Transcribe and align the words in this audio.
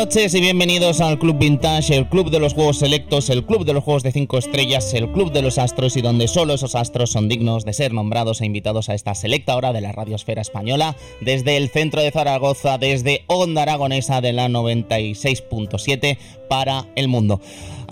Noches 0.00 0.34
y 0.34 0.40
bienvenidos 0.40 1.02
al 1.02 1.18
Club 1.18 1.36
Vintage, 1.36 1.94
el 1.94 2.08
club 2.08 2.30
de 2.30 2.40
los 2.40 2.54
juegos 2.54 2.78
selectos, 2.78 3.28
el 3.28 3.44
club 3.44 3.66
de 3.66 3.74
los 3.74 3.84
juegos 3.84 4.02
de 4.02 4.12
5 4.12 4.38
estrellas, 4.38 4.94
el 4.94 5.12
club 5.12 5.30
de 5.30 5.42
los 5.42 5.58
astros 5.58 5.94
y 5.94 6.00
donde 6.00 6.26
solo 6.26 6.54
esos 6.54 6.74
astros 6.74 7.10
son 7.10 7.28
dignos 7.28 7.66
de 7.66 7.74
ser 7.74 7.92
nombrados 7.92 8.40
e 8.40 8.46
invitados 8.46 8.88
a 8.88 8.94
esta 8.94 9.14
selecta 9.14 9.54
hora 9.54 9.74
de 9.74 9.82
la 9.82 9.92
radiosfera 9.92 10.40
española, 10.40 10.96
desde 11.20 11.58
el 11.58 11.68
centro 11.68 12.00
de 12.00 12.10
Zaragoza, 12.12 12.78
desde 12.78 13.24
Onda 13.26 13.60
Aragonesa 13.60 14.22
de 14.22 14.32
la 14.32 14.48
96.7 14.48 16.16
para 16.48 16.86
el 16.94 17.08
mundo. 17.08 17.38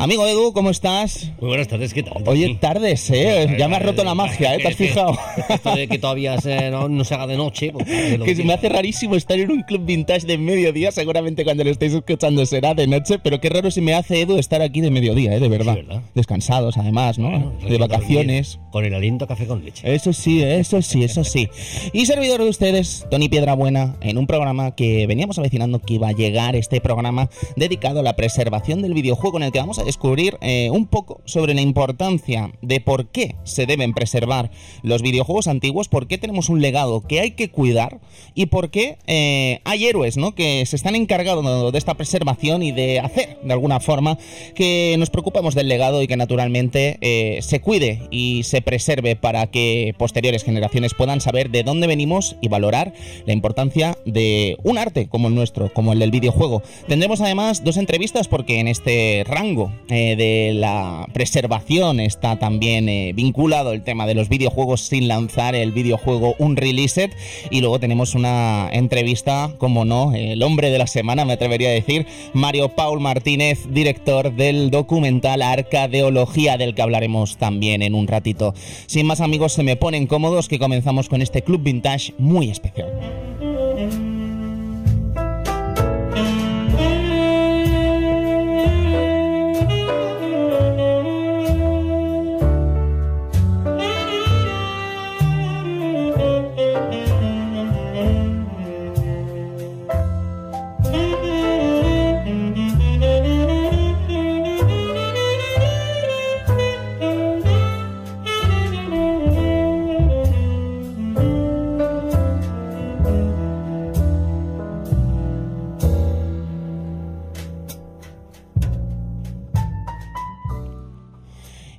Amigo 0.01 0.25
Edu, 0.29 0.53
¿cómo 0.53 0.71
estás? 0.71 1.33
Muy 1.41 1.49
buenas 1.49 1.67
tardes, 1.67 1.93
¿qué 1.93 2.05
tal? 2.05 2.23
Oye, 2.27 2.57
tardes, 2.61 3.11
¿eh? 3.11 3.57
Ya 3.59 3.67
me 3.67 3.75
has 3.75 3.83
roto 3.83 4.05
la 4.05 4.15
magia, 4.15 4.55
¿eh? 4.55 4.59
¿Te 4.59 4.69
has 4.69 4.77
fijado? 4.77 5.19
Esto 5.49 5.75
de 5.75 5.89
que 5.89 5.99
todavía 5.99 6.37
no, 6.71 7.05
se 7.05 7.15
haga 7.15 7.27
de 7.27 7.37
noche. 7.37 7.73
Pues, 7.73 7.85
que 7.85 8.37
se 8.37 8.45
me 8.45 8.53
hace 8.53 8.69
rarísimo 8.69 9.17
estar 9.17 9.37
en 9.41 9.51
un 9.51 9.63
club 9.63 9.85
vintage 9.85 10.25
de 10.25 10.39
mediodía. 10.39 10.93
Seguramente 10.93 11.43
cuando 11.43 11.65
lo 11.65 11.71
estéis 11.71 11.95
escuchando 11.95 12.47
será 12.47 12.75
de 12.75 12.87
noche, 12.87 13.19
pero 13.19 13.41
qué 13.41 13.49
raro 13.49 13.73
si 13.73 13.81
me 13.81 13.93
hace 13.93 14.21
Edu 14.21 14.39
estar 14.39 14.63
aquí 14.63 14.81
de 14.81 14.93
mediodía, 14.93 15.35
¿eh? 15.35 15.41
De 15.41 15.49
verdad. 15.49 15.77
Descansados, 16.15 16.77
además, 16.77 17.19
¿no? 17.19 17.53
de 17.69 17.79
vacaciones. 17.79 18.61
Con 18.71 18.85
el 18.85 18.95
aliento 18.95 19.27
café 19.27 19.49
con 19.49 19.65
leche. 19.65 19.93
Eso 19.93 20.13
sí, 20.13 20.45
eso 20.45 20.81
sí, 20.81 21.03
eso 21.03 21.25
sí. 21.25 21.49
Y 21.93 22.07
servidor 22.07 22.41
de 22.41 22.51
ustedes, 22.51 23.05
Tony 23.11 23.29
Piedrabuena, 23.29 23.97
en 24.01 24.17
un 24.17 24.29
programa 24.29 24.77
que 24.77 25.09
veníamos 25.09 25.41
avecinando 25.41 25.81
que 25.81 25.95
iba 25.95 26.07
a 26.07 26.13
llegar, 26.13 26.55
este 26.55 26.81
programa 26.81 27.31
dedicado 27.57 27.99
a 27.99 28.03
la 28.05 28.15
preservación 28.15 28.81
del 28.81 28.95
videojuego, 28.95 29.39
en 29.39 29.43
el 29.43 29.51
que 29.51 29.59
vamos 29.59 29.81
a 29.81 29.88
descubrir 29.89 30.37
eh, 30.43 30.69
un 30.71 30.87
poco 30.87 31.23
sobre 31.25 31.55
la 31.55 31.63
importancia 31.63 32.53
de 32.61 32.79
por 32.79 33.07
qué 33.07 33.37
se 33.45 33.65
deben 33.65 33.95
preservar 33.95 34.51
los 34.83 35.01
videojuegos 35.01 35.49
antiguos, 35.49 35.89
por 35.89 36.07
qué 36.07 36.19
tenemos 36.19 36.51
un 36.51 36.61
legado 36.61 37.01
que 37.01 37.21
hay 37.21 37.31
que 37.31 37.49
cuidar 37.49 37.99
y 38.35 38.47
por 38.47 38.69
qué 38.69 38.99
eh, 39.07 39.61
hay 39.65 39.87
héroes 39.87 40.19
¿no? 40.19 40.35
que 40.35 40.67
se 40.67 40.77
están 40.77 40.95
encargando 40.95 41.73
de 41.73 41.79
esta 41.79 41.95
preservación 41.95 42.63
y 42.63 42.71
de 42.71 43.01
hacer 43.01 43.39
de 43.43 43.51
alguna 43.51 43.81
forma 43.81 44.19
que 44.55 44.95
nos 44.99 45.09
preocupemos 45.09 45.55
del 45.55 45.69
legado 45.69 46.03
y 46.03 46.07
que 46.07 46.19
naturalmente 46.19 46.99
eh, 47.01 47.39
se 47.41 47.63
cuide 47.63 48.03
y 48.11 48.43
se 48.43 48.61
preserve 48.61 49.17
para 49.17 49.47
que 49.47 49.95
posteriores 49.97 50.45
generaciones 50.45 50.93
puedan 50.93 51.23
saber 51.23 51.49
de 51.49 51.63
dónde 51.63 51.87
venimos 51.87 52.37
y 52.43 52.49
valorar 52.49 52.93
la 53.25 53.33
importancia 53.33 53.97
de 54.05 54.59
un 54.65 54.77
arte 54.77 55.09
como 55.09 55.29
el 55.29 55.35
nuestro, 55.35 55.73
como 55.73 55.95
el 55.95 55.99
del 55.99 56.11
videojuego. 56.11 56.63
Tendremos 56.89 57.23
además 57.23 57.65
dos 57.65 57.79
entrevistas 57.79 58.29
porque 58.29 58.61
en 58.61 58.69
este 58.69 59.25
rango 59.27 59.73
de 59.89 60.53
la 60.55 61.07
preservación 61.13 62.01
está 62.01 62.39
también 62.39 62.89
eh, 62.89 63.13
vinculado 63.15 63.73
el 63.73 63.83
tema 63.83 64.07
de 64.07 64.15
los 64.15 64.29
videojuegos 64.29 64.83
sin 64.83 65.09
lanzar 65.09 65.55
el 65.55 65.73
videojuego 65.73 66.35
un 66.39 66.57
release 66.57 67.11
y 67.51 67.61
luego 67.61 67.81
tenemos 67.81 68.15
una 68.15 68.69
entrevista, 68.73 69.51
como 69.59 69.85
no, 69.85 70.15
el 70.15 70.43
hombre 70.43 70.71
de 70.71 70.79
la 70.79 70.87
semana 70.87 71.25
me 71.25 71.35
atrevería 71.35 71.69
a 71.69 71.73
decir, 71.73 72.07
Mario 72.33 72.71
Paul 72.71 73.01
Martínez, 73.01 73.67
director 73.71 74.33
del 74.35 74.71
documental 74.71 75.43
Arcadeología 75.43 76.57
del 76.57 76.75
que 76.75 76.83
hablaremos 76.83 77.37
también 77.37 77.83
en 77.83 77.95
un 77.95 78.07
ratito. 78.07 78.55
Sin 78.87 79.07
más 79.07 79.21
amigos, 79.21 79.53
se 79.53 79.63
me 79.63 79.77
ponen 79.77 80.07
cómodos 80.07 80.49
que 80.49 80.59
comenzamos 80.59 81.09
con 81.09 81.23
este 81.23 81.43
club 81.43 81.63
vintage 81.63 82.15
muy 82.19 82.51
especial. 82.51 82.89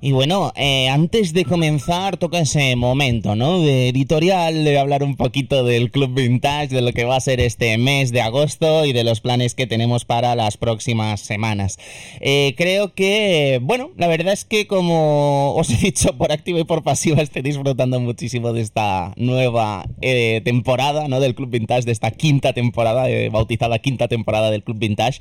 Y 0.01 0.13
bueno, 0.13 0.53
eh, 0.55 0.87
antes 0.87 1.33
de 1.33 1.43
comenzar 1.43 2.15
toca 2.15 2.39
ese 2.39 2.77
momento, 2.77 3.35
¿no? 3.35 3.59
De 3.59 3.89
editorial, 3.89 4.63
de 4.63 4.79
hablar 4.79 5.03
un 5.03 5.17
poquito 5.17 5.65
del 5.65 5.91
Club 5.91 6.13
Vintage, 6.13 6.69
de 6.69 6.81
lo 6.81 6.93
que 6.93 7.03
va 7.03 7.17
a 7.17 7.19
ser 7.19 7.41
este 7.41 7.77
mes 7.77 8.13
de 8.13 8.21
agosto 8.21 8.85
y 8.85 8.93
de 8.93 9.03
los 9.03 9.19
planes 9.19 9.55
que 9.55 9.67
tenemos 9.67 10.05
para 10.05 10.35
las 10.35 10.55
próximas 10.55 11.19
semanas. 11.19 11.79
Eh, 12.21 12.53
creo 12.55 12.93
que, 12.93 13.59
bueno, 13.61 13.91
la 13.97 14.07
verdad 14.07 14.31
es 14.31 14.45
que 14.45 14.67
como 14.67 15.53
os 15.55 15.69
he 15.69 15.75
dicho 15.75 16.17
por 16.17 16.31
activa 16.31 16.61
y 16.61 16.63
por 16.63 16.81
pasiva, 16.81 17.21
estoy 17.21 17.41
disfrutando 17.41 17.99
muchísimo 17.99 18.53
de 18.53 18.61
esta 18.61 19.11
nueva 19.17 19.85
eh, 20.01 20.39
temporada, 20.45 21.09
¿no? 21.09 21.19
Del 21.19 21.35
Club 21.35 21.49
Vintage, 21.49 21.83
de 21.83 21.91
esta 21.91 22.11
quinta 22.11 22.53
temporada, 22.53 23.05
bautizada 23.31 23.79
quinta 23.79 24.07
temporada 24.07 24.49
del 24.49 24.63
Club 24.63 24.79
Vintage. 24.79 25.19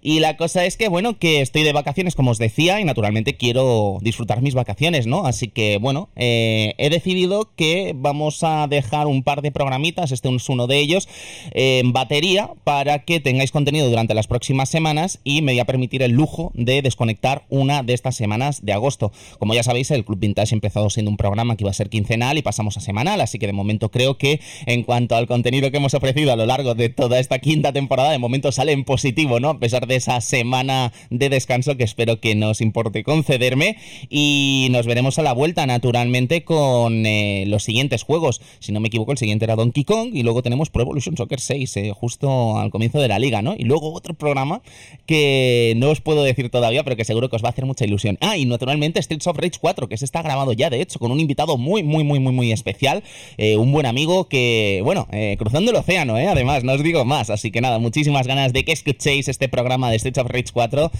Y 0.00 0.20
la 0.20 0.38
cosa 0.38 0.64
es 0.64 0.78
que, 0.78 0.88
bueno, 0.88 1.18
que 1.18 1.42
estoy 1.42 1.62
de 1.62 1.74
vacaciones, 1.74 2.14
como 2.14 2.30
os 2.30 2.38
decía, 2.38 2.80
y 2.80 2.84
naturalmente 2.84 3.36
quiero 3.36 3.98
disfrutar 4.00 4.14
mis 4.40 4.54
vacaciones, 4.54 5.06
¿no? 5.06 5.26
Así 5.26 5.48
que 5.48 5.78
bueno, 5.78 6.08
eh, 6.16 6.74
he 6.78 6.90
decidido 6.90 7.50
que 7.56 7.92
vamos 7.94 8.42
a 8.42 8.66
dejar 8.66 9.06
un 9.06 9.22
par 9.22 9.42
de 9.42 9.52
programitas, 9.52 10.12
este 10.12 10.34
es 10.34 10.48
uno 10.48 10.66
de 10.66 10.78
ellos, 10.78 11.08
en 11.52 11.92
batería 11.92 12.50
para 12.64 13.00
que 13.04 13.20
tengáis 13.20 13.52
contenido 13.52 13.88
durante 13.88 14.14
las 14.14 14.26
próximas 14.26 14.68
semanas 14.68 15.20
y 15.24 15.42
me 15.42 15.52
voy 15.52 15.60
a 15.60 15.64
permitir 15.64 16.02
el 16.02 16.12
lujo 16.12 16.50
de 16.54 16.82
desconectar 16.82 17.44
una 17.48 17.82
de 17.82 17.94
estas 17.94 18.16
semanas 18.16 18.64
de 18.64 18.72
agosto. 18.72 19.12
Como 19.38 19.54
ya 19.54 19.62
sabéis, 19.62 19.90
el 19.90 20.04
Club 20.04 20.18
Vintage 20.18 20.54
ha 20.54 20.56
empezado 20.56 20.90
siendo 20.90 21.10
un 21.10 21.16
programa 21.16 21.56
que 21.56 21.64
iba 21.64 21.70
a 21.70 21.74
ser 21.74 21.88
quincenal 21.88 22.38
y 22.38 22.42
pasamos 22.42 22.76
a 22.76 22.80
semanal, 22.80 23.20
así 23.20 23.38
que 23.38 23.46
de 23.46 23.52
momento 23.52 23.90
creo 23.90 24.18
que 24.18 24.40
en 24.66 24.82
cuanto 24.82 25.16
al 25.16 25.26
contenido 25.26 25.70
que 25.70 25.76
hemos 25.76 25.94
ofrecido 25.94 26.32
a 26.32 26.36
lo 26.36 26.46
largo 26.46 26.74
de 26.74 26.88
toda 26.88 27.18
esta 27.18 27.38
quinta 27.38 27.72
temporada, 27.72 28.10
de 28.10 28.18
momento 28.18 28.52
sale 28.52 28.72
en 28.72 28.84
positivo, 28.84 29.40
¿no? 29.40 29.50
A 29.50 29.58
pesar 29.58 29.86
de 29.86 29.96
esa 29.96 30.20
semana 30.20 30.92
de 31.10 31.28
descanso 31.28 31.76
que 31.76 31.84
espero 31.84 32.20
que 32.20 32.34
nos 32.34 32.60
importe 32.60 33.04
concederme 33.04 33.76
y 34.08 34.68
nos 34.70 34.86
veremos 34.86 35.18
a 35.18 35.22
la 35.22 35.32
vuelta, 35.32 35.66
naturalmente, 35.66 36.44
con 36.44 37.06
eh, 37.06 37.44
los 37.46 37.64
siguientes 37.64 38.02
juegos. 38.02 38.40
Si 38.58 38.72
no 38.72 38.80
me 38.80 38.88
equivoco, 38.88 39.12
el 39.12 39.18
siguiente 39.18 39.44
era 39.44 39.56
Donkey 39.56 39.84
Kong 39.84 40.10
y 40.12 40.22
luego 40.22 40.42
tenemos 40.42 40.70
Pro 40.70 40.82
Evolution 40.82 41.16
Soccer 41.16 41.40
6, 41.40 41.76
eh, 41.76 41.92
justo 41.94 42.58
al 42.58 42.70
comienzo 42.70 43.00
de 43.00 43.08
la 43.08 43.18
liga, 43.18 43.42
¿no? 43.42 43.54
Y 43.56 43.64
luego 43.64 43.92
otro 43.92 44.14
programa 44.14 44.62
que 45.06 45.74
no 45.76 45.90
os 45.90 46.00
puedo 46.00 46.22
decir 46.22 46.50
todavía, 46.50 46.84
pero 46.84 46.96
que 46.96 47.04
seguro 47.04 47.28
que 47.28 47.36
os 47.36 47.44
va 47.44 47.48
a 47.48 47.52
hacer 47.52 47.66
mucha 47.66 47.84
ilusión. 47.84 48.18
Ah, 48.20 48.36
y 48.36 48.44
naturalmente 48.44 49.02
Streets 49.02 49.26
of 49.26 49.36
Rage 49.36 49.58
4, 49.60 49.88
que 49.88 49.96
se 49.96 50.04
está 50.04 50.22
grabado 50.22 50.52
ya, 50.52 50.70
de 50.70 50.80
hecho, 50.80 50.98
con 50.98 51.10
un 51.10 51.20
invitado 51.20 51.56
muy, 51.56 51.82
muy, 51.82 52.04
muy, 52.04 52.18
muy, 52.18 52.32
muy 52.32 52.52
especial. 52.52 53.02
Eh, 53.36 53.56
un 53.56 53.72
buen 53.72 53.86
amigo 53.86 54.28
que, 54.28 54.80
bueno, 54.84 55.08
cruzando 55.38 55.70
el 55.70 55.76
océano, 55.76 56.18
¿eh? 56.18 56.26
Además, 56.26 56.64
no 56.64 56.72
os 56.72 56.82
digo 56.82 57.04
más. 57.04 57.30
Así 57.30 57.50
que 57.50 57.60
nada, 57.60 57.78
muchísimas 57.78 58.26
ganas 58.26 58.52
de 58.52 58.64
que 58.64 58.72
escuchéis 58.72 59.28
este 59.28 59.48
programa 59.48 59.90
de 59.90 59.98
Streets 59.98 60.18
of 60.18 60.28
Rage 60.28 60.52
4. 60.52 60.90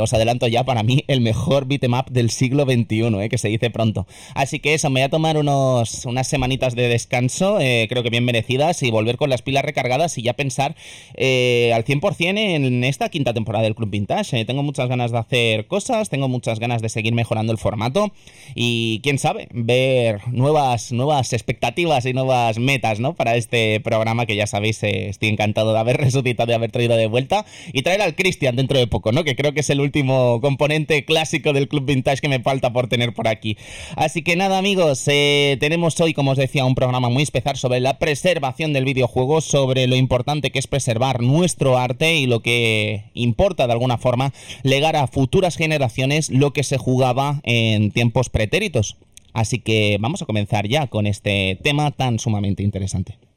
os 0.00 0.12
adelanto 0.12 0.46
ya, 0.46 0.64
para 0.64 0.82
mí, 0.82 1.04
el 1.08 1.20
mejor 1.20 1.66
beat'em 1.66 1.94
up 1.94 2.10
del 2.10 2.27
siglo 2.30 2.64
XXI, 2.64 3.22
¿eh? 3.22 3.28
que 3.28 3.38
se 3.38 3.48
dice 3.48 3.70
pronto. 3.70 4.06
Así 4.34 4.58
que 4.60 4.74
eso, 4.74 4.90
me 4.90 5.00
voy 5.00 5.06
a 5.06 5.08
tomar 5.08 5.36
unos, 5.36 6.04
unas 6.04 6.26
semanitas 6.26 6.74
de 6.74 6.88
descanso, 6.88 7.60
eh, 7.60 7.86
creo 7.88 8.02
que 8.02 8.10
bien 8.10 8.24
merecidas, 8.24 8.82
y 8.82 8.90
volver 8.90 9.16
con 9.16 9.30
las 9.30 9.42
pilas 9.42 9.64
recargadas 9.64 10.18
y 10.18 10.22
ya 10.22 10.34
pensar 10.34 10.76
eh, 11.14 11.72
al 11.74 11.84
100% 11.84 12.38
en 12.38 12.84
esta 12.84 13.08
quinta 13.08 13.34
temporada 13.34 13.64
del 13.64 13.74
Club 13.74 13.90
Vintage. 13.90 14.44
tengo 14.44 14.62
muchas 14.62 14.88
ganas 14.88 15.12
de 15.12 15.18
hacer 15.18 15.66
cosas, 15.66 16.08
tengo 16.08 16.28
muchas 16.28 16.58
ganas 16.58 16.82
de 16.82 16.88
seguir 16.88 17.14
mejorando 17.14 17.52
el 17.52 17.58
formato 17.58 18.12
y 18.54 19.00
quién 19.02 19.18
sabe, 19.18 19.48
ver 19.52 20.20
nuevas, 20.32 20.92
nuevas 20.92 21.32
expectativas 21.32 22.04
y 22.06 22.12
nuevas 22.12 22.58
metas 22.58 23.00
¿no? 23.00 23.14
para 23.14 23.36
este 23.36 23.80
programa 23.80 24.26
que 24.26 24.36
ya 24.36 24.46
sabéis, 24.46 24.82
estoy 24.82 25.28
encantado 25.28 25.72
de 25.72 25.78
haber 25.78 25.96
resucitado, 26.00 26.46
de 26.46 26.54
haber 26.54 26.70
traído 26.70 26.96
de 26.96 27.06
vuelta 27.06 27.44
y 27.72 27.82
traer 27.82 28.02
al 28.02 28.14
Cristian 28.14 28.56
dentro 28.56 28.78
de 28.78 28.86
poco, 28.86 29.12
¿no? 29.12 29.24
que 29.24 29.36
creo 29.36 29.52
que 29.52 29.60
es 29.60 29.70
el 29.70 29.80
último 29.80 30.40
componente 30.40 31.04
clásico 31.04 31.52
del 31.52 31.68
Club 31.68 31.86
Vintage 31.86 32.17
que 32.20 32.28
me 32.28 32.40
falta 32.40 32.72
por 32.72 32.88
tener 32.88 33.12
por 33.14 33.28
aquí. 33.28 33.56
Así 33.96 34.22
que 34.22 34.36
nada 34.36 34.58
amigos, 34.58 35.04
eh, 35.06 35.56
tenemos 35.60 35.98
hoy, 36.00 36.14
como 36.14 36.32
os 36.32 36.38
decía, 36.38 36.64
un 36.64 36.74
programa 36.74 37.08
muy 37.08 37.22
especial 37.22 37.56
sobre 37.56 37.80
la 37.80 37.98
preservación 37.98 38.72
del 38.72 38.84
videojuego, 38.84 39.40
sobre 39.40 39.86
lo 39.86 39.96
importante 39.96 40.50
que 40.50 40.58
es 40.58 40.66
preservar 40.66 41.20
nuestro 41.22 41.78
arte 41.78 42.16
y 42.16 42.26
lo 42.26 42.40
que 42.40 43.04
importa 43.14 43.66
de 43.66 43.72
alguna 43.72 43.98
forma 43.98 44.32
legar 44.62 44.96
a 44.96 45.06
futuras 45.06 45.56
generaciones 45.56 46.30
lo 46.30 46.52
que 46.52 46.64
se 46.64 46.78
jugaba 46.78 47.40
en 47.44 47.90
tiempos 47.90 48.30
pretéritos. 48.30 48.96
Así 49.32 49.58
que 49.58 49.98
vamos 50.00 50.22
a 50.22 50.26
comenzar 50.26 50.66
ya 50.66 50.86
con 50.86 51.06
este 51.06 51.58
tema 51.62 51.90
tan 51.90 52.18
sumamente 52.18 52.62
interesante. 52.62 53.27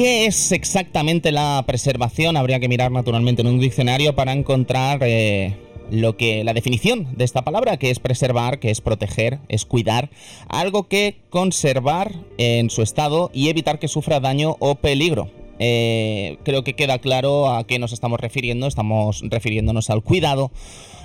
¿Qué 0.00 0.24
es 0.24 0.50
exactamente 0.52 1.30
la 1.30 1.62
preservación? 1.66 2.38
Habría 2.38 2.58
que 2.58 2.68
mirar 2.70 2.90
naturalmente 2.90 3.42
en 3.42 3.48
un 3.48 3.60
diccionario 3.60 4.14
para 4.14 4.32
encontrar 4.32 5.00
eh, 5.02 5.58
lo 5.90 6.16
que 6.16 6.42
la 6.42 6.54
definición 6.54 7.06
de 7.18 7.24
esta 7.24 7.42
palabra, 7.42 7.76
que 7.76 7.90
es 7.90 7.98
preservar, 7.98 8.60
que 8.60 8.70
es 8.70 8.80
proteger, 8.80 9.40
es 9.50 9.66
cuidar, 9.66 10.08
algo 10.48 10.88
que 10.88 11.16
conservar 11.28 12.14
en 12.38 12.70
su 12.70 12.80
estado 12.80 13.30
y 13.34 13.50
evitar 13.50 13.78
que 13.78 13.88
sufra 13.88 14.20
daño 14.20 14.56
o 14.58 14.76
peligro. 14.76 15.30
Eh, 15.58 16.38
creo 16.44 16.64
que 16.64 16.72
queda 16.72 16.98
claro 16.98 17.50
a 17.50 17.66
qué 17.66 17.78
nos 17.78 17.92
estamos 17.92 18.20
refiriendo. 18.20 18.68
Estamos 18.68 19.20
refiriéndonos 19.22 19.90
al 19.90 20.02
cuidado, 20.02 20.50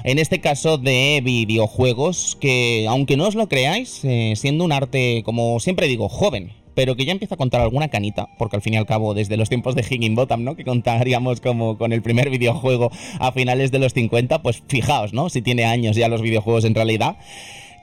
en 0.06 0.20
este 0.20 0.40
caso 0.40 0.78
de 0.78 1.20
videojuegos, 1.22 2.38
que 2.40 2.86
aunque 2.88 3.18
no 3.18 3.28
os 3.28 3.36
lo 3.36 3.50
creáis, 3.50 4.06
eh, 4.06 4.36
siendo 4.38 4.64
un 4.64 4.72
arte, 4.72 5.22
como 5.26 5.60
siempre 5.60 5.88
digo, 5.88 6.08
joven, 6.08 6.54
pero 6.76 6.96
que 6.96 7.06
ya 7.06 7.14
empieza 7.14 7.36
a 7.36 7.38
contar 7.38 7.62
alguna 7.62 7.88
canita, 7.88 8.30
porque 8.38 8.58
al 8.58 8.62
fin 8.62 8.74
y 8.76 8.78
al 8.78 8.86
cabo, 8.86 9.14
desde 9.14 9.38
los 9.38 9.50
tiempos 9.50 9.76
de 9.76 9.86
Higginbottom, 9.90 10.44
¿no? 10.44 10.56
Que 10.56 10.66
contaríamos 10.66 11.42
como 11.42 11.78
con 11.78 11.94
el 11.94 12.02
primer 12.02 12.30
videojuego 12.30 12.92
a 13.20 13.32
finales 13.32 13.72
de 13.72 13.80
los 13.80 13.94
50, 13.94 14.42
pues 14.42 14.62
fijaos, 14.68 15.14
¿no? 15.14 15.30
Si 15.30 15.42
tiene 15.42 15.66
años 15.66 15.96
ya 15.96 16.10
los 16.10 16.22
videojuegos 16.22 16.66
en 16.66 16.76
realidad. 16.76 17.18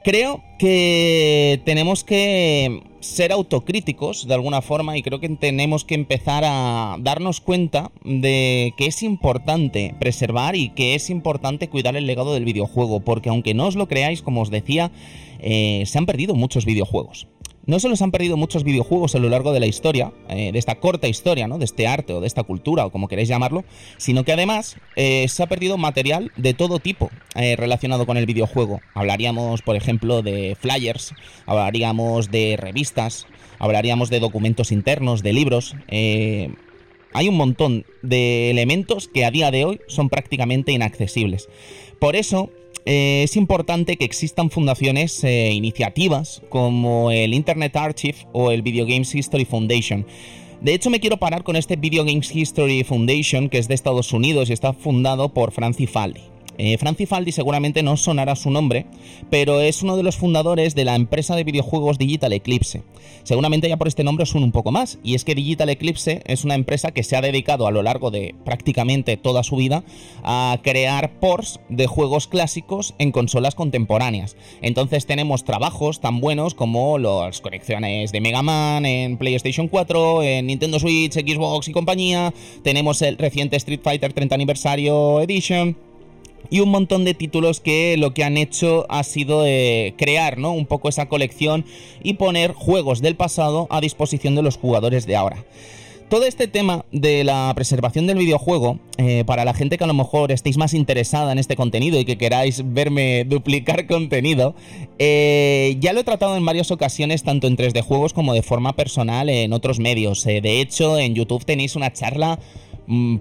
Creo 0.05 0.43
que 0.59 1.61
tenemos 1.65 2.03
que 2.03 2.83
ser 2.99 3.31
autocríticos 3.31 4.27
de 4.27 4.35
alguna 4.35 4.61
forma 4.61 4.97
y 4.97 5.03
creo 5.03 5.21
que 5.21 5.29
tenemos 5.29 5.85
que 5.85 5.95
empezar 5.95 6.43
a 6.45 6.97
darnos 6.99 7.41
cuenta 7.41 7.93
de 8.05 8.75
que 8.77 8.87
es 8.87 9.03
importante 9.05 9.95
preservar 10.01 10.57
y 10.57 10.71
que 10.71 10.97
es 10.97 11.09
importante 11.09 11.69
cuidar 11.69 11.95
el 11.97 12.07
legado 12.07 12.35
del 12.35 12.45
videojuego, 12.45 13.01
porque 13.01 13.29
aunque 13.29 13.55
no 13.55 13.67
os 13.67 13.77
lo 13.77 13.87
creáis, 13.87 14.23
como 14.23 14.43
os 14.43 14.51
decía, 14.51 14.91
eh, 15.39 15.85
se 15.87 15.99
han 15.99 16.07
perdido 16.07 16.35
muchos 16.35 16.65
videojuegos 16.65 17.29
no 17.67 17.79
solo 17.79 17.97
se 17.97 18.05
han 18.05 18.11
perdido 18.11 18.37
muchos 18.37 18.65
videojuegos 18.65 19.15
a 19.15 19.19
lo 19.19 19.29
largo 19.29 19.53
de 19.53 19.61
la 19.61 19.67
historia, 19.67 20.13
eh, 20.29 20.51
de 20.53 20.59
esta 20.59 20.77
corta 20.77 21.09
historia, 21.09 21.47
¿no? 21.49 21.59
de 21.59 21.65
este 21.65 21.87
arte 21.87 22.13
o 22.13 22.21
de 22.21 22.27
esta 22.27 22.43
cultura 22.43 22.87
o 22.87 22.91
como 22.91 23.09
queréis 23.09 23.29
llamarlo, 23.29 23.65
sino 23.99 24.25
que 24.25 24.33
además 24.33 24.77
eh, 24.97 25.27
se 25.29 25.43
ha 25.43 25.47
perdido 25.47 25.79
material 25.79 26.33
de 26.37 26.55
todo 26.55 26.79
tipo 26.79 27.11
eh, 27.35 27.57
relacionado 27.57 28.07
con 28.07 28.17
el 28.17 28.27
videojuego. 28.27 28.81
Hablaríamos, 28.95 29.63
por 29.63 29.77
ejemplo, 29.77 30.23
de 30.23 30.57
flyers, 30.59 31.15
hablaríamos 31.47 32.31
de 32.31 32.57
revistas, 32.59 33.27
hablaríamos 33.59 34.11
de 34.11 34.21
documentos 34.21 34.73
internos, 34.73 35.23
de 35.23 35.33
libros. 35.33 35.77
hay 35.89 37.29
un 37.29 37.37
montón 37.37 37.85
de 38.03 38.51
elementos 38.51 39.09
que 39.09 39.25
a 39.25 39.31
día 39.31 39.51
de 39.51 39.65
hoy 39.65 39.81
son 39.87 40.09
prácticamente 40.09 40.73
inaccesibles. 40.73 41.49
Por 41.99 42.17
eso, 42.17 42.51
eh, 42.85 43.23
es 43.25 43.37
importante 43.37 43.97
que 43.97 44.05
existan 44.05 44.51
fundaciones, 44.51 45.23
e 45.25 45.53
iniciativas 45.53 46.43
como 46.49 47.11
el 47.11 47.35
Internet 47.35 47.77
Archive 47.77 48.27
o 48.33 48.51
el 48.51 48.63
Video 48.63 48.87
Games 48.87 49.15
History 49.15 49.45
Foundation. 49.45 50.07
De 50.61 50.75
hecho, 50.75 50.91
me 50.91 51.01
quiero 51.01 51.17
parar 51.17 51.43
con 51.43 51.57
este 51.57 51.77
Video 51.77 52.05
Games 52.05 52.35
History 52.35 52.85
Foundation, 52.85 53.49
que 53.49 53.59
es 53.59 53.69
de 53.69 53.75
Estados 53.75 54.13
Unidos 54.13 54.51
y 54.51 54.53
está 54.53 54.73
fundado 54.73 55.29
por 55.29 55.53
Francis 55.53 55.91
Faldi. 55.91 56.32
Eh, 56.59 56.79
Faldi 57.07 57.33
seguramente 57.33 57.83
no 57.83 57.97
sonará 57.97 58.37
su 58.37 58.51
nombre, 58.51 58.87
pero 59.31 59.61
es 59.61 59.83
uno 59.83 59.97
de 59.97 60.03
los 60.03 60.17
fundadores 60.17 60.75
de 60.75 60.85
la 60.85 60.95
empresa 60.95 61.37
de 61.37 61.45
videojuegos 61.45 61.99
Digital 61.99 62.33
Eclipse. 62.33 62.83
Seguramente 63.23 63.69
ya 63.69 63.77
por 63.77 63.89
este 63.89 64.05
nombre 64.05 64.25
os 64.25 64.35
un 64.35 64.53
poco 64.53 64.73
más, 64.73 64.99
y 65.05 65.15
es 65.15 65.25
que 65.25 65.35
Digital 65.35 65.69
Eclipse 65.69 66.23
es 66.27 66.45
una 66.45 66.55
empresa 66.55 66.91
que 66.91 67.03
se 67.03 67.17
ha 67.17 67.21
dedicado 67.21 67.67
a 67.67 67.71
lo 67.71 67.83
largo 67.83 68.11
de 68.11 68.35
prácticamente 68.45 69.17
toda 69.17 69.43
su 69.43 69.57
vida 69.57 69.85
a 70.23 70.59
crear 70.63 71.19
ports 71.21 71.61
de 71.69 71.87
juegos 71.87 72.27
clásicos 72.27 72.95
en 72.99 73.13
consolas 73.13 73.55
contemporáneas. 73.55 74.37
Entonces 74.61 75.07
tenemos 75.07 75.45
trabajos 75.45 76.01
tan 76.01 76.21
buenos 76.21 76.55
como 76.55 76.99
las 76.99 77.41
conexiones 77.41 78.13
de 78.13 78.21
Mega 78.21 78.43
Man 78.43 78.87
en 78.87 79.17
PlayStation 79.17 79.69
4, 79.69 80.23
en 80.23 80.47
Nintendo 80.47 80.79
Switch, 80.79 81.13
Xbox 81.13 81.69
y 81.69 81.73
compañía, 81.73 82.35
tenemos 82.63 83.03
el 83.03 83.19
reciente 83.19 83.57
Street 83.57 83.81
Fighter 83.83 84.13
30 84.13 84.35
Aniversario 84.35 85.21
Edition, 85.21 85.77
y 86.51 86.61
un 86.61 86.69
montón 86.71 87.05
de 87.05 87.15
títulos 87.15 87.61
que 87.61 87.97
lo 87.97 88.15
que 88.15 88.25
han 88.25 88.37
hecho 88.37 88.87
ha 88.89 89.03
sido 89.05 89.45
eh, 89.47 89.95
crear 89.97 90.39
¿no? 90.39 90.53
un 90.53 90.67
poco 90.67 90.89
esa 90.89 91.09
colección 91.09 91.65
y 92.03 92.15
poner 92.15 92.53
juegos 92.53 93.01
del 93.01 93.17
pasado 93.17 93.67
a 93.71 93.81
disposición 93.81 94.35
de 94.35 94.43
los 94.43 94.57
jugadores 94.57 95.07
de 95.07 95.17
ahora. 95.17 95.45
Todo 96.13 96.27
este 96.27 96.47
tema 96.47 96.85
de 96.93 97.25
la 97.25 97.51
preservación 97.55 98.07
del 98.07 98.19
videojuego, 98.19 98.79
eh, 98.99 99.25
para 99.25 99.47
la 99.47 99.55
gente 99.55 99.79
que 99.79 99.85
a 99.85 99.87
lo 99.87 99.95
mejor 99.95 100.31
estéis 100.31 100.59
más 100.59 100.75
interesada 100.75 101.33
en 101.33 101.39
este 101.39 101.57
contenido 101.57 101.99
y 101.99 102.05
que 102.05 102.19
queráis 102.19 102.63
verme 102.75 103.25
duplicar 103.27 103.87
contenido, 103.87 104.55
eh, 104.99 105.79
ya 105.81 105.95
lo 105.95 106.01
he 106.01 106.05
tratado 106.05 106.37
en 106.37 106.45
varias 106.45 106.71
ocasiones, 106.71 107.23
tanto 107.23 107.47
en 107.47 107.57
3D 107.57 107.81
juegos 107.81 108.13
como 108.13 108.35
de 108.35 108.43
forma 108.43 108.75
personal 108.75 109.31
en 109.31 109.55
otros 109.55 109.79
medios. 109.79 110.25
de 110.25 110.61
hecho, 110.61 110.99
en 110.99 111.15
YouTube 111.15 111.47
tenéis 111.47 111.77
una 111.77 111.95
charla 111.95 112.39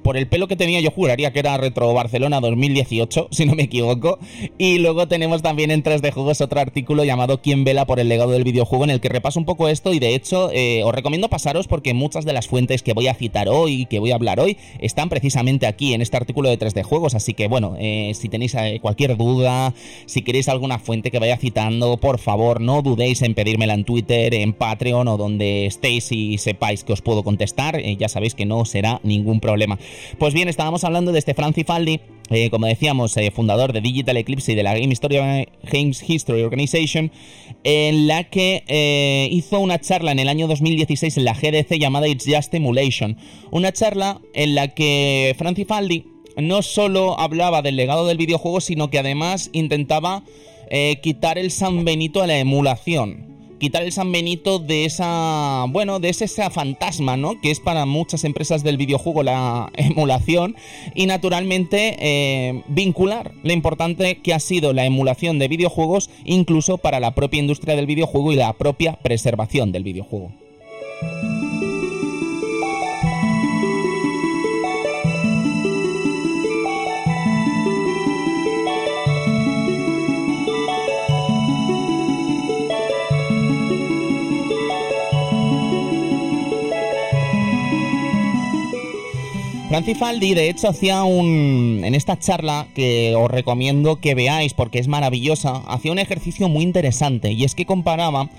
por 0.04 0.18
el 0.18 0.28
pelo 0.28 0.48
que 0.48 0.56
tenía 0.56 0.80
yo 0.80 0.92
juraría 0.92 1.32
que 1.32 1.40
era 1.40 1.58
Retro 1.58 1.94
Barcelona 1.94 2.40
2018, 2.40 3.28
si 3.32 3.46
no 3.46 3.56
me 3.56 3.64
equivoco. 3.64 4.20
Y 4.58 4.80
luego 4.80 5.08
tenemos 5.08 5.42
también 5.42 5.72
en 5.72 5.84
3D 5.84 6.12
Juegos 6.12 6.42
otro 6.42 6.60
artículo 6.60 7.04
llamado 7.04 7.42
¿Quién 7.42 7.64
vela 7.64 7.86
por 7.86 8.00
el 8.00 8.10
legado 8.10 8.32
del 8.32 8.44
videojuego? 8.44 8.84
en 8.84 8.90
el 8.90 9.00
que 9.00 9.10
repaso 9.10 9.40
un 9.40 9.46
poco 9.46 9.68
esto 9.68 9.94
y 9.94 10.00
de 10.00 10.16
hecho 10.16 10.50
eh, 10.52 10.82
os 10.84 10.94
recomiendo 10.94 11.30
pasaros 11.30 11.68
porque 11.68 11.94
muchas 11.94 12.26
de 12.26 12.34
las 12.34 12.48
fuentes 12.48 12.82
que 12.82 12.94
voy 12.94 13.08
a 13.08 13.14
citar 13.14 13.48
hoy, 13.50 13.86
que 13.86 14.00
voy 14.00 14.12
a 14.12 14.16
hablar 14.16 14.40
hoy, 14.40 14.58
están 14.80 15.10
precisamente 15.10 15.68
aquí 15.68 15.94
en 15.94 16.02
este 16.02 16.18
artículo 16.18 16.50
de 16.50 16.58
3D 16.58 16.84
Juegos. 16.84 17.16
Así 17.16 17.34
que 17.34 17.48
bueno, 17.48 17.76
eh, 17.80 18.14
si 18.16 18.30
tenéis 18.30 18.56
eh, 18.56 18.80
cualquier 18.82 19.18
duda, 19.18 19.74
si 20.06 20.22
queréis 20.22 20.50
alguna 20.50 20.80
fuente 20.80 21.12
que 21.12 21.20
vaya 21.20 21.38
citando, 21.38 21.98
por 21.98 22.20
favor 22.20 22.62
no 22.62 22.82
dudéis 22.82 23.22
en 23.22 23.36
pedírmela 23.36 23.74
en 23.74 23.84
Twitter, 23.84 24.34
en 24.34 24.54
Patreon 24.54 25.08
o 25.08 25.18
donde 25.18 25.66
estéis 25.66 26.12
y 26.12 26.38
sepáis 26.38 26.84
que 26.84 26.94
os 26.94 27.02
puedo 27.02 27.24
contestar. 27.24 27.82
ya 27.82 28.10
sabéis 28.10 28.36
que 28.36 28.46
no 28.46 28.66
será 28.66 29.00
ningún 29.04 29.40
problema 29.40 29.51
Pues 30.18 30.34
bien, 30.34 30.48
estábamos 30.48 30.84
hablando 30.84 31.12
de 31.12 31.20
este 31.20 31.34
Franci 31.34 31.64
Faldi, 31.64 32.00
eh, 32.30 32.50
como 32.50 32.68
decíamos, 32.68 33.16
eh, 33.18 33.32
fundador 33.32 33.74
de 33.74 33.82
Digital 33.82 34.16
Eclipse 34.16 34.54
y 34.54 34.56
de 34.56 34.64
la 34.64 34.74
Game 34.74 34.94
History, 34.94 35.18
Games 35.64 36.04
History 36.08 36.44
Organization, 36.44 37.12
en 37.64 38.08
la 38.08 38.24
que 38.24 38.64
eh, 38.68 39.28
hizo 39.32 39.60
una 39.60 39.80
charla 39.80 40.14
en 40.14 40.20
el 40.20 40.30
año 40.30 40.48
2016 40.48 41.18
en 41.18 41.26
la 41.26 41.34
GDC 41.34 41.78
llamada 41.78 42.08
It's 42.08 42.26
Just 42.26 42.54
Emulation. 42.54 43.18
Una 43.52 43.74
charla 43.74 44.22
en 44.34 44.56
la 44.56 44.70
que 44.70 45.36
Franci 45.38 45.66
Faldi 45.66 46.06
no 46.38 46.62
solo 46.62 47.20
hablaba 47.20 47.62
del 47.62 47.76
legado 47.76 48.08
del 48.08 48.18
videojuego, 48.18 48.62
sino 48.62 48.90
que 48.90 49.00
además 49.00 49.50
intentaba 49.52 50.24
quitar 51.02 51.38
el 51.38 51.52
San 51.52 51.84
Benito 51.84 52.22
a 52.22 52.28
la 52.28 52.40
emulación 52.40 53.32
quitar 53.62 53.84
el 53.84 53.92
San 53.92 54.12
Benito 54.12 54.58
de 54.58 54.86
esa, 54.86 55.66
bueno, 55.70 56.00
de 56.00 56.10
ese, 56.10 56.28
fantasma, 56.50 57.16
¿no? 57.16 57.40
Que 57.40 57.52
es 57.52 57.60
para 57.60 57.86
muchas 57.86 58.24
empresas 58.24 58.64
del 58.64 58.76
videojuego 58.76 59.22
la 59.22 59.72
emulación 59.78 60.56
y 60.96 61.06
naturalmente 61.06 61.96
eh, 62.00 62.64
vincular 62.68 63.34
lo 63.44 63.54
importante 63.54 64.18
que 64.18 64.34
ha 64.34 64.40
sido 64.40 64.74
la 64.74 64.86
emulación 64.86 65.38
de 65.38 65.48
videojuegos 65.48 66.10
incluso 66.26 66.80
para 66.80 67.00
la 67.00 67.14
propia 67.14 67.40
industria 67.40 67.76
del 67.76 67.86
videojuego 67.86 68.34
y 68.34 68.36
la 68.36 68.52
propia 68.54 68.94
preservación 68.94 69.72
del 69.72 69.84
videojuego. 69.84 70.32
Faldi, 89.72 90.34
de 90.34 90.50
hecho, 90.50 90.68
hacía 90.68 91.04
un. 91.04 91.82
En 91.86 91.96
esta 91.96 92.20
charla, 92.20 92.68
que 92.76 93.16
os 93.18 93.32
recomiendo 93.32 94.02
que 94.02 94.16
veáis 94.16 94.54
porque 94.54 94.80
es 94.80 94.90
maravillosa, 94.90 95.64
hacía 95.66 95.94
un 95.94 96.00
ejercicio 96.00 96.50
muy 96.50 96.64
interesante 96.64 97.32
y 97.32 97.46
es 97.46 97.56
que 97.56 97.66
comparaba 97.66 98.30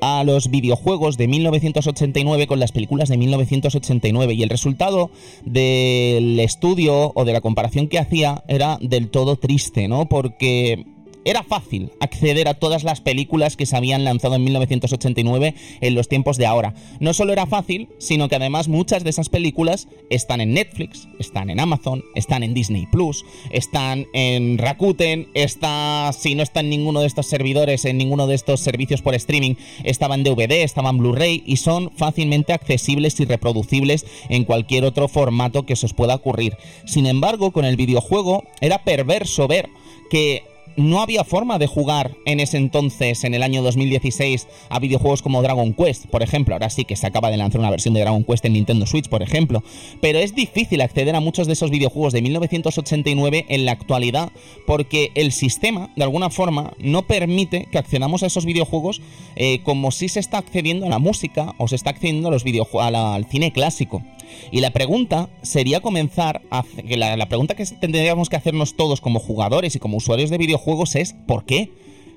a 0.00 0.24
los 0.24 0.50
videojuegos 0.50 1.16
de 1.16 1.28
1989 1.28 2.48
con 2.48 2.58
las 2.58 2.72
películas 2.72 3.08
de 3.08 3.18
1989 3.18 4.34
y 4.34 4.42
el 4.42 4.50
resultado 4.50 5.10
del 5.44 6.40
estudio 6.40 7.12
o 7.14 7.24
de 7.24 7.34
la 7.34 7.40
comparación 7.40 7.86
que 7.86 8.00
hacía 8.00 8.42
era 8.48 8.76
del 8.80 9.10
todo 9.10 9.36
triste, 9.36 9.86
¿no? 9.86 10.06
Porque 10.06 10.86
era 11.24 11.42
fácil 11.42 11.90
acceder 12.00 12.48
a 12.48 12.54
todas 12.54 12.84
las 12.84 13.00
películas 13.00 13.56
que 13.56 13.66
se 13.66 13.76
habían 13.76 14.04
lanzado 14.04 14.36
en 14.36 14.44
1989 14.44 15.54
en 15.80 15.94
los 15.94 16.08
tiempos 16.08 16.36
de 16.36 16.46
ahora. 16.46 16.74
No 16.98 17.14
solo 17.14 17.32
era 17.32 17.46
fácil, 17.46 17.88
sino 17.98 18.28
que 18.28 18.36
además 18.36 18.68
muchas 18.68 19.04
de 19.04 19.10
esas 19.10 19.28
películas 19.28 19.88
están 20.08 20.40
en 20.40 20.54
Netflix, 20.54 21.08
están 21.18 21.50
en 21.50 21.60
Amazon, 21.60 22.02
están 22.14 22.42
en 22.42 22.54
Disney 22.54 22.86
Plus, 22.90 23.24
están 23.50 24.06
en 24.12 24.58
Rakuten, 24.58 25.28
está, 25.34 26.12
si 26.18 26.34
no 26.34 26.42
está 26.42 26.60
en 26.60 26.70
ninguno 26.70 27.00
de 27.00 27.06
estos 27.06 27.26
servidores, 27.26 27.84
en 27.84 27.98
ninguno 27.98 28.26
de 28.26 28.34
estos 28.34 28.60
servicios 28.60 29.02
por 29.02 29.14
streaming, 29.14 29.54
estaba 29.84 30.14
en 30.14 30.24
DVD, 30.24 30.62
estaba 30.62 30.90
en 30.90 30.98
Blu-ray 30.98 31.42
y 31.46 31.56
son 31.56 31.90
fácilmente 31.96 32.52
accesibles 32.52 33.18
y 33.20 33.24
reproducibles 33.24 34.06
en 34.28 34.44
cualquier 34.44 34.84
otro 34.84 35.08
formato 35.08 35.66
que 35.66 35.76
se 35.76 35.86
os 35.86 35.94
pueda 35.94 36.14
ocurrir. 36.14 36.56
Sin 36.86 37.06
embargo, 37.06 37.52
con 37.52 37.64
el 37.64 37.76
videojuego 37.76 38.44
era 38.60 38.84
perverso 38.84 39.46
ver 39.48 39.68
que 40.10 40.42
no 40.76 41.00
había 41.00 41.24
forma 41.24 41.58
de 41.58 41.66
jugar 41.66 42.16
en 42.24 42.40
ese 42.40 42.56
entonces, 42.56 43.24
en 43.24 43.34
el 43.34 43.42
año 43.42 43.62
2016, 43.62 44.48
a 44.68 44.78
videojuegos 44.78 45.22
como 45.22 45.42
Dragon 45.42 45.72
Quest, 45.74 46.06
por 46.06 46.22
ejemplo. 46.22 46.54
Ahora 46.54 46.70
sí 46.70 46.84
que 46.84 46.96
se 46.96 47.06
acaba 47.06 47.30
de 47.30 47.36
lanzar 47.36 47.60
una 47.60 47.70
versión 47.70 47.94
de 47.94 48.00
Dragon 48.00 48.24
Quest 48.24 48.44
en 48.44 48.54
Nintendo 48.54 48.86
Switch, 48.86 49.08
por 49.08 49.22
ejemplo. 49.22 49.62
Pero 50.00 50.18
es 50.18 50.34
difícil 50.34 50.80
acceder 50.80 51.14
a 51.14 51.20
muchos 51.20 51.46
de 51.46 51.52
esos 51.54 51.70
videojuegos 51.70 52.12
de 52.12 52.22
1989 52.22 53.46
en 53.48 53.64
la 53.64 53.72
actualidad 53.72 54.32
porque 54.66 55.10
el 55.14 55.32
sistema, 55.32 55.90
de 55.96 56.04
alguna 56.04 56.30
forma, 56.30 56.72
no 56.78 57.02
permite 57.02 57.68
que 57.70 57.78
accedamos 57.78 58.22
a 58.22 58.26
esos 58.26 58.44
videojuegos 58.44 59.00
eh, 59.36 59.60
como 59.62 59.90
si 59.90 60.08
se 60.08 60.20
está 60.20 60.38
accediendo 60.38 60.86
a 60.86 60.90
la 60.90 60.98
música 60.98 61.54
o 61.58 61.68
se 61.68 61.76
está 61.76 61.90
accediendo 61.90 62.28
a 62.28 62.30
los 62.30 62.44
al 62.74 63.26
cine 63.26 63.52
clásico. 63.52 64.02
Y 64.50 64.60
la 64.60 64.70
pregunta 64.70 65.28
sería 65.42 65.80
comenzar 65.80 66.42
a... 66.50 66.64
La 66.84 67.28
pregunta 67.28 67.54
que 67.54 67.64
tendríamos 67.66 68.28
que 68.28 68.36
hacernos 68.36 68.74
todos 68.74 69.00
como 69.00 69.20
jugadores 69.20 69.76
y 69.76 69.78
como 69.78 69.96
usuarios 69.96 70.30
de 70.30 70.38
videojuegos 70.38 70.60
es 70.94 71.14
¿por 71.26 71.44
qué? 71.44 71.70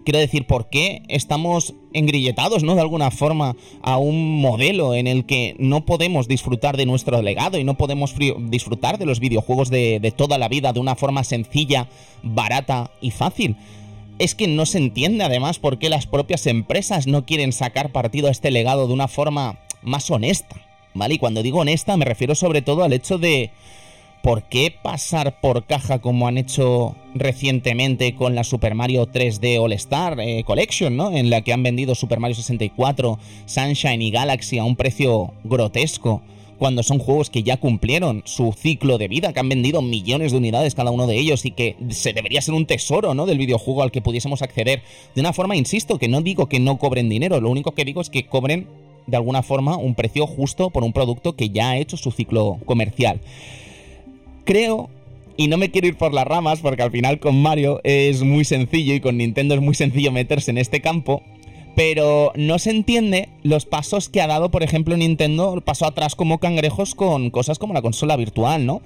Quiero 0.04 0.20
decir, 0.20 0.46
¿por 0.46 0.70
qué 0.70 1.02
estamos 1.08 1.76
engrilletados, 1.94 2.64
¿no? 2.64 2.76
De 2.76 2.82
alguna 2.82 3.10
forma 3.10 3.56
a 3.82 3.98
un 3.98 4.42
modelo 4.42 4.96
en 4.96 5.08
el 5.08 5.26
que 5.26 5.56
no 5.60 5.86
podemos 5.86 6.28
disfrutar 6.28 6.76
de 6.76 6.86
nuestro 6.86 7.22
legado 7.22 7.58
y 7.58 7.64
no 7.64 7.76
podemos 7.76 8.14
disfrutar 8.50 8.98
de 8.98 9.06
los 9.06 9.22
videojuegos 9.22 9.70
de, 9.70 10.00
de 10.02 10.12
toda 10.12 10.38
la 10.38 10.50
vida 10.50 10.74
de 10.74 10.82
una 10.82 10.96
forma 10.96 11.24
sencilla, 11.24 11.88
barata 12.22 12.92
y 13.00 13.12
fácil? 13.12 13.56
Es 14.20 14.36
que 14.36 14.48
no 14.48 14.66
se 14.66 14.78
entiende 14.78 15.24
además 15.24 15.60
por 15.60 15.80
qué 15.80 15.90
las 15.90 16.06
propias 16.06 16.48
empresas 16.48 17.08
no 17.08 17.26
quieren 17.26 17.54
sacar 17.54 17.92
partido 17.94 18.28
a 18.28 18.32
este 18.32 18.52
legado 18.52 18.88
de 18.88 18.94
una 18.94 19.08
forma 19.08 19.60
más 19.82 20.12
honesta. 20.12 20.58
¿vale? 20.94 21.16
Y 21.16 21.18
cuando 21.18 21.44
digo 21.44 21.60
honesta 21.60 21.98
me 21.98 22.06
refiero 22.06 22.36
sobre 22.36 22.62
todo 22.62 22.84
al 22.84 22.94
hecho 22.94 23.18
de 23.18 23.52
¿por 24.24 24.44
qué 24.44 24.74
pasar 24.82 25.42
por 25.42 25.66
caja 25.66 26.00
como 26.00 26.30
han 26.30 26.38
hecho 26.38 26.96
recientemente 27.14 28.16
con 28.16 28.36
la 28.36 28.46
Super 28.46 28.74
Mario 28.74 29.06
3D 29.06 29.60
All 29.60 29.74
Star 29.74 30.18
eh, 30.22 30.46
Collection, 30.46 30.96
¿no? 30.96 31.12
En 31.12 31.30
la 31.30 31.42
que 31.42 31.52
han 31.52 31.62
vendido 31.62 31.94
Super 31.94 32.22
Mario 32.22 32.36
64, 32.36 33.20
Sunshine 33.46 34.02
y 34.02 34.12
Galaxy 34.12 34.60
a 34.60 34.64
un 34.64 34.78
precio 34.78 35.34
grotesco 35.44 36.22
cuando 36.58 36.84
son 36.84 37.00
juegos 37.00 37.30
que 37.30 37.44
ya 37.44 37.58
cumplieron 37.58 38.24
su 38.24 38.54
ciclo 38.54 38.98
de 38.98 39.10
vida, 39.10 39.34
que 39.34 39.42
han 39.42 39.50
vendido 39.50 39.82
millones 39.82 40.32
de 40.32 40.38
unidades 40.38 40.74
cada 40.74 40.92
uno 40.92 41.06
de 41.06 41.20
ellos 41.20 41.44
y 41.44 41.52
que 41.52 41.76
se 41.90 42.14
debería 42.14 42.42
ser 42.42 42.54
un 42.54 42.66
tesoro, 42.66 43.14
¿no? 43.14 43.26
Del 43.26 43.38
videojuego 43.38 43.84
al 43.84 43.92
que 43.92 44.02
pudiésemos 44.02 44.42
acceder 44.42 44.84
de 45.16 45.20
una 45.20 45.34
forma, 45.34 45.58
insisto, 45.58 46.00
que 46.00 46.08
no 46.08 46.22
digo 46.22 46.48
que 46.48 46.62
no 46.62 46.78
cobren 46.78 47.10
dinero, 47.10 47.42
lo 47.42 47.50
único 47.50 47.74
que 47.74 47.84
digo 47.84 48.00
es 48.00 48.10
que 48.10 48.26
cobren 48.26 48.70
de 49.06 49.18
alguna 49.18 49.44
forma 49.44 49.76
un 49.76 49.96
precio 49.96 50.26
justo 50.28 50.70
por 50.70 50.86
un 50.86 50.94
producto 50.94 51.36
que 51.36 51.50
ya 51.50 51.72
ha 51.72 51.78
hecho 51.78 51.98
su 51.98 52.12
ciclo 52.12 52.60
comercial. 52.66 53.20
Creo, 54.44 54.90
y 55.38 55.48
no 55.48 55.58
me 55.58 55.72
quiero 55.72 55.88
ir 55.88 55.98
por 55.98 56.14
las 56.14 56.28
ramas 56.28 56.60
porque 56.60 56.84
al 56.84 56.92
final 56.92 57.20
con 57.20 57.42
Mario 57.42 57.80
es 57.84 58.22
muy 58.24 58.46
sencillo 58.46 58.94
y 58.94 59.00
con 59.00 59.18
Nintendo 59.18 59.56
es 59.56 59.62
muy 59.62 59.76
sencillo 59.76 60.12
meterse 60.12 60.52
en 60.52 60.58
este 60.58 60.82
campo, 60.82 61.24
pero 61.76 62.32
no 62.36 62.60
se 62.60 62.70
entiende 62.70 63.30
los 63.42 63.66
pasos 63.66 64.10
que 64.10 64.22
ha 64.22 64.28
dado, 64.28 64.52
por 64.52 64.64
ejemplo, 64.64 64.96
Nintendo, 64.96 65.54
el 65.56 65.62
paso 65.62 65.86
atrás 65.86 66.16
como 66.16 66.40
cangrejos 66.40 66.94
con 66.94 67.30
cosas 67.32 67.58
como 67.58 67.74
la 67.74 67.82
consola 67.82 68.16
virtual, 68.16 68.66
¿no? 68.66 68.82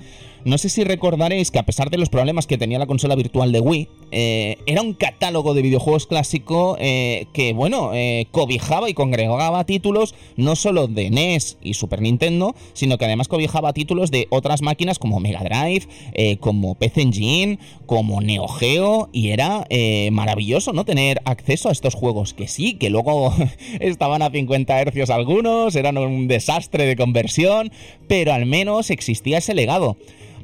No 0.47 0.57
sé 0.57 0.69
si 0.69 0.85
recordaréis 0.85 1.51
que 1.51 1.59
a 1.59 1.65
pesar 1.65 1.89
de 1.89 1.97
los 1.97 2.07
problemas 2.07 2.47
que 2.47 2.57
tenía 2.57 2.79
la 2.79 2.85
consola 2.85 3.15
virtual 3.15 3.51
de 3.51 3.59
Wii, 3.59 3.89
eh, 4.11 4.55
era 4.65 4.81
un 4.81 4.93
catálogo 4.93 5.53
de 5.53 5.61
videojuegos 5.61 6.07
clásico 6.07 6.77
eh, 6.79 7.25
que, 7.33 7.51
bueno, 7.51 7.91
eh, 7.93 8.27
cobijaba 8.31 8.89
y 8.89 8.93
congregaba 8.93 9.65
títulos 9.65 10.15
no 10.37 10.55
solo 10.55 10.87
de 10.87 11.09
NES 11.09 11.57
y 11.61 11.73
Super 11.73 12.01
Nintendo, 12.01 12.55
sino 12.71 12.97
que 12.97 13.03
además 13.03 13.27
cobijaba 13.27 13.73
títulos 13.73 14.09
de 14.09 14.27
otras 14.29 14.61
máquinas 14.61 14.99
como 14.99 15.19
Mega 15.19 15.43
Drive, 15.43 16.37
como 16.39 16.75
PC 16.75 17.01
Engine, 17.01 17.59
como 17.85 18.21
Neo 18.21 18.47
Geo, 18.47 19.09
y 19.11 19.31
era 19.31 19.67
maravilloso, 20.11 20.71
¿no? 20.71 20.85
Tener 20.85 21.19
acceso 21.25 21.67
a 21.67 21.73
estos 21.73 21.93
juegos, 21.93 22.33
que 22.33 22.47
sí, 22.47 22.75
que 22.75 22.89
luego 22.89 23.33
estaban 23.81 24.21
a 24.21 24.29
50 24.29 24.79
hercios 24.79 25.09
algunos, 25.09 25.75
eran 25.75 25.97
un 25.97 26.29
desastre 26.29 26.85
de 26.85 26.95
conversión, 26.95 27.69
pero 28.07 28.31
al 28.31 28.45
menos 28.45 28.91
existía 28.91 29.39
ese 29.39 29.53
legado. 29.53 29.97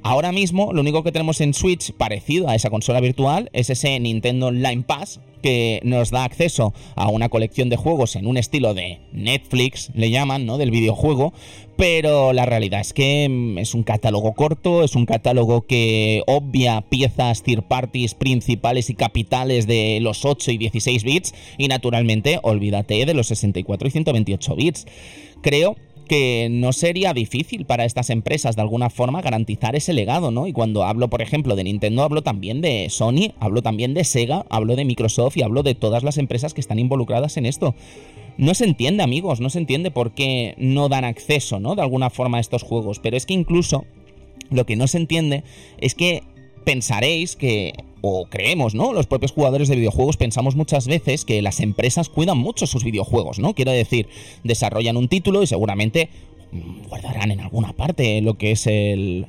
Ahora 0.03 0.33
mismo 0.33 0.74
lo 0.74 0.81
único 0.81 1.01
que 1.01 1.13
tenemos 1.13 1.39
en 1.39 1.53
Switch 1.53 1.93
parecido 1.93 2.50
a 2.50 2.55
esa 2.55 2.69
consola 2.69 3.00
virtual 3.00 3.50
es 3.53 3.69
ese 3.69 3.98
Nintendo 4.01 4.48
Online 4.48 4.83
Pass 4.83 5.22
que 5.41 5.79
nos 5.83 6.12
da 6.12 6.25
acceso 6.25 6.74
a 6.95 7.07
una 7.07 7.29
colección 7.29 7.69
de 7.69 7.77
juegos 7.77 8.17
en 8.17 8.27
un 8.27 8.36
estilo 8.36 8.74
de 8.74 9.00
Netflix, 9.13 9.91
le 9.93 10.10
llaman, 10.10 10.45
¿no? 10.45 10.57
Del 10.57 10.72
videojuego, 10.72 11.33
pero 11.77 12.33
la 12.33 12.45
realidad 12.45 12.81
es 12.81 12.91
que 12.91 13.29
mm, 13.29 13.57
es 13.60 13.74
un 13.74 13.83
catálogo 13.83 14.33
corto, 14.33 14.83
es 14.83 14.95
un 14.95 15.05
catálogo 15.05 15.62
que 15.62 16.22
obvia 16.27 16.81
piezas 16.81 17.43
third 17.43 17.63
parties 17.63 18.13
principales 18.13 18.89
y 18.89 18.95
capitales 18.95 19.67
de 19.67 20.00
los 20.01 20.25
8 20.25 20.51
y 20.51 20.57
16 20.57 21.03
bits 21.03 21.33
y 21.57 21.69
naturalmente 21.69 22.39
olvídate 22.43 23.05
de 23.05 23.13
los 23.13 23.27
64 23.27 23.88
y 23.88 23.91
128 23.91 24.55
bits. 24.55 24.86
Creo 25.41 25.75
que 26.03 26.48
no 26.51 26.74
sería 26.74 27.13
difícil 27.13 27.65
para 27.65 27.86
estas 27.86 28.10
empresas 28.10 28.55
de 28.55 28.62
alguna 28.62 28.89
forma 28.89 29.22
garantizar 29.22 29.75
ese 29.75 29.93
legado, 29.93 30.31
¿no? 30.31 30.48
Y 30.48 30.53
cuando 30.53 30.83
hablo, 30.83 31.10
por 31.10 31.22
ejemplo, 31.22 31.55
de 31.55 31.63
Nintendo, 31.63 32.03
hablo 32.03 32.22
también 32.22 32.62
de 32.62 32.88
Sony, 32.89 33.33
hablo 33.39 33.62
también 33.62 33.93
de 33.93 34.03
Sega, 34.03 34.45
hablo 34.50 34.75
de 34.75 34.86
Microsoft 34.86 35.38
y 35.38 35.43
hablo 35.43 35.63
de 35.63 35.75
todas 35.75 36.03
las 36.03 36.17
empresas 36.17 36.53
que 36.53 36.62
están 36.62 36.79
involucradas 36.79 37.38
en 37.38 37.45
esto. 37.45 37.75
No 38.38 38.53
se 38.53 38.65
entiende, 38.65 39.03
amigos, 39.03 39.39
no 39.41 39.50
se 39.50 39.60
entiende 39.60 39.91
por 39.91 40.13
qué 40.13 40.55
no 40.57 40.89
dan 40.89 41.05
acceso, 41.05 41.60
¿no? 41.60 41.75
De 41.75 41.81
alguna 41.81 42.10
forma 42.10 42.38
a 42.38 42.41
estos 42.41 42.63
juegos. 42.63 43.00
Pero 43.00 43.15
es 43.15 43.25
que 43.25 43.33
incluso 43.33 43.86
lo 44.50 44.65
que 44.65 44.75
no 44.75 44.88
se 44.88 44.98
entiende 44.98 45.43
es 45.79 45.95
que 45.95 46.24
pensaréis 46.63 47.36
que, 47.36 47.74
o 48.01 48.25
creemos, 48.25 48.75
¿no? 48.75 48.93
Los 48.93 49.08
propios 49.08 49.32
jugadores 49.32 49.67
de 49.67 49.75
videojuegos 49.75 50.17
pensamos 50.17 50.55
muchas 50.55 50.88
veces 50.88 51.25
que 51.25 51.41
las 51.41 51.60
empresas 51.60 52.10
cuidan 52.10 52.38
mucho 52.38 52.67
sus 52.67 52.84
videojuegos, 52.84 53.39
¿no? 53.39 53.53
Quiero 53.53 53.72
decir, 53.72 54.08
desarrollan 54.43 54.98
un 54.98 55.08
título 55.08 55.43
y 55.43 55.48
seguramente 55.48 56.10
guardarán 56.88 57.31
en 57.31 57.39
alguna 57.39 57.74
parte 57.74 58.22
lo 58.22 58.36
que 58.36 58.51
es 58.51 58.67
el, 58.67 59.25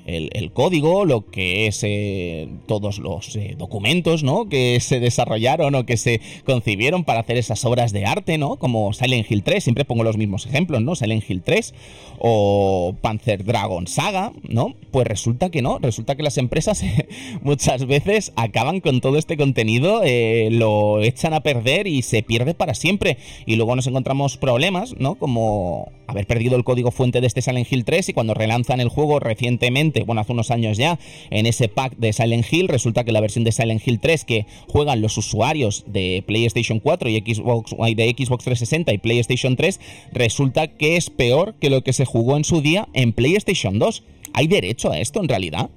código, 0.52 1.04
lo 1.04 1.30
que 1.30 1.66
es 1.66 1.80
eh, 1.82 2.48
todos 2.66 2.98
los 2.98 3.34
eh, 3.36 3.54
documentos, 3.58 4.22
¿no? 4.22 4.48
Que 4.48 4.78
se 4.80 5.00
desarrollaron 5.00 5.74
o 5.74 5.86
que 5.86 5.96
se 5.96 6.20
concibieron 6.44 7.04
para 7.04 7.20
hacer 7.20 7.36
esas 7.36 7.64
obras 7.64 7.92
de 7.92 8.06
arte, 8.06 8.38
¿no? 8.38 8.56
Como 8.56 8.92
Silent 8.92 9.30
Hill 9.30 9.42
3, 9.42 9.64
siempre 9.64 9.84
pongo 9.84 10.04
los 10.04 10.16
mismos 10.16 10.46
ejemplos, 10.46 10.82
¿no? 10.82 10.94
Silent 10.94 11.28
Hill 11.28 11.42
3 11.42 11.74
o 12.18 12.94
Panzer 13.00 13.44
Dragon 13.44 13.86
Saga, 13.86 14.32
¿no? 14.48 14.74
Pues 14.90 15.06
resulta 15.06 15.50
que 15.50 15.62
no, 15.62 15.78
resulta 15.78 16.16
que 16.16 16.22
las 16.22 16.38
empresas 16.38 16.84
muchas 17.42 17.86
veces 17.86 18.32
acaban 18.36 18.80
con 18.80 19.00
todo 19.00 19.18
este 19.18 19.36
contenido, 19.36 20.02
eh, 20.04 20.48
lo 20.50 21.02
echan 21.02 21.34
a 21.34 21.40
perder 21.40 21.86
y 21.86 22.02
se 22.02 22.22
pierde 22.22 22.54
para 22.54 22.74
siempre. 22.74 23.18
Y 23.46 23.56
luego 23.56 23.76
nos 23.76 23.86
encontramos 23.86 24.36
problemas, 24.36 24.94
¿no? 24.98 25.16
Como 25.16 25.92
haber 26.06 26.26
perdido 26.26 26.56
el 26.56 26.64
código 26.64 26.90
fuente 26.90 27.13
de 27.20 27.26
este 27.26 27.42
Silent 27.42 27.70
Hill 27.70 27.84
3 27.84 28.08
y 28.08 28.12
cuando 28.12 28.34
relanzan 28.34 28.80
el 28.80 28.88
juego 28.88 29.20
recientemente, 29.20 30.04
bueno, 30.04 30.20
hace 30.20 30.32
unos 30.32 30.50
años 30.50 30.76
ya, 30.76 30.98
en 31.30 31.46
ese 31.46 31.68
pack 31.68 31.96
de 31.96 32.12
Silent 32.12 32.46
Hill, 32.50 32.68
resulta 32.68 33.04
que 33.04 33.12
la 33.12 33.20
versión 33.20 33.44
de 33.44 33.52
Silent 33.52 33.86
Hill 33.86 34.00
3 34.00 34.24
que 34.24 34.46
juegan 34.68 35.00
los 35.00 35.16
usuarios 35.18 35.84
de 35.86 36.22
PlayStation 36.26 36.80
4 36.80 37.08
y 37.08 37.18
Xbox, 37.20 37.70
de 37.72 38.14
Xbox 38.16 38.44
360 38.44 38.92
y 38.92 38.98
PlayStation 38.98 39.56
3, 39.56 39.80
resulta 40.12 40.68
que 40.68 40.96
es 40.96 41.10
peor 41.10 41.54
que 41.60 41.70
lo 41.70 41.82
que 41.82 41.92
se 41.92 42.04
jugó 42.04 42.36
en 42.36 42.44
su 42.44 42.60
día 42.60 42.88
en 42.92 43.12
PlayStation 43.12 43.78
2. 43.78 44.02
¿Hay 44.32 44.46
derecho 44.46 44.90
a 44.90 44.98
esto 44.98 45.20
en 45.20 45.28
realidad? 45.28 45.70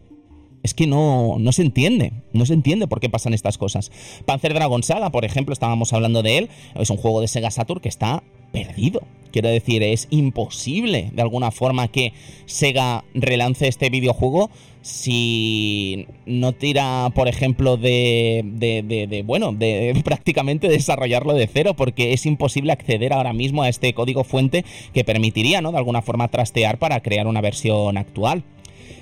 es 0.63 0.73
que 0.73 0.85
no, 0.85 1.37
no 1.39 1.51
se 1.53 1.61
entiende, 1.61 2.11
no 2.33 2.45
se 2.45 2.53
entiende 2.53 2.87
por 2.87 2.99
qué 2.99 3.09
pasan 3.09 3.33
estas 3.33 3.57
cosas. 3.57 3.89
Panzer 4.25 4.53
Dragon 4.53 4.83
Saga, 4.83 5.11
por 5.11 5.23
ejemplo, 5.23 5.53
estábamos 5.53 5.93
hablando 5.93 6.23
de 6.23 6.39
él, 6.39 6.49
es 6.75 6.89
un 6.89 6.97
juego 6.97 7.21
de 7.21 7.29
Sega 7.29 7.51
Saturn 7.51 7.79
que 7.79 7.87
está 7.87 8.21
perdido. 8.51 9.01
Quiero 9.31 9.49
decir, 9.49 9.83
es 9.83 10.07
imposible 10.09 11.09
de 11.13 11.21
alguna 11.21 11.51
forma 11.51 11.89
que 11.89 12.13
Sega 12.45 13.03
relance 13.13 13.67
este 13.67 13.89
videojuego 13.89 14.49
si 14.87 16.07
no 16.25 16.53
tira, 16.53 17.11
por 17.13 17.27
ejemplo, 17.27 17.75
de, 17.75 18.41
de, 18.45 18.81
de, 19.07 19.21
bueno, 19.23 19.51
de 19.51 20.01
prácticamente 20.05 20.69
desarrollarlo 20.69 21.33
de 21.33 21.47
cero, 21.47 21.73
porque 21.73 22.13
es 22.13 22.25
imposible 22.25 22.71
acceder 22.71 23.11
ahora 23.11 23.33
mismo 23.33 23.63
a 23.63 23.69
este 23.69 23.93
código 23.93 24.23
fuente 24.23 24.63
que 24.93 25.03
permitiría, 25.03 25.61
¿no? 25.61 25.73
De 25.73 25.77
alguna 25.77 26.01
forma 26.01 26.29
trastear 26.29 26.79
para 26.79 27.01
crear 27.01 27.27
una 27.27 27.41
versión 27.41 27.97
actual. 27.97 28.43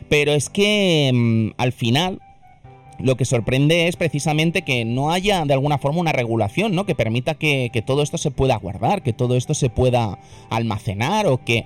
Pero 0.09 0.33
es 0.33 0.49
que 0.49 1.11
mm, 1.13 1.49
al 1.57 1.71
final 1.71 2.19
lo 2.99 3.17
que 3.17 3.25
sorprende 3.25 3.87
es 3.87 3.95
precisamente 3.95 4.63
que 4.63 4.85
no 4.85 5.11
haya 5.11 5.45
de 5.45 5.53
alguna 5.53 5.77
forma 5.77 5.99
una 5.99 6.11
regulación, 6.11 6.75
¿no? 6.75 6.85
Que 6.85 6.95
permita 6.95 7.35
que, 7.35 7.69
que, 7.71 7.81
todo 7.81 8.01
esto 8.03 8.17
se 8.17 8.31
pueda 8.31 8.55
guardar, 8.57 9.03
que 9.03 9.13
todo 9.13 9.35
esto 9.35 9.53
se 9.53 9.69
pueda 9.69 10.19
almacenar 10.49 11.27
o 11.27 11.43
que 11.43 11.65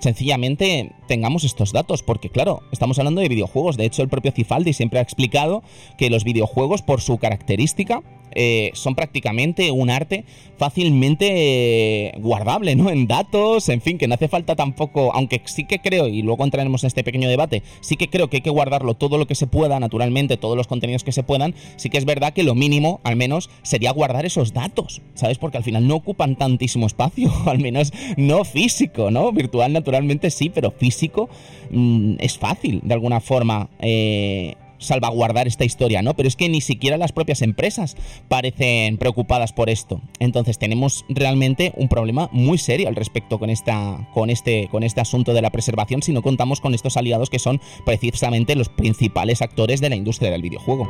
sencillamente 0.00 0.92
tengamos 1.06 1.44
estos 1.44 1.72
datos, 1.72 2.02
porque 2.02 2.30
claro, 2.30 2.62
estamos 2.72 2.98
hablando 2.98 3.20
de 3.20 3.28
videojuegos, 3.28 3.76
de 3.76 3.84
hecho 3.84 4.02
el 4.02 4.08
propio 4.08 4.32
Cifaldi 4.32 4.72
siempre 4.72 4.98
ha 4.98 5.02
explicado 5.02 5.62
que 5.98 6.10
los 6.10 6.24
videojuegos 6.24 6.82
por 6.82 7.00
su 7.00 7.18
característica 7.18 8.02
eh, 8.34 8.70
son 8.74 8.94
prácticamente 8.94 9.70
un 9.70 9.90
arte 9.90 10.24
fácilmente 10.56 12.12
guardable, 12.18 12.76
¿no? 12.76 12.90
En 12.90 13.06
datos, 13.06 13.68
en 13.70 13.80
fin, 13.80 13.96
que 13.96 14.06
no 14.06 14.14
hace 14.14 14.28
falta 14.28 14.56
tampoco, 14.56 15.12
aunque 15.14 15.40
sí 15.46 15.64
que 15.64 15.78
creo, 15.78 16.06
y 16.06 16.22
luego 16.22 16.44
entraremos 16.44 16.82
en 16.84 16.88
este 16.88 17.02
pequeño 17.02 17.28
debate, 17.28 17.62
sí 17.80 17.96
que 17.96 18.08
creo 18.08 18.28
que 18.28 18.38
hay 18.38 18.42
que 18.42 18.50
guardarlo 18.50 18.94
todo 18.94 19.16
lo 19.16 19.26
que 19.26 19.34
se 19.34 19.46
pueda, 19.46 19.80
naturalmente, 19.80 20.36
todos 20.36 20.56
los 20.56 20.66
contenidos 20.66 21.02
que 21.02 21.12
se 21.12 21.22
puedan, 21.22 21.54
sí 21.76 21.88
que 21.88 21.98
es 21.98 22.04
verdad 22.04 22.34
que 22.34 22.42
lo 22.42 22.54
mínimo, 22.54 23.00
al 23.04 23.16
menos, 23.16 23.48
sería 23.62 23.90
guardar 23.92 24.26
esos 24.26 24.52
datos, 24.52 25.00
¿sabes? 25.14 25.38
Porque 25.38 25.56
al 25.56 25.64
final 25.64 25.88
no 25.88 25.96
ocupan 25.96 26.36
tantísimo 26.36 26.86
espacio, 26.86 27.32
al 27.46 27.58
menos 27.58 27.92
no 28.16 28.44
físico, 28.44 29.10
¿no? 29.10 29.32
Virtual 29.32 29.72
naturalmente 29.72 30.30
sí, 30.30 30.50
pero 30.50 30.70
físico 30.70 31.30
mm, 31.70 32.16
es 32.18 32.38
fácil, 32.38 32.80
de 32.82 32.94
alguna 32.94 33.20
forma. 33.20 33.70
Eh, 33.80 34.54
salvaguardar 34.80 35.46
esta 35.46 35.64
historia, 35.64 36.02
¿no? 36.02 36.14
Pero 36.14 36.28
es 36.28 36.36
que 36.36 36.48
ni 36.48 36.60
siquiera 36.60 36.96
las 36.96 37.12
propias 37.12 37.42
empresas 37.42 37.96
parecen 38.28 38.98
preocupadas 38.98 39.52
por 39.52 39.70
esto. 39.70 40.00
Entonces 40.18 40.58
tenemos 40.58 41.04
realmente 41.08 41.72
un 41.76 41.88
problema 41.88 42.28
muy 42.32 42.58
serio 42.58 42.88
al 42.88 42.96
respecto 42.96 43.38
con 43.38 43.50
esta, 43.50 44.08
con 44.12 44.30
este, 44.30 44.68
con 44.70 44.82
este 44.82 45.00
asunto 45.00 45.32
de 45.34 45.42
la 45.42 45.50
preservación 45.50 46.02
si 46.02 46.12
no 46.12 46.22
contamos 46.22 46.60
con 46.60 46.74
estos 46.74 46.96
aliados 46.96 47.30
que 47.30 47.38
son 47.38 47.60
precisamente 47.84 48.56
los 48.56 48.68
principales 48.68 49.42
actores 49.42 49.80
de 49.80 49.90
la 49.90 49.96
industria 49.96 50.30
del 50.30 50.42
videojuego. 50.42 50.88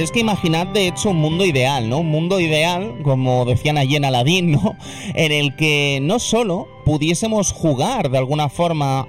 Es 0.00 0.10
que 0.10 0.20
imaginad, 0.20 0.66
de 0.68 0.88
hecho, 0.88 1.10
un 1.10 1.18
mundo 1.18 1.44
ideal, 1.44 1.90
¿no? 1.90 1.98
Un 1.98 2.08
mundo 2.08 2.40
ideal, 2.40 3.00
como 3.02 3.44
decían 3.44 3.76
allí 3.76 3.96
en 3.96 4.06
Aladdin, 4.06 4.52
¿no? 4.52 4.74
En 5.14 5.30
el 5.30 5.54
que 5.56 5.98
no 6.00 6.18
solo 6.18 6.68
pudiésemos 6.86 7.52
jugar 7.52 8.10
de 8.10 8.16
alguna 8.16 8.48
forma 8.48 9.06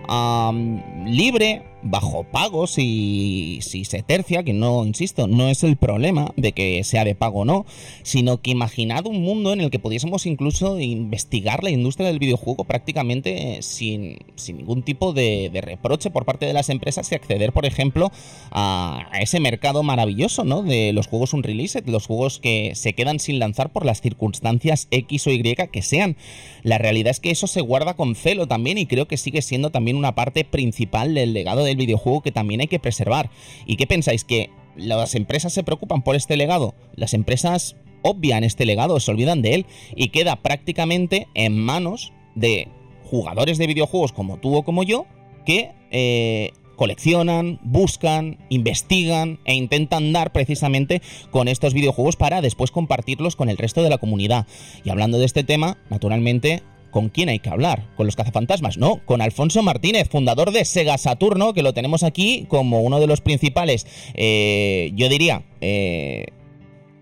libre, 1.06 1.64
bajo 1.84 2.24
pagos 2.24 2.76
y 2.78 3.60
si 3.62 3.86
se 3.86 4.04
tercia, 4.04 4.44
que 4.44 4.54
no, 4.54 4.86
insisto, 4.86 5.28
no 5.28 5.50
es 5.50 5.64
el 5.64 5.78
problema 5.78 6.32
de 6.38 6.52
que 6.52 6.84
sea 6.84 7.04
de 7.04 7.16
pago 7.16 7.42
o 7.42 7.46
no, 7.46 7.66
sino 8.04 8.42
que 8.42 8.52
imaginad 8.52 9.06
un 9.06 9.22
mundo 9.22 9.54
en 9.54 9.62
el 9.62 9.72
que 9.72 9.80
pudiésemos 9.80 10.26
incluso 10.26 10.80
investigar 10.80 11.64
la 11.64 11.70
industria 11.70 12.08
del 12.08 12.20
videojuego 12.20 12.64
prácticamente 12.66 13.62
sin, 13.62 14.18
ningún 14.48 14.84
tipo 14.84 15.14
de, 15.14 15.50
reproche 15.62 16.10
por 16.10 16.26
parte 16.26 16.46
de 16.46 16.54
las 16.54 16.70
empresas 16.70 17.12
y 17.12 17.16
acceder, 17.16 17.52
por 17.52 17.66
ejemplo, 17.66 18.12
a, 18.52 19.10
ese 19.20 19.40
mercado 19.40 19.84
maravilloso, 19.84 20.44
¿no? 20.44 20.64
De 20.64 20.94
los 20.94 21.08
juegos 21.08 21.34
unreleased, 21.34 21.88
los 21.88 22.08
juegos 22.08 22.40
que 22.40 22.74
se 22.76 22.94
quedan 22.94 23.20
sin 23.20 23.40
lanzar 23.40 23.72
por 23.72 23.86
las 23.86 24.02
circunstancias 24.02 24.88
X 24.92 25.28
o 25.28 25.32
Y 25.32 25.42
que 25.72 25.82
sean. 25.82 26.16
La 26.64 26.78
realidad 26.78 27.12
es 27.12 27.20
que 27.20 27.32
eso 27.32 27.48
se 27.48 27.62
guarda 27.62 27.96
con 27.96 28.16
celo 28.16 28.48
también 28.48 28.78
y 28.78 28.86
creo 28.86 29.08
que 29.08 29.18
sigue 29.18 29.42
siendo 29.42 29.70
también 29.70 29.98
una 29.98 30.16
parte 30.16 30.46
principal 30.46 31.14
del 31.14 31.34
legado 31.34 31.64
de 31.64 31.71
el 31.72 31.78
videojuego 31.78 32.22
que 32.22 32.32
también 32.32 32.62
hay 32.62 32.68
que 32.68 32.80
preservar. 32.80 33.30
¿Y 33.66 33.76
qué 33.76 33.88
pensáis? 33.88 34.24
¿Que 34.24 34.50
las 34.76 35.16
empresas 35.16 35.54
se 35.54 35.64
preocupan 35.64 36.04
por 36.04 36.16
este 36.16 36.38
legado? 36.38 36.76
Las 36.96 37.14
empresas 37.14 37.76
obvian 38.02 38.44
este 38.44 38.66
legado, 38.66 39.00
se 39.00 39.12
olvidan 39.12 39.42
de 39.42 39.56
él 39.56 39.66
y 39.96 40.10
queda 40.10 40.36
prácticamente 40.38 41.28
en 41.34 41.58
manos 41.58 42.14
de 42.36 42.68
jugadores 43.04 43.58
de 43.58 43.68
videojuegos 43.68 44.12
como 44.12 44.38
tú 44.38 44.56
o 44.56 44.64
como 44.64 44.84
yo 44.84 45.06
que 45.46 45.72
eh, 45.92 46.54
coleccionan, 46.76 47.60
buscan, 47.62 48.40
investigan 48.50 49.40
e 49.46 49.54
intentan 49.54 50.14
dar 50.14 50.32
precisamente 50.32 51.02
con 51.30 51.48
estos 51.48 51.74
videojuegos 51.74 52.16
para 52.16 52.42
después 52.42 52.72
compartirlos 52.72 53.36
con 53.36 53.50
el 53.50 53.58
resto 53.58 53.84
de 53.84 53.90
la 53.90 53.98
comunidad. 53.98 54.48
Y 54.84 54.90
hablando 54.90 55.20
de 55.20 55.26
este 55.26 55.44
tema, 55.44 55.78
naturalmente 55.90 56.64
¿Con 56.92 57.10
quién 57.10 57.30
hay 57.30 57.40
que 57.40 57.50
hablar? 57.50 57.88
¿Con 57.96 58.06
los 58.06 58.16
cazafantasmas? 58.16 58.78
No, 58.78 59.02
con 59.06 59.22
Alfonso 59.22 59.64
Martínez, 59.64 60.10
fundador 60.10 60.52
de 60.52 60.66
Sega 60.66 60.98
Saturno, 60.98 61.54
que 61.54 61.64
lo 61.64 61.74
tenemos 61.74 62.04
aquí 62.04 62.46
como 62.50 62.82
uno 62.82 63.00
de 63.00 63.08
los 63.08 63.22
principales, 63.22 63.88
eh, 64.14 64.92
yo 64.94 65.10
diría, 65.10 65.44
eh, 65.62 66.26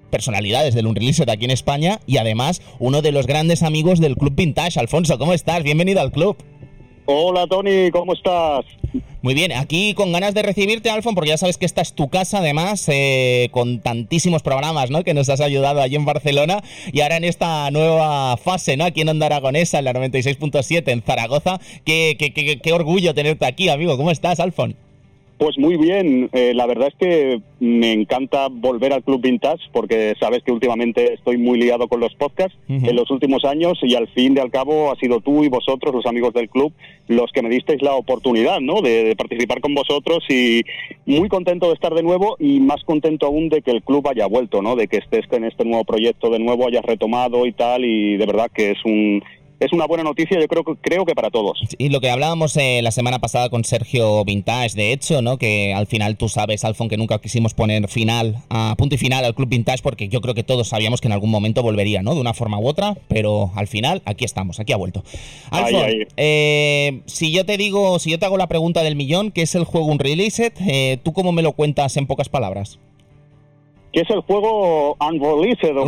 personalidades 0.10 0.74
del 0.74 0.88
Unreleased 0.88 1.30
aquí 1.30 1.46
en 1.46 1.52
España 1.52 2.00
y 2.06 2.18
además 2.18 2.62
uno 2.80 3.02
de 3.02 3.12
los 3.12 3.28
grandes 3.28 3.64
amigos 3.64 4.00
del 4.00 4.16
Club 4.16 4.36
Vintage. 4.36 4.80
Alfonso, 4.80 5.18
¿cómo 5.18 5.34
estás? 5.34 5.64
Bienvenido 5.64 6.02
al 6.02 6.12
club. 6.12 6.38
Hola 7.12 7.48
Tony, 7.48 7.90
¿cómo 7.90 8.14
estás? 8.14 8.66
Muy 9.24 9.34
bien, 9.34 9.52
aquí 9.54 9.96
con 9.96 10.12
ganas 10.12 10.36
de 10.36 10.44
recibirte, 10.44 10.92
Alfon, 10.92 11.16
porque 11.16 11.32
ya 11.32 11.38
sabes 11.38 11.58
que 11.58 11.66
esta 11.66 11.82
es 11.82 11.94
tu 11.94 12.08
casa, 12.08 12.38
además, 12.38 12.86
eh, 12.88 13.50
con 13.50 13.80
tantísimos 13.80 14.44
programas, 14.44 14.92
¿no? 14.92 15.04
Que 15.04 15.16
nos 15.16 15.28
has 15.30 15.42
ayudado 15.42 15.82
allí 15.82 15.96
en 15.96 16.06
Barcelona 16.06 16.62
y 16.94 17.02
ahora 17.02 17.18
en 17.18 17.24
esta 17.24 17.72
nueva 17.72 18.38
fase, 18.38 18.78
¿no? 18.78 18.86
Aquí 18.86 19.02
en 19.02 19.10
Onda 19.10 19.26
Aragonesa, 19.26 19.80
en 19.80 19.86
la 19.86 19.94
96.7 19.94 20.92
en 20.92 21.02
Zaragoza. 21.02 21.60
Qué, 21.84 22.16
qué, 22.20 22.32
qué, 22.32 22.60
qué 22.60 22.74
orgullo 22.74 23.16
tenerte 23.16 23.48
aquí, 23.48 23.70
amigo. 23.70 23.98
¿Cómo 23.98 24.12
estás, 24.12 24.40
Alfon? 24.40 24.76
Pues 25.40 25.58
muy 25.58 25.78
bien, 25.78 26.30
eh, 26.34 26.52
la 26.54 26.66
verdad 26.66 26.90
es 26.90 26.96
que 26.96 27.42
me 27.62 27.94
encanta 27.94 28.50
volver 28.50 28.92
al 28.92 29.06
Club 29.06 29.22
Vintage 29.22 29.70
porque 29.72 30.14
sabes 30.20 30.44
que 30.44 30.52
últimamente 30.52 31.14
estoy 31.14 31.38
muy 31.38 31.58
liado 31.58 31.88
con 31.88 32.02
los 32.02 32.14
podcasts 32.16 32.58
en 32.68 32.94
los 32.94 33.10
últimos 33.10 33.46
años 33.46 33.80
y 33.82 33.96
al 33.96 34.10
fin 34.10 34.34
de 34.34 34.42
al 34.42 34.52
cabo 34.52 34.92
ha 34.92 34.98
sido 34.98 35.22
tú 35.22 35.46
y 35.46 35.48
vosotros, 35.48 35.96
los 35.96 36.06
amigos 36.06 36.34
del 36.34 36.50
club, 36.50 36.74
los 37.08 37.32
que 37.32 37.42
me 37.42 37.48
disteis 37.48 37.82
la 37.82 37.94
oportunidad 37.94 38.60
¿no? 38.60 38.82
de, 38.82 39.16
participar 39.16 39.62
con 39.62 39.74
vosotros 39.74 40.26
y 40.28 40.62
muy 41.06 41.30
contento 41.30 41.68
de 41.68 41.74
estar 41.76 41.94
de 41.94 42.04
nuevo 42.04 42.36
y 42.38 42.60
más 42.60 42.84
contento 42.84 43.26
aún 43.26 43.48
de 43.48 43.62
que 43.62 43.72
el 43.72 43.82
club 43.82 44.10
haya 44.10 44.26
vuelto, 44.26 44.62
¿no? 44.62 44.76
de 44.76 44.90
que 44.90 44.98
estés 44.98 45.26
en 45.32 45.46
este 45.46 45.64
nuevo 45.64 45.86
proyecto 45.86 46.30
de 46.30 46.40
nuevo, 46.40 46.68
hayas 46.68 46.84
retomado 46.84 47.46
y 47.46 47.54
tal 47.54 47.86
y 47.86 48.18
de 48.18 48.26
verdad 48.26 48.52
que 48.54 48.72
es 48.72 48.84
un 48.84 49.24
es 49.60 49.74
una 49.74 49.86
buena 49.86 50.04
noticia, 50.04 50.40
yo 50.40 50.48
creo, 50.48 50.64
creo 50.64 51.06
que 51.06 51.16
para 51.16 51.30
todos. 51.30 51.60
Y 51.78 51.90
lo 51.90 52.00
que 52.00 52.10
hablábamos 52.10 52.56
eh, 52.58 52.82
la 52.82 52.92
semana 52.92 53.20
pasada 53.20 53.50
con 53.50 53.64
Sergio 53.64 54.24
Vintage, 54.24 54.76
de 54.76 54.94
hecho, 54.94 55.22
¿no? 55.22 55.38
que 55.38 55.74
al 55.74 55.88
final 55.88 56.18
tú 56.18 56.30
sabes, 56.30 56.64
Alfon, 56.64 56.90
que 56.90 56.98
nunca 56.98 57.20
quisimos 57.20 57.54
poner 57.54 57.88
final, 57.88 58.38
a 58.50 58.76
punto 58.78 58.96
y 58.96 58.98
final 58.98 59.26
al 59.26 59.36
Club 59.36 59.50
Vintage, 59.50 59.82
porque 59.84 60.08
yo 60.08 60.22
creo 60.22 60.34
que 60.34 60.44
todos 60.44 60.70
sabíamos 60.70 61.02
que 61.02 61.08
en 61.08 61.14
algún 61.14 61.30
momento 61.30 61.62
volvería, 61.64 62.02
¿no? 62.02 62.16
De 62.16 62.22
una 62.22 62.34
forma 62.34 62.60
u 62.60 62.68
otra, 62.68 62.98
pero 63.08 63.52
al 63.56 63.68
final 63.68 64.02
aquí 64.06 64.26
estamos, 64.26 64.60
aquí 64.60 64.74
ha 64.74 64.78
vuelto. 64.78 65.04
Alfon, 65.50 65.86
eh, 66.18 67.02
si 67.06 67.32
yo 67.32 67.46
te 67.46 67.58
digo, 67.58 68.00
si 68.00 68.12
yo 68.12 68.20
te 68.20 68.26
hago 68.26 68.38
la 68.38 68.48
pregunta 68.48 68.84
del 68.84 68.96
millón, 68.96 69.32
¿qué 69.32 69.42
es 69.42 69.56
el 69.56 69.64
juego 69.64 69.88
Unreleased? 69.88 70.54
Eh, 70.68 70.98
¿Tú 71.04 71.14
cómo 71.14 71.32
me 71.32 71.42
lo 71.42 71.54
cuentas 71.54 71.98
en 71.98 72.08
pocas 72.08 72.30
palabras? 72.30 72.80
Que 73.92 74.02
es 74.02 74.10
el 74.10 74.22
juego 74.22 74.96
Unreleased. 75.00 75.76
¿o 75.76 75.84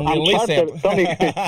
unreleased. 0.00 0.68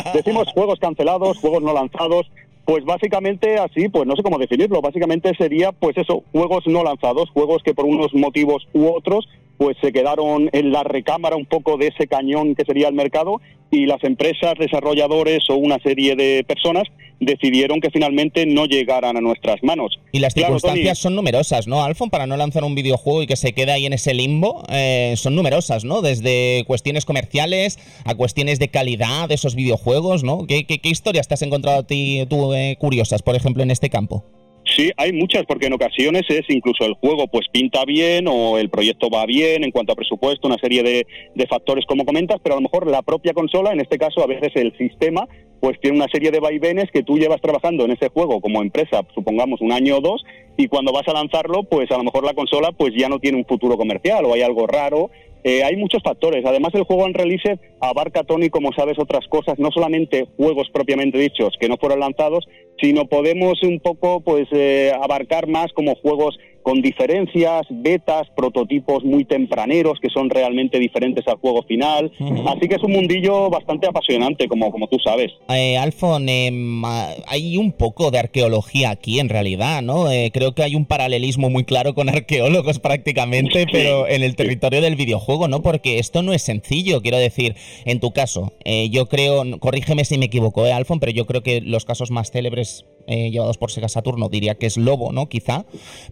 decimos 0.15 0.53
juegos 0.53 0.79
cancelados, 0.79 1.39
juegos 1.39 1.63
no 1.63 1.73
lanzados. 1.73 2.31
Pues 2.65 2.85
básicamente 2.85 3.59
así, 3.59 3.89
pues 3.89 4.07
no 4.07 4.17
sé 4.17 4.25
cómo 4.25 4.39
definirlo. 4.39 4.83
Básicamente 4.83 5.33
sería, 5.39 5.71
pues 5.71 5.97
eso, 5.97 6.25
juegos 6.33 6.67
no 6.67 6.83
lanzados, 6.83 7.31
juegos 7.31 7.63
que 7.63 7.75
por 7.75 7.85
unos 7.85 8.13
motivos 8.13 8.67
u 8.73 8.89
otros, 8.89 9.29
pues 9.59 9.77
se 9.81 9.93
quedaron 9.93 10.49
en 10.53 10.73
la 10.73 10.83
recámara 10.83 11.37
un 11.37 11.47
poco 11.47 11.77
de 11.77 11.89
ese 11.89 12.07
cañón 12.07 12.55
que 12.55 12.65
sería 12.65 12.89
el 12.89 12.95
mercado 12.95 13.41
y 13.71 13.87
las 13.87 14.03
empresas, 14.05 14.55
desarrolladores 14.59 15.49
o 15.51 15.57
una 15.57 15.79
serie 15.81 16.15
de 16.15 16.45
personas 16.47 16.85
decidieron 17.21 17.81
que 17.81 17.91
finalmente 17.91 18.45
no 18.47 18.67
llegaran 18.67 19.17
a 19.17 19.21
nuestras 19.21 19.63
manos. 19.63 19.99
Y 20.13 20.21
las 20.21 20.35
circunstancias 20.35 20.99
son 20.99 21.15
numerosas, 21.15 21.67
¿no, 21.67 21.83
Alfon? 21.83 22.11
Para 22.11 22.27
no 22.27 22.37
lanzar 22.37 22.65
un 22.65 22.75
videojuego 22.75 23.23
y 23.23 23.27
que 23.27 23.37
se 23.37 23.53
quede 23.53 23.73
ahí 23.73 23.87
en 23.87 23.95
ese 23.95 24.13
limbo, 24.15 24.63
eh, 24.69 25.15
son 25.17 25.35
numerosas, 25.35 25.85
¿no? 25.85 26.03
Desde 26.03 26.65
cuestiones 26.67 27.05
comerciales 27.05 27.79
a 28.05 28.15
cuestiones 28.15 28.59
de 28.59 28.69
calidad 28.69 29.29
de 29.29 29.35
esos 29.35 29.55
videojuegos, 29.55 30.25
¿no? 30.25 30.47
¿Qué, 30.47 30.65
qué, 30.67 30.81
historias 30.89 31.29
te 31.29 31.35
has 31.35 31.43
encontrado 31.43 31.79
a 31.79 31.87
ti, 31.87 32.25
tú, 32.29 32.53
eh, 32.55 32.77
curiosas, 32.79 33.23
por 33.23 33.35
ejemplo, 33.35 33.63
en 33.63 33.71
este 33.71 33.91
campo? 33.91 34.25
Sí, 34.67 34.91
hay 34.97 35.13
muchas, 35.13 35.45
porque 35.47 35.67
en 35.67 35.75
ocasiones 35.75 36.23
es 36.29 36.43
incluso 36.49 36.85
el 36.85 36.95
juego 36.95 37.29
pues 37.29 37.47
pinta 37.53 37.85
bien 37.85 38.27
o 38.29 38.59
el 38.59 38.69
proyecto 38.69 39.09
va 39.09 39.25
bien 39.25 39.63
en 39.63 39.71
cuanto 39.71 39.93
a 39.93 39.97
presupuesto, 39.97 40.49
una 40.49 40.59
serie 40.59 40.83
de, 40.83 41.07
de, 41.35 41.47
factores 41.47 41.87
como 41.87 42.05
comentas, 42.05 42.39
pero 42.43 42.55
a 42.55 42.59
lo 42.59 42.63
mejor 42.63 42.87
la 42.91 43.03
propia 43.03 43.33
consola, 43.33 43.73
en 43.73 43.81
este 43.81 43.97
caso 43.97 44.23
a 44.23 44.27
veces 44.27 44.51
el 44.57 44.77
sistema, 44.77 45.29
pues 45.61 45.79
tiene 45.81 45.97
una 45.97 46.09
serie 46.09 46.33
de 46.33 46.41
vaivenes 46.41 46.91
que 46.93 47.05
tú 47.05 47.17
llevas 47.17 47.41
trabajando 47.41 47.85
en 47.85 47.93
ese 47.93 48.09
juego 48.09 48.41
como 48.41 48.61
empresa, 48.61 49.07
supongamos 49.15 49.61
un 49.61 49.73
año 49.73 49.99
o 49.99 50.01
dos, 50.01 50.25
y 50.57 50.67
cuando 50.67 50.93
vas 50.93 51.07
a 51.07 51.13
lanzarlo, 51.13 51.63
pues 51.65 51.91
a 51.91 51.99
lo 51.99 52.05
mejor 52.05 52.25
la 52.25 52.35
consola 52.35 52.73
pues 52.73 52.93
ya 52.97 53.09
no 53.09 53.19
tiene 53.19 53.39
un 53.39 53.47
futuro 53.47 53.77
comercial 53.77 54.25
o 54.25 54.35
hay 54.35 54.43
algo 54.43 54.67
raro. 54.67 55.11
Eh, 55.45 55.63
hay 55.63 55.77
muchos 55.77 56.03
factores. 56.03 56.45
Además, 56.45 56.75
el 56.75 56.83
juego 56.83 57.07
en 57.07 57.15
release 57.15 57.61
abarca, 57.81 58.25
Tony, 58.25 58.49
como 58.49 58.73
sabes, 58.73 58.99
otras 58.99 59.29
cosas, 59.29 59.61
no 59.61 59.71
solamente 59.71 60.27
juegos 60.37 60.69
propiamente 60.73 61.19
dichos 61.19 61.55
que 61.61 61.69
no 61.69 61.77
fueron 61.77 62.01
lanzados, 62.01 62.49
sino 62.81 63.07
podemos 63.07 63.63
un 63.63 63.81
poco 63.81 64.21
pues 64.21 64.47
eh, 64.53 64.93
abarcar 65.01 65.47
más 65.47 65.73
como 65.73 65.95
juegos 65.97 66.39
con 66.67 66.83
diferencias, 66.83 67.65
betas, 67.71 68.27
prototipos 68.37 69.05
muy 69.05 69.25
tempraneros 69.25 70.01
que 70.03 70.09
son 70.11 70.29
realmente 70.29 70.81
diferentes 70.81 71.25
al 71.29 71.37
juego 71.37 71.63
final. 71.63 72.11
Así 72.49 72.67
que 72.67 72.75
es 72.75 72.83
un 72.83 72.91
mundillo 72.91 73.49
bastante 73.51 73.87
apasionante, 73.87 74.49
como, 74.49 74.73
como 74.73 74.89
tú 74.89 74.99
sabes. 74.99 75.31
Eh, 75.49 75.79
Alfon, 75.79 76.29
em, 76.29 76.83
hay 76.85 77.57
un 77.57 77.71
poco 77.71 78.11
de 78.11 78.19
arqueología 78.19 78.91
aquí 78.91 79.21
en 79.21 79.29
realidad, 79.29 79.81
¿no? 79.81 80.11
Eh, 80.11 80.33
creo 80.35 80.57
que 80.57 80.65
hay 80.65 80.75
un 80.75 80.87
paralelismo 80.87 81.51
muy 81.51 81.63
claro 81.63 81.95
con 81.95 82.09
arqueólogos 82.09 82.81
prácticamente, 82.81 83.67
pero 83.71 84.09
en 84.09 84.25
el 84.25 84.35
territorio 84.35 84.81
del 84.81 84.97
videojuego, 84.97 85.47
¿no? 85.47 85.63
Porque 85.63 86.01
esto 86.01 86.25
no 86.25 86.33
es 86.33 86.43
sencillo, 86.43 87.01
quiero 87.01 87.19
decir, 87.19 87.55
en 87.85 88.01
tu 88.01 88.11
caso, 88.11 88.55
eh, 88.65 88.89
yo 88.91 89.07
creo, 89.07 89.45
corrígeme 89.61 90.05
si 90.05 90.19
me 90.19 90.27
equivoco, 90.27 90.67
¿eh, 90.67 90.73
Alfon? 90.73 90.99
Pero 90.99 91.13
yo 91.13 91.27
creo 91.27 91.45
que 91.45 91.61
los 91.61 91.85
casos 91.85 92.11
más 92.11 92.33
célebres 92.33 92.66
eh, 93.07 93.31
llevados 93.31 93.57
por 93.57 93.71
Sega 93.71 93.89
Saturno, 93.89 94.29
diría 94.29 94.57
que 94.57 94.67
es 94.67 94.77
Lobo, 94.77 95.13
¿no? 95.13 95.29
Quizá. 95.29 95.65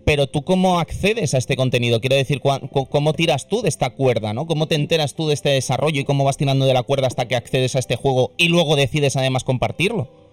Pero 0.04 0.28
tú 0.28 0.44
cómo 0.44 0.78
accedes 0.78 1.34
a 1.34 1.38
este 1.38 1.56
contenido? 1.56 2.00
Quiero 2.00 2.16
decir, 2.16 2.40
¿cómo 2.40 3.12
tiras 3.14 3.48
tú 3.48 3.62
de 3.62 3.68
esta 3.68 3.90
cuerda. 3.90 4.32
¿Cómo 4.46 4.68
te 4.68 4.76
enteras 4.76 5.14
tú 5.14 5.26
de 5.28 5.34
este 5.34 5.50
desarrollo 5.50 6.00
y 6.00 6.04
cómo 6.04 6.24
vas 6.24 6.36
tirando 6.36 6.66
de 6.66 6.74
la 6.74 6.82
cuerda 6.82 7.08
hasta 7.08 7.26
que 7.26 7.36
accedes 7.36 7.74
a 7.76 7.80
este 7.80 7.96
juego 7.96 8.32
y 8.36 8.48
luego 8.48 8.76
decides 8.76 9.16
además 9.16 9.44
compartirlo? 9.44 10.23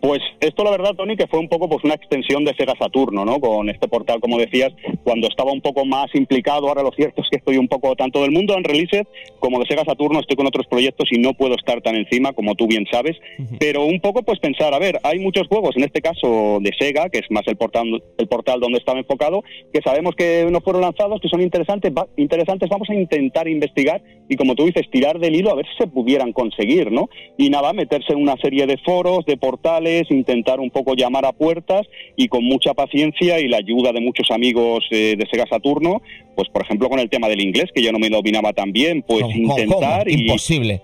Pues 0.00 0.20
esto 0.40 0.62
la 0.62 0.70
verdad, 0.70 0.94
Tony, 0.94 1.16
que 1.16 1.26
fue 1.26 1.40
un 1.40 1.48
poco 1.48 1.68
pues 1.68 1.82
una 1.84 1.94
extensión 1.94 2.44
de 2.44 2.54
Sega 2.54 2.74
Saturno, 2.78 3.24
¿no? 3.24 3.40
Con 3.40 3.68
este 3.70 3.88
portal, 3.88 4.20
como 4.20 4.38
decías, 4.38 4.72
cuando 5.02 5.26
estaba 5.26 5.52
un 5.52 5.60
poco 5.60 5.84
más 5.84 6.14
implicado, 6.14 6.68
ahora 6.68 6.82
lo 6.82 6.92
cierto 6.92 7.22
es 7.22 7.28
que 7.30 7.38
estoy 7.38 7.56
un 7.56 7.68
poco 7.68 7.96
tanto 7.96 8.22
del 8.22 8.30
mundo 8.30 8.54
en 8.56 8.64
releases 8.64 9.02
como 9.38 9.58
de 9.58 9.66
Sega 9.66 9.84
Saturno, 9.84 10.20
estoy 10.20 10.36
con 10.36 10.46
otros 10.46 10.66
proyectos 10.66 11.08
y 11.10 11.18
no 11.18 11.32
puedo 11.34 11.54
estar 11.54 11.80
tan 11.80 11.96
encima, 11.96 12.32
como 12.32 12.54
tú 12.54 12.66
bien 12.66 12.86
sabes, 12.90 13.16
pero 13.58 13.84
un 13.84 14.00
poco 14.00 14.22
pues 14.22 14.38
pensar, 14.38 14.74
a 14.74 14.78
ver, 14.78 14.98
hay 15.02 15.18
muchos 15.18 15.48
juegos, 15.48 15.76
en 15.76 15.84
este 15.84 16.02
caso 16.02 16.58
de 16.60 16.72
Sega, 16.78 17.08
que 17.08 17.18
es 17.18 17.30
más 17.30 17.46
el 17.46 17.56
portal, 17.56 18.02
el 18.18 18.28
portal 18.28 18.60
donde 18.60 18.78
estaba 18.78 18.98
enfocado, 18.98 19.42
que 19.72 19.80
sabemos 19.82 20.14
que 20.14 20.46
no 20.50 20.60
fueron 20.60 20.82
lanzados, 20.82 21.20
que 21.20 21.28
son 21.28 21.40
interesantes, 21.40 21.92
interesantes, 22.16 22.68
vamos 22.68 22.88
a 22.90 22.94
intentar 22.94 23.48
investigar 23.48 24.02
y 24.28 24.36
como 24.36 24.54
tú 24.54 24.66
dices, 24.66 24.90
tirar 24.90 25.18
del 25.18 25.36
hilo 25.36 25.50
a 25.50 25.54
ver 25.54 25.66
si 25.66 25.84
se 25.84 25.86
pudieran 25.86 26.32
conseguir, 26.32 26.90
¿no? 26.90 27.08
Y 27.38 27.48
nada, 27.48 27.72
meterse 27.72 28.12
en 28.12 28.20
una 28.20 28.36
serie 28.36 28.66
de 28.66 28.76
foros, 28.78 29.24
de 29.24 29.36
portales, 29.36 29.85
intentar 30.10 30.60
un 30.60 30.70
poco 30.70 30.94
llamar 30.94 31.24
a 31.24 31.32
puertas 31.32 31.86
y 32.16 32.28
con 32.28 32.44
mucha 32.44 32.74
paciencia 32.74 33.40
y 33.40 33.48
la 33.48 33.58
ayuda 33.58 33.92
de 33.92 34.00
muchos 34.00 34.30
amigos 34.30 34.84
eh, 34.90 35.14
de 35.16 35.26
Sega 35.30 35.46
Saturno, 35.48 36.02
pues 36.34 36.48
por 36.48 36.62
ejemplo 36.62 36.88
con 36.88 36.98
el 36.98 37.10
tema 37.10 37.28
del 37.28 37.40
inglés, 37.40 37.70
que 37.74 37.82
yo 37.82 37.92
no 37.92 37.98
me 37.98 38.10
dominaba 38.10 38.52
tan 38.52 38.72
bien, 38.72 39.02
pues 39.02 39.24
intentar... 39.34 40.10
Imposible. 40.10 40.82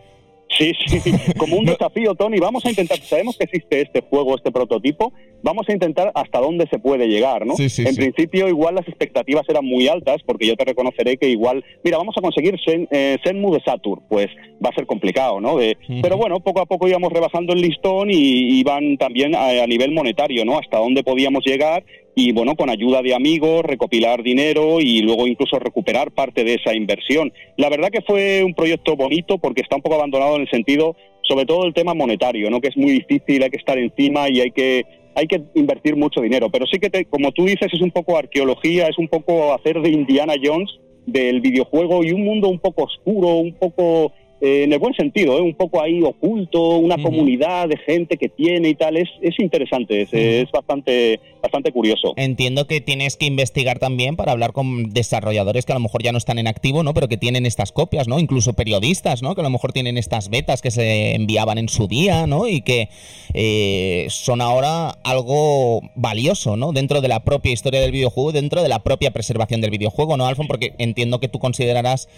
Sí, 0.57 0.73
sí, 0.87 1.01
como 1.39 1.57
un 1.57 1.65
desafío, 1.65 2.15
Tony. 2.15 2.39
Vamos 2.39 2.65
a 2.67 2.71
intentar, 2.71 2.99
sabemos 2.99 3.37
que 3.37 3.45
existe 3.45 3.81
este 3.81 4.03
juego, 4.03 4.37
este 4.37 4.53
prototipo, 4.53 5.13
vamos 5.43 5.69
a 5.69 5.73
intentar 5.73 6.13
hasta 6.15 6.41
dónde 6.41 6.67
se 6.71 6.79
puede 6.79 7.09
llegar, 7.09 7.47
¿no? 7.47 7.55
en 7.59 7.97
principio, 7.97 8.49
igual 8.49 8.75
las 8.75 8.87
expectativas 8.87 9.49
eran 9.49 9.65
muy 9.65 9.89
altas, 9.89 10.23
porque 10.25 10.47
yo 10.47 10.57
te 10.57 10.65
reconoceré 10.65 11.17
que 11.17 11.29
igual, 11.29 11.65
mira, 11.83 11.99
vamos 11.99 12.15
a 12.17 12.21
conseguir 12.21 12.59
Sen, 12.65 12.87
eh, 12.91 13.19
Senmu 13.25 13.53
de 13.53 13.61
Saturn, 13.63 14.03
pues 14.09 14.29
va 14.65 14.71
a 14.71 14.75
ser 14.75 14.87
complicado, 14.87 15.41
¿no? 15.41 15.57
Pero 16.03 16.17
bueno, 16.17 16.41
poco 16.41 16.61
a 16.61 16.67
poco 16.67 16.87
íbamos 16.89 17.13
rebajando 17.13 17.53
el 17.53 17.61
listón 17.61 18.11
y, 18.11 18.61
iban 18.63 18.97
también 18.99 19.35
a, 19.35 19.63
a 19.63 19.67
nivel 19.67 19.93
monetario, 19.93 20.45
¿no? 20.45 20.59
Hasta 20.59 20.79
dónde 20.79 21.03
podíamos 21.03 21.45
llegar 21.45 21.85
y 22.15 22.33
bueno, 22.33 22.55
con 22.57 22.69
ayuda 22.69 23.03
de 23.03 23.15
amigos, 23.15 23.63
recopilar 23.65 24.23
dinero 24.23 24.81
y 24.81 25.01
luego 25.01 25.27
incluso 25.27 25.59
recuperar 25.59 26.11
parte 26.11 26.45
de 26.45 26.55
esa 26.55 26.75
inversión. 26.75 27.33
La 27.57 27.71
verdad 27.71 27.89
que 27.91 28.03
fue 28.03 28.45
un 28.45 28.55
proyecto 28.55 28.97
bonito 28.97 29.39
porque 29.39 29.63
está 29.63 29.77
un 29.77 29.83
poco 29.83 29.95
abandonado 29.95 30.37
en 30.37 30.43
el 30.43 30.51
sentido, 30.51 30.95
sobre 31.23 31.47
todo 31.47 31.65
el 31.65 31.75
tema 31.75 31.95
monetario, 31.95 32.51
¿no? 32.51 32.61
que 32.61 32.69
es 32.69 32.77
muy 32.77 32.93
difícil, 32.93 33.43
hay 33.43 33.51
que 33.51 33.57
estar 33.57 33.79
encima 33.79 34.29
y 34.29 34.41
hay 34.41 34.51
que 34.51 34.85
hay 35.15 35.27
que 35.27 35.43
invertir 35.55 35.95
mucho 35.95 36.23
dinero, 36.23 36.49
pero 36.51 36.65
sí 36.67 36.79
que 36.79 37.05
como 37.05 37.33
tú 37.33 37.45
dices 37.45 37.69
es 37.71 37.83
un 37.83 37.91
poco 37.91 38.17
arqueología, 38.17 38.89
es 38.89 38.97
un 38.97 39.09
poco 39.09 39.53
hacer 39.53 39.79
de 39.83 39.91
Indiana 39.91 40.35
Jones 40.43 40.71
del 41.05 41.43
videojuego 41.43 42.03
y 42.03 42.13
un 42.13 42.25
mundo 42.25 42.49
un 42.49 42.59
poco 42.59 42.85
oscuro, 42.85 43.37
un 43.37 43.53
poco 43.53 44.13
eh, 44.45 44.65
en 44.65 44.73
el 44.73 44.81
buen 44.81 44.93
sentido, 44.95 45.39
¿eh? 45.39 45.41
un 45.41 45.55
poco 45.55 45.81
ahí 45.81 46.03
oculto, 46.03 46.79
una 46.79 47.01
comunidad 47.01 47.69
de 47.69 47.77
gente 47.77 48.17
que 48.17 48.29
tiene 48.29 48.71
y 48.71 48.75
tal, 48.75 48.97
es, 48.97 49.09
es 49.21 49.39
interesante, 49.39 50.03
es, 50.03 50.51
bastante, 50.51 51.21
bastante 51.41 51.71
curioso. 51.71 52.15
Entiendo 52.17 52.67
que 52.67 52.81
tienes 52.81 53.17
que 53.17 53.27
investigar 53.27 53.79
también 53.79 54.17
para 54.17 54.33
hablar 54.33 54.53
con 54.53 54.91
desarrolladores 54.91 55.65
que 55.65 55.71
a 55.71 55.77
lo 55.77 55.81
mejor 55.81 56.03
ya 56.03 56.11
no 56.11 56.19
están 56.19 56.41
en 56.41 56.49
activo, 56.49 56.83
¿no? 56.83 56.93
Pero 56.93 57.07
que 57.07 57.17
tienen 57.17 57.47
estas 57.47 57.71
copias, 57.71 58.09
¿no? 58.09 58.19
Incluso 58.19 58.55
periodistas, 58.55 59.23
¿no? 59.23 59.37
Que 59.37 59.43
a 59.43 59.45
lo 59.45 59.51
mejor 59.51 59.73
tienen 59.73 59.97
estas 59.97 60.29
betas 60.29 60.61
que 60.61 60.73
se 60.73 61.15
enviaban 61.15 61.59
en 61.59 61.69
su 61.69 61.87
día, 61.87 62.27
¿no? 62.27 62.49
Y 62.49 62.63
que 62.63 62.89
eh, 63.35 64.07
son 64.09 64.41
ahora 64.41 64.99
algo 65.05 65.83
valioso, 65.95 66.57
¿no? 66.57 66.73
Dentro 66.73 67.01
de 67.01 67.07
la 67.07 67.23
propia 67.23 67.53
historia 67.53 67.81
del 67.81 67.93
videojuego, 67.93 68.33
dentro 68.33 68.61
de 68.61 68.69
la 68.69 68.83
propia 68.83 69.13
preservación 69.13 69.61
del 69.61 69.71
videojuego, 69.71 70.17
¿no, 70.17 70.27
Alfon? 70.27 70.49
Porque 70.49 70.73
entiendo 70.79 71.21
que 71.21 71.29
tú 71.29 71.39
considerarás, 71.39 72.09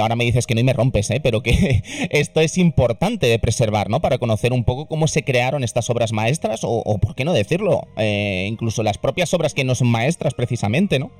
ahora 0.00 0.16
me 0.16 0.24
dices 0.24 0.48
que 0.48 0.54
no 0.56 0.60
y 0.62 0.64
me 0.64 0.72
rompes, 0.72 1.08
¿eh? 1.10 1.20
Pero 1.22 1.44
que 1.44 1.59
esto 2.10 2.40
es 2.40 2.58
importante 2.58 3.26
de 3.26 3.38
preservar, 3.38 3.88
¿no? 3.88 4.00
Para 4.00 4.18
conocer 4.18 4.52
un 4.52 4.64
poco 4.64 4.86
cómo 4.86 5.06
se 5.06 5.22
crearon 5.22 5.64
estas 5.64 5.90
obras 5.90 6.12
maestras 6.12 6.60
o, 6.62 6.98
por 6.98 7.14
qué 7.14 7.24
no 7.24 7.32
decirlo, 7.32 7.82
eh, 7.96 8.46
incluso 8.48 8.82
las 8.82 8.98
propias 8.98 9.32
obras 9.34 9.54
que 9.54 9.64
no 9.64 9.74
son 9.74 9.88
maestras 9.88 10.34
precisamente, 10.34 10.98
¿no? 10.98 11.10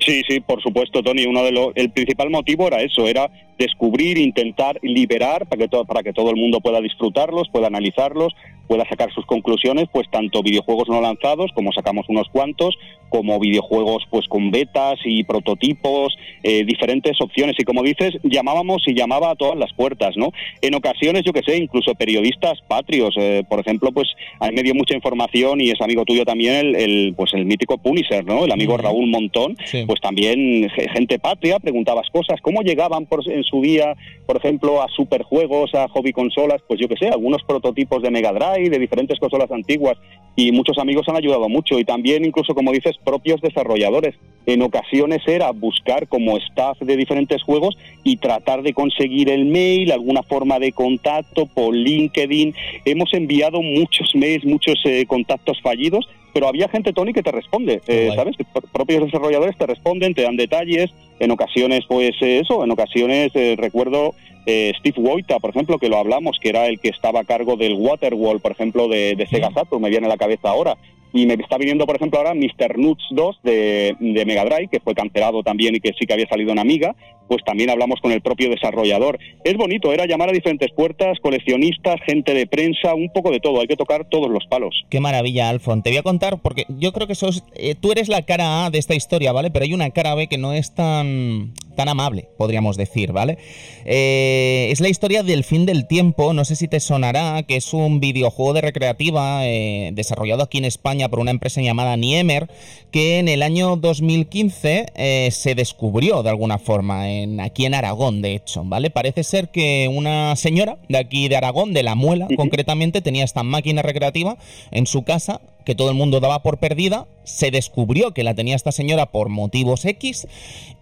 Sí, 0.00 0.22
sí, 0.28 0.40
por 0.40 0.60
supuesto, 0.60 1.02
Tony. 1.02 1.24
Uno 1.24 1.44
de 1.44 1.52
los, 1.52 1.68
el 1.76 1.90
principal 1.90 2.28
motivo 2.28 2.66
era 2.66 2.82
eso, 2.82 3.08
era 3.08 3.30
descubrir, 3.58 4.18
intentar 4.18 4.78
liberar 4.82 5.46
para 5.46 5.66
que, 5.66 5.84
para 5.86 6.02
que 6.02 6.12
todo 6.12 6.30
el 6.30 6.36
mundo 6.36 6.60
pueda 6.60 6.80
disfrutarlos, 6.80 7.48
pueda 7.50 7.68
analizarlos, 7.68 8.34
pueda 8.66 8.86
sacar 8.88 9.12
sus 9.14 9.24
conclusiones, 9.26 9.86
pues 9.92 10.08
tanto 10.10 10.42
videojuegos 10.42 10.88
no 10.88 11.00
lanzados, 11.00 11.50
como 11.54 11.72
sacamos 11.72 12.06
unos 12.08 12.28
cuantos, 12.28 12.76
como 13.14 13.38
videojuegos 13.38 14.02
pues 14.10 14.26
con 14.26 14.50
betas 14.50 14.98
y 15.04 15.22
prototipos, 15.22 16.16
eh, 16.42 16.64
diferentes 16.64 17.20
opciones. 17.20 17.54
Y 17.56 17.62
como 17.62 17.84
dices, 17.84 18.18
llamábamos 18.24 18.82
y 18.88 18.94
llamaba 18.94 19.30
a 19.30 19.36
todas 19.36 19.56
las 19.56 19.72
puertas, 19.72 20.16
¿no? 20.16 20.32
En 20.60 20.74
ocasiones, 20.74 21.22
yo 21.24 21.32
que 21.32 21.44
sé, 21.46 21.58
incluso 21.58 21.94
periodistas 21.94 22.58
patrios, 22.66 23.14
eh, 23.16 23.44
por 23.48 23.60
ejemplo, 23.60 23.92
pues 23.92 24.08
a 24.40 24.48
mí 24.48 24.56
me 24.56 24.64
dio 24.64 24.74
mucha 24.74 24.96
información 24.96 25.60
y 25.60 25.70
es 25.70 25.80
amigo 25.80 26.04
tuyo 26.04 26.24
también 26.24 26.74
el, 26.74 27.14
pues 27.16 27.34
el 27.34 27.44
mítico 27.44 27.78
Punisher, 27.78 28.24
¿no? 28.24 28.46
El 28.46 28.50
amigo 28.50 28.76
Raúl 28.76 29.08
Montón, 29.08 29.56
pues 29.86 30.00
también 30.00 30.68
gente 30.92 31.20
patria, 31.20 31.60
preguntabas 31.60 32.08
cosas, 32.10 32.40
¿cómo 32.42 32.62
llegaban 32.62 33.06
por, 33.06 33.20
en 33.30 33.44
su 33.44 33.62
día, 33.62 33.94
por 34.26 34.38
ejemplo, 34.38 34.82
a 34.82 34.88
superjuegos, 34.88 35.72
a 35.76 35.86
hobby 35.86 36.12
consolas? 36.12 36.62
Pues 36.66 36.80
yo 36.80 36.88
que 36.88 36.96
sé, 36.96 37.10
algunos 37.10 37.44
prototipos 37.44 38.02
de 38.02 38.10
Mega 38.10 38.32
Drive, 38.32 38.70
de 38.70 38.78
diferentes 38.80 39.20
consolas 39.20 39.52
antiguas 39.52 39.96
y 40.36 40.50
muchos 40.50 40.78
amigos 40.78 41.08
han 41.08 41.16
ayudado 41.16 41.48
mucho 41.48 41.78
y 41.78 41.84
también 41.84 42.24
incluso 42.24 42.54
como 42.54 42.72
dices 42.72 42.96
propios 43.04 43.40
desarrolladores. 43.40 44.16
En 44.46 44.60
ocasiones 44.60 45.22
era 45.26 45.50
buscar 45.52 46.06
como 46.06 46.36
staff 46.36 46.78
de 46.80 46.96
diferentes 46.96 47.42
juegos 47.42 47.78
y 48.02 48.18
tratar 48.18 48.62
de 48.62 48.74
conseguir 48.74 49.30
el 49.30 49.46
mail 49.46 49.90
alguna 49.90 50.22
forma 50.22 50.58
de 50.58 50.72
contacto 50.72 51.46
por 51.46 51.74
LinkedIn. 51.74 52.54
Hemos 52.84 53.14
enviado 53.14 53.62
muchos 53.62 54.14
mails 54.14 54.44
muchos 54.44 54.74
eh, 54.84 55.04
contactos 55.06 55.60
fallidos 55.62 56.08
pero 56.32 56.48
había 56.48 56.66
gente, 56.66 56.92
Tony, 56.92 57.12
que 57.12 57.22
te 57.22 57.30
responde, 57.30 57.80
eh, 57.86 58.10
¿sabes? 58.16 58.34
Propios 58.72 59.04
desarrolladores 59.04 59.56
te 59.56 59.66
responden, 59.66 60.14
te 60.14 60.22
dan 60.22 60.36
detalles, 60.36 60.90
en 61.20 61.30
ocasiones, 61.30 61.84
pues 61.86 62.10
eh, 62.22 62.40
eso, 62.40 62.64
en 62.64 62.72
ocasiones 62.72 63.30
recuerdo 63.56 64.16
Steve 64.44 64.96
Wojta, 65.00 65.38
por 65.38 65.50
ejemplo, 65.50 65.78
que 65.78 65.88
lo 65.88 65.96
hablamos, 65.96 66.38
que 66.40 66.48
era 66.48 66.66
el 66.66 66.80
que 66.80 66.88
estaba 66.88 67.20
a 67.20 67.24
cargo 67.24 67.54
del 67.54 67.74
Waterwall, 67.74 68.40
por 68.40 68.50
ejemplo, 68.50 68.88
de, 68.88 69.14
de 69.14 69.28
Sega 69.28 69.52
Saturn, 69.52 69.80
me 69.80 69.90
viene 69.90 70.06
a 70.06 70.08
la 70.08 70.16
cabeza 70.16 70.50
ahora, 70.50 70.76
y 71.14 71.26
me 71.26 71.34
está 71.34 71.56
viniendo, 71.56 71.86
por 71.86 71.94
ejemplo, 71.94 72.18
ahora 72.18 72.34
Mr. 72.34 72.76
Nuts 72.76 73.04
2 73.12 73.38
de, 73.44 73.96
Mega 74.26 74.44
Drive, 74.44 74.68
que 74.68 74.80
fue 74.80 74.94
cancelado 74.94 75.44
también 75.44 75.76
y 75.76 75.80
que 75.80 75.92
sí 75.96 76.06
que 76.06 76.12
había 76.12 76.26
salido 76.26 76.50
en 76.50 76.58
Amiga. 76.58 76.96
Pues 77.28 77.42
también 77.44 77.70
hablamos 77.70 78.00
con 78.00 78.10
el 78.10 78.20
propio 78.20 78.50
desarrollador. 78.50 79.18
Es 79.44 79.56
bonito, 79.56 79.92
era 79.92 80.06
llamar 80.06 80.30
a 80.30 80.32
diferentes 80.32 80.72
puertas, 80.72 81.18
coleccionistas, 81.20 82.00
gente 82.04 82.34
de 82.34 82.48
prensa, 82.48 82.94
un 82.94 83.10
poco 83.10 83.30
de 83.30 83.38
todo. 83.38 83.60
Hay 83.60 83.68
que 83.68 83.76
tocar 83.76 84.06
todos 84.10 84.28
los 84.28 84.44
palos. 84.46 84.74
Qué 84.90 84.98
maravilla, 84.98 85.48
Alfon. 85.48 85.84
Te 85.84 85.90
voy 85.90 85.98
a 85.98 86.02
contar, 86.02 86.42
porque 86.42 86.66
yo 86.68 86.92
creo 86.92 87.06
que 87.06 87.14
sos, 87.14 87.44
eh, 87.54 87.76
tú 87.76 87.92
eres 87.92 88.08
la 88.08 88.22
cara 88.22 88.66
A 88.66 88.70
de 88.70 88.78
esta 88.78 88.96
historia, 88.96 89.30
¿vale? 89.30 89.52
Pero 89.52 89.64
hay 89.64 89.72
una 89.72 89.90
cara 89.90 90.16
B 90.16 90.26
que 90.26 90.36
no 90.36 90.52
es 90.52 90.74
tan, 90.74 91.54
tan 91.74 91.88
amable, 91.88 92.28
podríamos 92.36 92.76
decir, 92.76 93.12
¿vale? 93.12 93.38
Eh, 93.84 94.68
es 94.70 94.80
la 94.80 94.88
historia 94.88 95.22
del 95.22 95.44
fin 95.44 95.66
del 95.66 95.86
tiempo. 95.86 96.32
No 96.32 96.44
sé 96.44 96.56
si 96.56 96.68
te 96.68 96.80
sonará, 96.80 97.42
que 97.42 97.56
es 97.56 97.72
un 97.74 98.00
videojuego 98.00 98.54
de 98.54 98.60
recreativa 98.62 99.46
eh, 99.46 99.90
desarrollado 99.92 100.42
aquí 100.42 100.58
en 100.58 100.64
España 100.64 101.08
por 101.08 101.18
una 101.18 101.30
empresa 101.30 101.60
llamada 101.60 101.96
Niemer, 101.96 102.50
que 102.90 103.18
en 103.18 103.28
el 103.28 103.42
año 103.42 103.76
2015 103.76 104.86
eh, 104.94 105.28
se 105.30 105.54
descubrió 105.54 106.22
de 106.22 106.30
alguna 106.30 106.58
forma, 106.58 107.10
en, 107.10 107.40
aquí 107.40 107.66
en 107.66 107.74
Aragón, 107.74 108.22
de 108.22 108.34
hecho, 108.34 108.62
¿vale? 108.64 108.90
Parece 108.90 109.24
ser 109.24 109.50
que 109.50 109.90
una 109.92 110.36
señora 110.36 110.78
de 110.88 110.98
aquí 110.98 111.28
de 111.28 111.36
Aragón, 111.36 111.72
de 111.72 111.82
La 111.82 111.94
Muela, 111.94 112.28
concretamente, 112.36 113.00
tenía 113.00 113.24
esta 113.24 113.42
máquina 113.42 113.82
recreativa 113.82 114.36
en 114.70 114.86
su 114.86 115.02
casa 115.02 115.40
que 115.64 115.74
todo 115.74 115.88
el 115.88 115.96
mundo 115.96 116.20
daba 116.20 116.42
por 116.42 116.58
perdida, 116.58 117.06
se 117.24 117.50
descubrió 117.50 118.12
que 118.12 118.24
la 118.24 118.34
tenía 118.34 118.56
esta 118.56 118.72
señora 118.72 119.06
por 119.06 119.28
motivos 119.28 119.84
X 119.84 120.26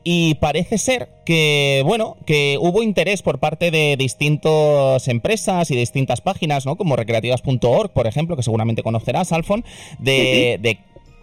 y 0.04 0.34
parece 0.34 0.78
ser 0.78 1.08
que, 1.24 1.82
bueno, 1.84 2.16
que 2.26 2.58
hubo 2.60 2.82
interés 2.82 3.22
por 3.22 3.38
parte 3.38 3.70
de 3.70 3.96
distintas 3.96 5.06
empresas 5.08 5.70
y 5.70 5.76
distintas 5.76 6.20
páginas, 6.20 6.66
¿no? 6.66 6.76
Como 6.76 6.96
recreativas.org, 6.96 7.90
por 7.90 8.06
ejemplo, 8.06 8.36
que 8.36 8.42
seguramente 8.42 8.82
conocerás, 8.82 9.32
Alfon, 9.32 9.64
de, 9.98 10.58
de 10.60 10.78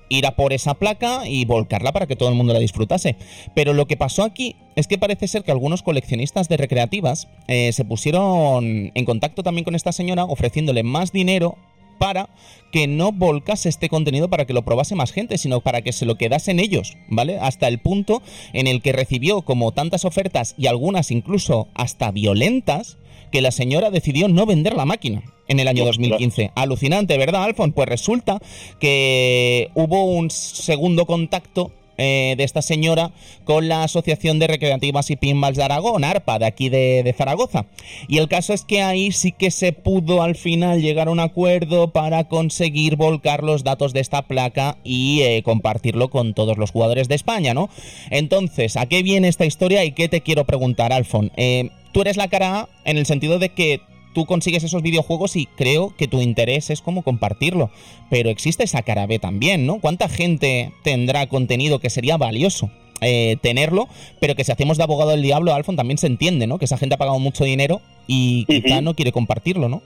ir 0.09 0.25
a 0.25 0.31
por 0.31 0.53
esa 0.53 0.73
placa 0.73 1.27
y 1.27 1.45
volcarla 1.45 1.91
para 1.91 2.07
que 2.07 2.15
todo 2.15 2.29
el 2.29 2.35
mundo 2.35 2.53
la 2.53 2.59
disfrutase. 2.59 3.15
Pero 3.53 3.73
lo 3.73 3.85
que 3.85 3.95
pasó 3.95 4.23
aquí 4.23 4.55
es 4.75 4.87
que 4.87 4.97
parece 4.97 5.27
ser 5.27 5.43
que 5.43 5.51
algunos 5.51 5.83
coleccionistas 5.83 6.49
de 6.49 6.57
recreativas 6.57 7.27
eh, 7.47 7.71
se 7.71 7.85
pusieron 7.85 8.91
en 8.93 9.05
contacto 9.05 9.43
también 9.43 9.63
con 9.63 9.75
esta 9.75 9.91
señora 9.91 10.25
ofreciéndole 10.25 10.83
más 10.83 11.11
dinero 11.11 11.57
para 11.99 12.29
que 12.71 12.87
no 12.87 13.11
volcase 13.11 13.69
este 13.69 13.89
contenido 13.89 14.29
para 14.29 14.45
que 14.45 14.53
lo 14.53 14.63
probase 14.63 14.95
más 14.95 15.11
gente, 15.11 15.37
sino 15.37 15.61
para 15.61 15.81
que 15.81 15.91
se 15.91 16.05
lo 16.05 16.15
quedasen 16.15 16.59
ellos, 16.59 16.97
¿vale? 17.07 17.37
Hasta 17.39 17.67
el 17.67 17.79
punto 17.79 18.23
en 18.53 18.67
el 18.67 18.81
que 18.81 18.91
recibió 18.91 19.43
como 19.43 19.71
tantas 19.71 20.05
ofertas 20.05 20.55
y 20.57 20.67
algunas 20.67 21.11
incluso 21.11 21.67
hasta 21.75 22.11
violentas, 22.11 22.97
que 23.31 23.41
la 23.41 23.51
señora 23.51 23.91
decidió 23.91 24.27
no 24.27 24.47
vender 24.47 24.73
la 24.73 24.85
máquina 24.85 25.21
en 25.47 25.59
el 25.59 25.67
año 25.67 25.85
2015. 25.85 26.51
Alucinante, 26.55 27.17
¿verdad, 27.17 27.43
Alfon? 27.43 27.73
Pues 27.73 27.87
resulta 27.87 28.39
que 28.79 29.69
hubo 29.75 30.05
un 30.05 30.31
segundo 30.31 31.05
contacto 31.05 31.71
eh, 31.99 32.35
de 32.37 32.43
esta 32.45 32.61
señora 32.61 33.11
con 33.43 33.67
la 33.67 33.83
Asociación 33.83 34.39
de 34.39 34.47
Recreativas 34.47 35.11
y 35.11 35.17
Pinballs 35.17 35.57
de 35.57 35.63
Aragón, 35.63 36.03
ARPA, 36.03 36.39
de 36.39 36.45
aquí 36.45 36.69
de, 36.69 37.13
Zaragoza. 37.17 37.65
Y 38.07 38.19
el 38.19 38.29
caso 38.29 38.53
es 38.53 38.63
que 38.63 38.81
ahí 38.81 39.11
sí 39.11 39.33
que 39.33 39.51
se 39.51 39.73
pudo 39.73 40.23
al 40.23 40.35
final 40.35 40.81
llegar 40.81 41.09
a 41.09 41.11
un 41.11 41.19
acuerdo 41.19 41.91
para 41.91 42.23
conseguir 42.29 42.95
volcar 42.95 43.43
los 43.43 43.63
datos 43.65 43.91
de 43.91 43.99
esta 43.99 44.21
placa 44.21 44.77
y 44.83 45.21
eh, 45.21 45.43
compartirlo 45.43 46.09
con 46.09 46.33
todos 46.33 46.57
los 46.57 46.71
jugadores 46.71 47.09
de 47.09 47.15
España, 47.15 47.53
¿no? 47.53 47.69
Entonces, 48.09 48.77
¿a 48.77 48.85
qué 48.85 49.03
viene 49.03 49.27
esta 49.27 49.45
historia 49.45 49.83
y 49.83 49.91
qué 49.91 50.07
te 50.07 50.21
quiero 50.21 50.45
preguntar, 50.45 50.93
Alfon? 50.93 51.31
Eh, 51.35 51.69
tú 51.91 52.01
eres 52.01 52.15
la 52.15 52.29
cara 52.29 52.61
A 52.61 52.69
en 52.85 52.97
el 52.97 53.05
sentido 53.05 53.39
de 53.39 53.49
que 53.49 53.81
tú 54.13 54.25
consigues 54.25 54.63
esos 54.63 54.81
videojuegos 54.81 55.35
y 55.35 55.45
creo 55.45 55.93
que 55.95 56.07
tu 56.07 56.21
interés 56.21 56.69
es 56.69 56.81
como 56.81 57.03
compartirlo. 57.03 57.69
Pero 58.09 58.29
existe 58.29 58.63
esa 58.63 58.81
cara 58.81 59.05
B 59.07 59.19
también, 59.19 59.65
¿no? 59.65 59.79
¿Cuánta 59.79 60.09
gente 60.09 60.71
tendrá 60.83 61.27
contenido 61.27 61.79
que 61.79 61.89
sería 61.89 62.17
valioso? 62.17 62.69
Eh, 63.01 63.37
tenerlo, 63.41 63.87
pero 64.19 64.35
que 64.35 64.43
si 64.43 64.51
hacemos 64.51 64.75
de 64.75 64.83
abogado 64.83 65.11
del 65.11 65.21
diablo, 65.21 65.53
Alfon, 65.53 65.77
también 65.77 65.97
se 65.97 66.07
entiende, 66.07 66.47
¿no? 66.47 66.59
Que 66.59 66.65
esa 66.65 66.77
gente 66.77 66.95
ha 66.95 66.97
pagado 66.97 67.17
mucho 67.17 67.45
dinero 67.45 67.81
y 68.07 68.43
quizá 68.43 68.81
no 68.81 68.93
quiere 68.93 69.13
compartirlo, 69.13 69.69
¿no? 69.69 69.81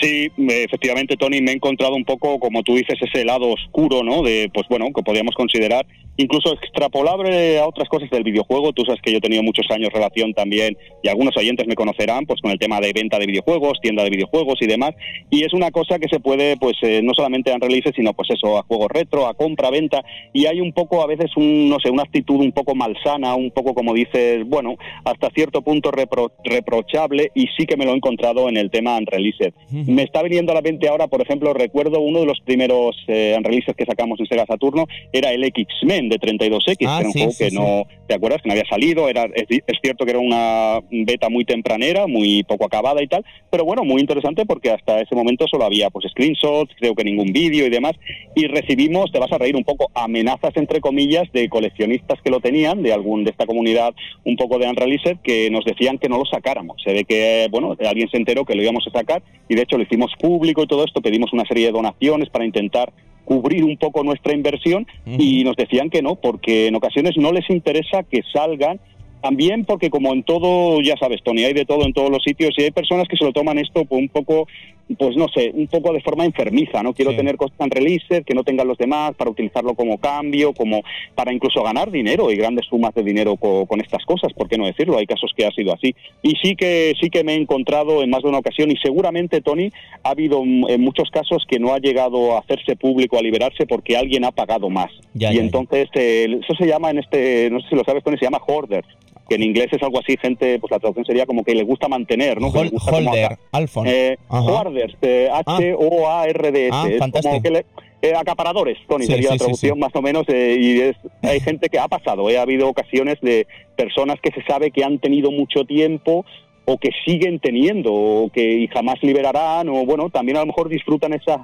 Sí, 0.00 0.30
efectivamente, 0.36 1.16
Tony, 1.16 1.40
me 1.40 1.50
he 1.50 1.54
encontrado 1.54 1.94
un 1.94 2.04
poco, 2.04 2.38
como 2.38 2.62
tú 2.62 2.76
dices, 2.76 2.96
ese 3.00 3.24
lado 3.24 3.48
oscuro, 3.50 4.02
¿no? 4.02 4.22
De, 4.22 4.48
pues 4.52 4.66
bueno, 4.68 4.86
que 4.94 5.02
podríamos 5.02 5.34
considerar 5.34 5.86
incluso 6.18 6.52
extrapolable 6.52 7.58
a 7.58 7.66
otras 7.66 7.88
cosas 7.88 8.10
del 8.10 8.24
videojuego. 8.24 8.72
Tú 8.72 8.84
sabes 8.84 9.00
que 9.00 9.12
yo 9.12 9.18
he 9.18 9.20
tenido 9.20 9.42
muchos 9.42 9.66
años 9.70 9.92
relación 9.92 10.34
también, 10.34 10.76
y 11.02 11.08
algunos 11.08 11.36
oyentes 11.36 11.66
me 11.66 11.76
conocerán, 11.76 12.26
pues 12.26 12.40
con 12.40 12.50
el 12.50 12.58
tema 12.58 12.80
de 12.80 12.92
venta 12.92 13.18
de 13.18 13.26
videojuegos, 13.26 13.80
tienda 13.80 14.02
de 14.02 14.10
videojuegos 14.10 14.56
y 14.60 14.66
demás. 14.66 14.94
Y 15.30 15.44
es 15.44 15.54
una 15.54 15.70
cosa 15.70 15.98
que 15.98 16.08
se 16.08 16.20
puede, 16.20 16.56
pues 16.56 16.76
eh, 16.82 17.00
no 17.02 17.14
solamente 17.14 17.52
a 17.52 17.58
releases, 17.58 17.92
sino 17.94 18.14
pues 18.14 18.30
eso, 18.30 18.58
a 18.58 18.62
juegos 18.64 18.88
retro, 18.90 19.26
a 19.26 19.34
compra, 19.34 19.70
venta. 19.70 20.04
Y 20.32 20.46
hay 20.46 20.60
un 20.60 20.72
poco, 20.72 21.02
a 21.02 21.06
veces, 21.06 21.30
un, 21.36 21.68
no 21.68 21.78
sé, 21.80 21.90
una 21.90 22.02
actitud 22.02 22.40
un 22.40 22.52
poco 22.52 22.74
malsana, 22.74 23.36
un 23.36 23.52
poco 23.52 23.74
como 23.74 23.94
dices, 23.94 24.44
bueno, 24.44 24.74
hasta 25.04 25.30
cierto 25.30 25.62
punto 25.62 25.92
reprochable, 25.92 27.30
y 27.34 27.46
sí 27.56 27.64
que 27.64 27.76
me 27.76 27.84
lo 27.84 27.92
he 27.92 27.96
encontrado 27.96 28.48
en 28.48 28.56
el 28.56 28.70
tema 28.70 28.96
Unreleased. 28.96 29.54
Me 29.70 30.02
está 30.02 30.22
viniendo 30.22 30.52
a 30.52 30.54
la 30.54 30.62
mente 30.62 30.88
ahora, 30.88 31.08
por 31.08 31.20
ejemplo, 31.20 31.52
recuerdo 31.52 32.00
uno 32.00 32.20
de 32.20 32.26
los 32.26 32.40
primeros 32.40 32.96
eh, 33.06 33.36
que 33.76 33.84
sacamos 33.84 34.18
en 34.20 34.26
Sega 34.26 34.46
Saturno, 34.46 34.86
era 35.12 35.32
el 35.32 35.44
X-Men 35.44 36.08
de 36.08 36.18
32X, 36.18 36.76
que 36.76 36.86
ah, 36.86 36.98
era 37.00 37.08
un 37.08 37.12
juego 37.12 37.32
que 37.36 37.50
no, 37.50 37.86
¿te 38.06 38.14
acuerdas? 38.14 38.42
Que 38.42 38.48
no 38.48 38.52
había 38.52 38.68
salido, 38.68 39.08
era, 39.08 39.28
es, 39.34 39.46
cierto 39.82 40.04
que 40.04 40.12
era 40.12 40.20
una 40.20 40.80
beta 40.90 41.28
muy 41.28 41.44
tempranera, 41.44 42.06
muy 42.06 42.42
poco 42.44 42.64
acabada 42.64 43.02
y 43.02 43.06
tal, 43.06 43.24
pero 43.50 43.64
bueno, 43.64 43.84
muy 43.84 44.00
interesante 44.00 44.46
porque 44.46 44.70
hasta 44.70 45.00
ese 45.00 45.14
momento 45.14 45.46
solo 45.48 45.64
había 45.64 45.90
pues 45.90 46.06
screenshots, 46.10 46.74
creo 46.78 46.94
que 46.94 47.04
ningún 47.04 47.32
vídeo 47.32 47.66
y 47.66 47.70
demás, 47.70 47.92
y 48.34 48.46
recibimos, 48.46 49.12
te 49.12 49.18
vas 49.18 49.32
a 49.32 49.38
reír 49.38 49.56
un 49.56 49.64
poco, 49.64 49.90
amenazas 49.94 50.56
entre 50.56 50.80
comillas 50.80 51.30
de 51.32 51.48
coleccionistas 51.48 52.20
que 52.22 52.30
lo 52.30 52.40
tenían, 52.40 52.82
de 52.82 52.92
algún 52.92 53.24
de 53.24 53.30
esta 53.30 53.46
comunidad 53.46 53.94
un 54.24 54.36
poco 54.36 54.58
de 54.58 54.68
Unreleased, 54.68 55.18
que 55.22 55.50
nos 55.50 55.64
decían 55.64 55.98
que 55.98 56.08
no 56.08 56.18
lo 56.18 56.24
sacáramos. 56.24 56.80
Se 56.82 56.92
ve 56.92 57.04
que, 57.04 57.48
bueno, 57.50 57.76
alguien 57.86 58.08
se 58.10 58.16
enteró 58.16 58.44
que 58.44 58.54
lo 58.54 58.62
íbamos 58.62 58.86
a 58.86 58.98
sacar 58.98 59.22
y 59.48 59.54
de 59.58 59.64
hecho 59.64 59.76
lo 59.76 59.82
hicimos 59.82 60.12
público 60.20 60.62
y 60.62 60.66
todo 60.66 60.84
esto, 60.84 61.00
pedimos 61.00 61.32
una 61.32 61.44
serie 61.44 61.66
de 61.66 61.72
donaciones 61.72 62.30
para 62.30 62.44
intentar 62.44 62.92
cubrir 63.24 63.64
un 63.64 63.76
poco 63.76 64.04
nuestra 64.04 64.32
inversión 64.32 64.86
y 65.04 65.44
nos 65.44 65.56
decían 65.56 65.90
que 65.90 66.00
no, 66.00 66.14
porque 66.14 66.68
en 66.68 66.76
ocasiones 66.76 67.16
no 67.16 67.32
les 67.32 67.48
interesa 67.50 68.02
que 68.04 68.22
salgan. 68.32 68.80
También 69.20 69.64
porque 69.64 69.90
como 69.90 70.12
en 70.12 70.22
todo, 70.22 70.80
ya 70.80 70.96
sabes, 70.96 71.20
Tony, 71.24 71.42
hay 71.42 71.52
de 71.52 71.64
todo 71.64 71.84
en 71.84 71.92
todos 71.92 72.08
los 72.08 72.22
sitios 72.22 72.54
y 72.56 72.62
hay 72.62 72.70
personas 72.70 73.08
que 73.08 73.16
se 73.16 73.24
lo 73.24 73.32
toman 73.32 73.58
esto 73.58 73.84
un 73.90 74.08
poco, 74.08 74.46
pues 74.96 75.16
no 75.16 75.28
sé, 75.28 75.50
un 75.54 75.66
poco 75.66 75.92
de 75.92 76.00
forma 76.00 76.24
enfermiza, 76.24 76.82
¿no? 76.82 76.94
Quiero 76.94 77.14
tener 77.14 77.36
cosas 77.36 77.56
tan 77.58 77.70
releases 77.70 78.24
que 78.24 78.34
no 78.34 78.44
tengan 78.44 78.68
los 78.68 78.78
demás 78.78 79.14
para 79.16 79.30
utilizarlo 79.30 79.74
como 79.74 79.98
cambio, 79.98 80.52
como 80.52 80.82
para 81.14 81.32
incluso 81.32 81.62
ganar 81.62 81.90
dinero 81.90 82.30
y 82.30 82.36
grandes 82.36 82.66
sumas 82.66 82.94
de 82.94 83.02
dinero 83.02 83.36
con, 83.36 83.80
estas 83.80 84.04
cosas, 84.04 84.32
¿por 84.32 84.48
qué 84.48 84.58
no 84.58 84.66
decirlo? 84.66 84.98
Hay 84.98 85.06
casos 85.06 85.32
que 85.36 85.46
ha 85.46 85.50
sido 85.50 85.72
así. 85.72 85.94
Y 86.22 86.34
sí 86.42 86.56
que 86.56 86.94
sí 87.00 87.10
que 87.10 87.22
me 87.22 87.34
he 87.34 87.36
encontrado 87.36 88.02
en 88.02 88.10
más 88.10 88.22
de 88.22 88.28
una 88.28 88.38
ocasión 88.38 88.70
y 88.70 88.76
seguramente, 88.76 89.40
Tony, 89.40 89.70
ha 90.02 90.10
habido 90.10 90.42
en 90.42 90.80
muchos 90.80 91.10
casos 91.10 91.44
que 91.48 91.58
no 91.58 91.74
ha 91.74 91.78
llegado 91.78 92.34
a 92.34 92.40
hacerse 92.40 92.76
público, 92.76 93.18
a 93.18 93.22
liberarse 93.22 93.66
porque 93.66 93.96
alguien 93.96 94.24
ha 94.24 94.32
pagado 94.32 94.70
más. 94.70 94.90
y 95.14 95.38
entonces, 95.38 95.88
eh, 95.94 96.38
eso 96.42 96.54
se 96.54 96.66
llama 96.66 96.90
en 96.90 96.98
este, 96.98 97.50
no 97.50 97.60
sé 97.60 97.68
si 97.68 97.76
lo 97.76 97.84
sabes, 97.84 98.02
Tony, 98.02 98.16
se 98.18 98.24
llama 98.24 98.40
hoarder 98.46 98.84
que 99.28 99.34
en 99.34 99.42
inglés 99.42 99.68
es 99.70 99.82
algo 99.82 100.00
así, 100.00 100.16
gente, 100.16 100.58
pues 100.58 100.70
la 100.70 100.78
traducción 100.78 101.04
sería 101.04 101.26
como 101.26 101.44
que 101.44 101.54
le 101.54 101.62
gusta 101.62 101.86
mantener, 101.86 102.40
¿no? 102.40 102.48
holder, 102.48 103.38
Alfon. 103.52 103.86
Eh, 103.86 104.16
hoarders, 104.28 104.94
H-O-A-R-D-S. 105.02 106.70
Ah, 106.72 106.88
fantástico. 106.98 107.58
Eh, 108.00 108.12
acaparadores, 108.14 108.78
Tony, 108.88 109.06
sería 109.06 109.30
la 109.30 109.36
traducción 109.36 109.78
más 109.78 109.94
o 109.94 110.00
menos, 110.00 110.24
eh, 110.28 110.56
y 110.58 110.80
es, 110.80 110.96
hay 111.20 111.40
gente 111.40 111.68
que 111.68 111.80
ha 111.80 111.88
pasado, 111.88 112.28
ha 112.28 112.42
habido 112.42 112.68
ocasiones 112.68 113.20
de 113.20 113.48
personas 113.76 114.20
que 114.22 114.30
se 114.30 114.42
sabe 114.44 114.70
que 114.70 114.84
han 114.84 115.00
tenido 115.00 115.32
mucho 115.32 115.64
tiempo 115.64 116.24
o 116.64 116.78
que 116.78 116.90
siguen 117.04 117.40
teniendo 117.40 117.92
o 117.92 118.30
que 118.30 118.68
jamás 118.72 119.02
liberarán 119.02 119.68
o 119.70 119.86
bueno 119.86 120.10
también 120.10 120.36
a 120.36 120.40
lo 120.40 120.46
mejor 120.46 120.68
disfrutan 120.68 121.14
esa 121.14 121.42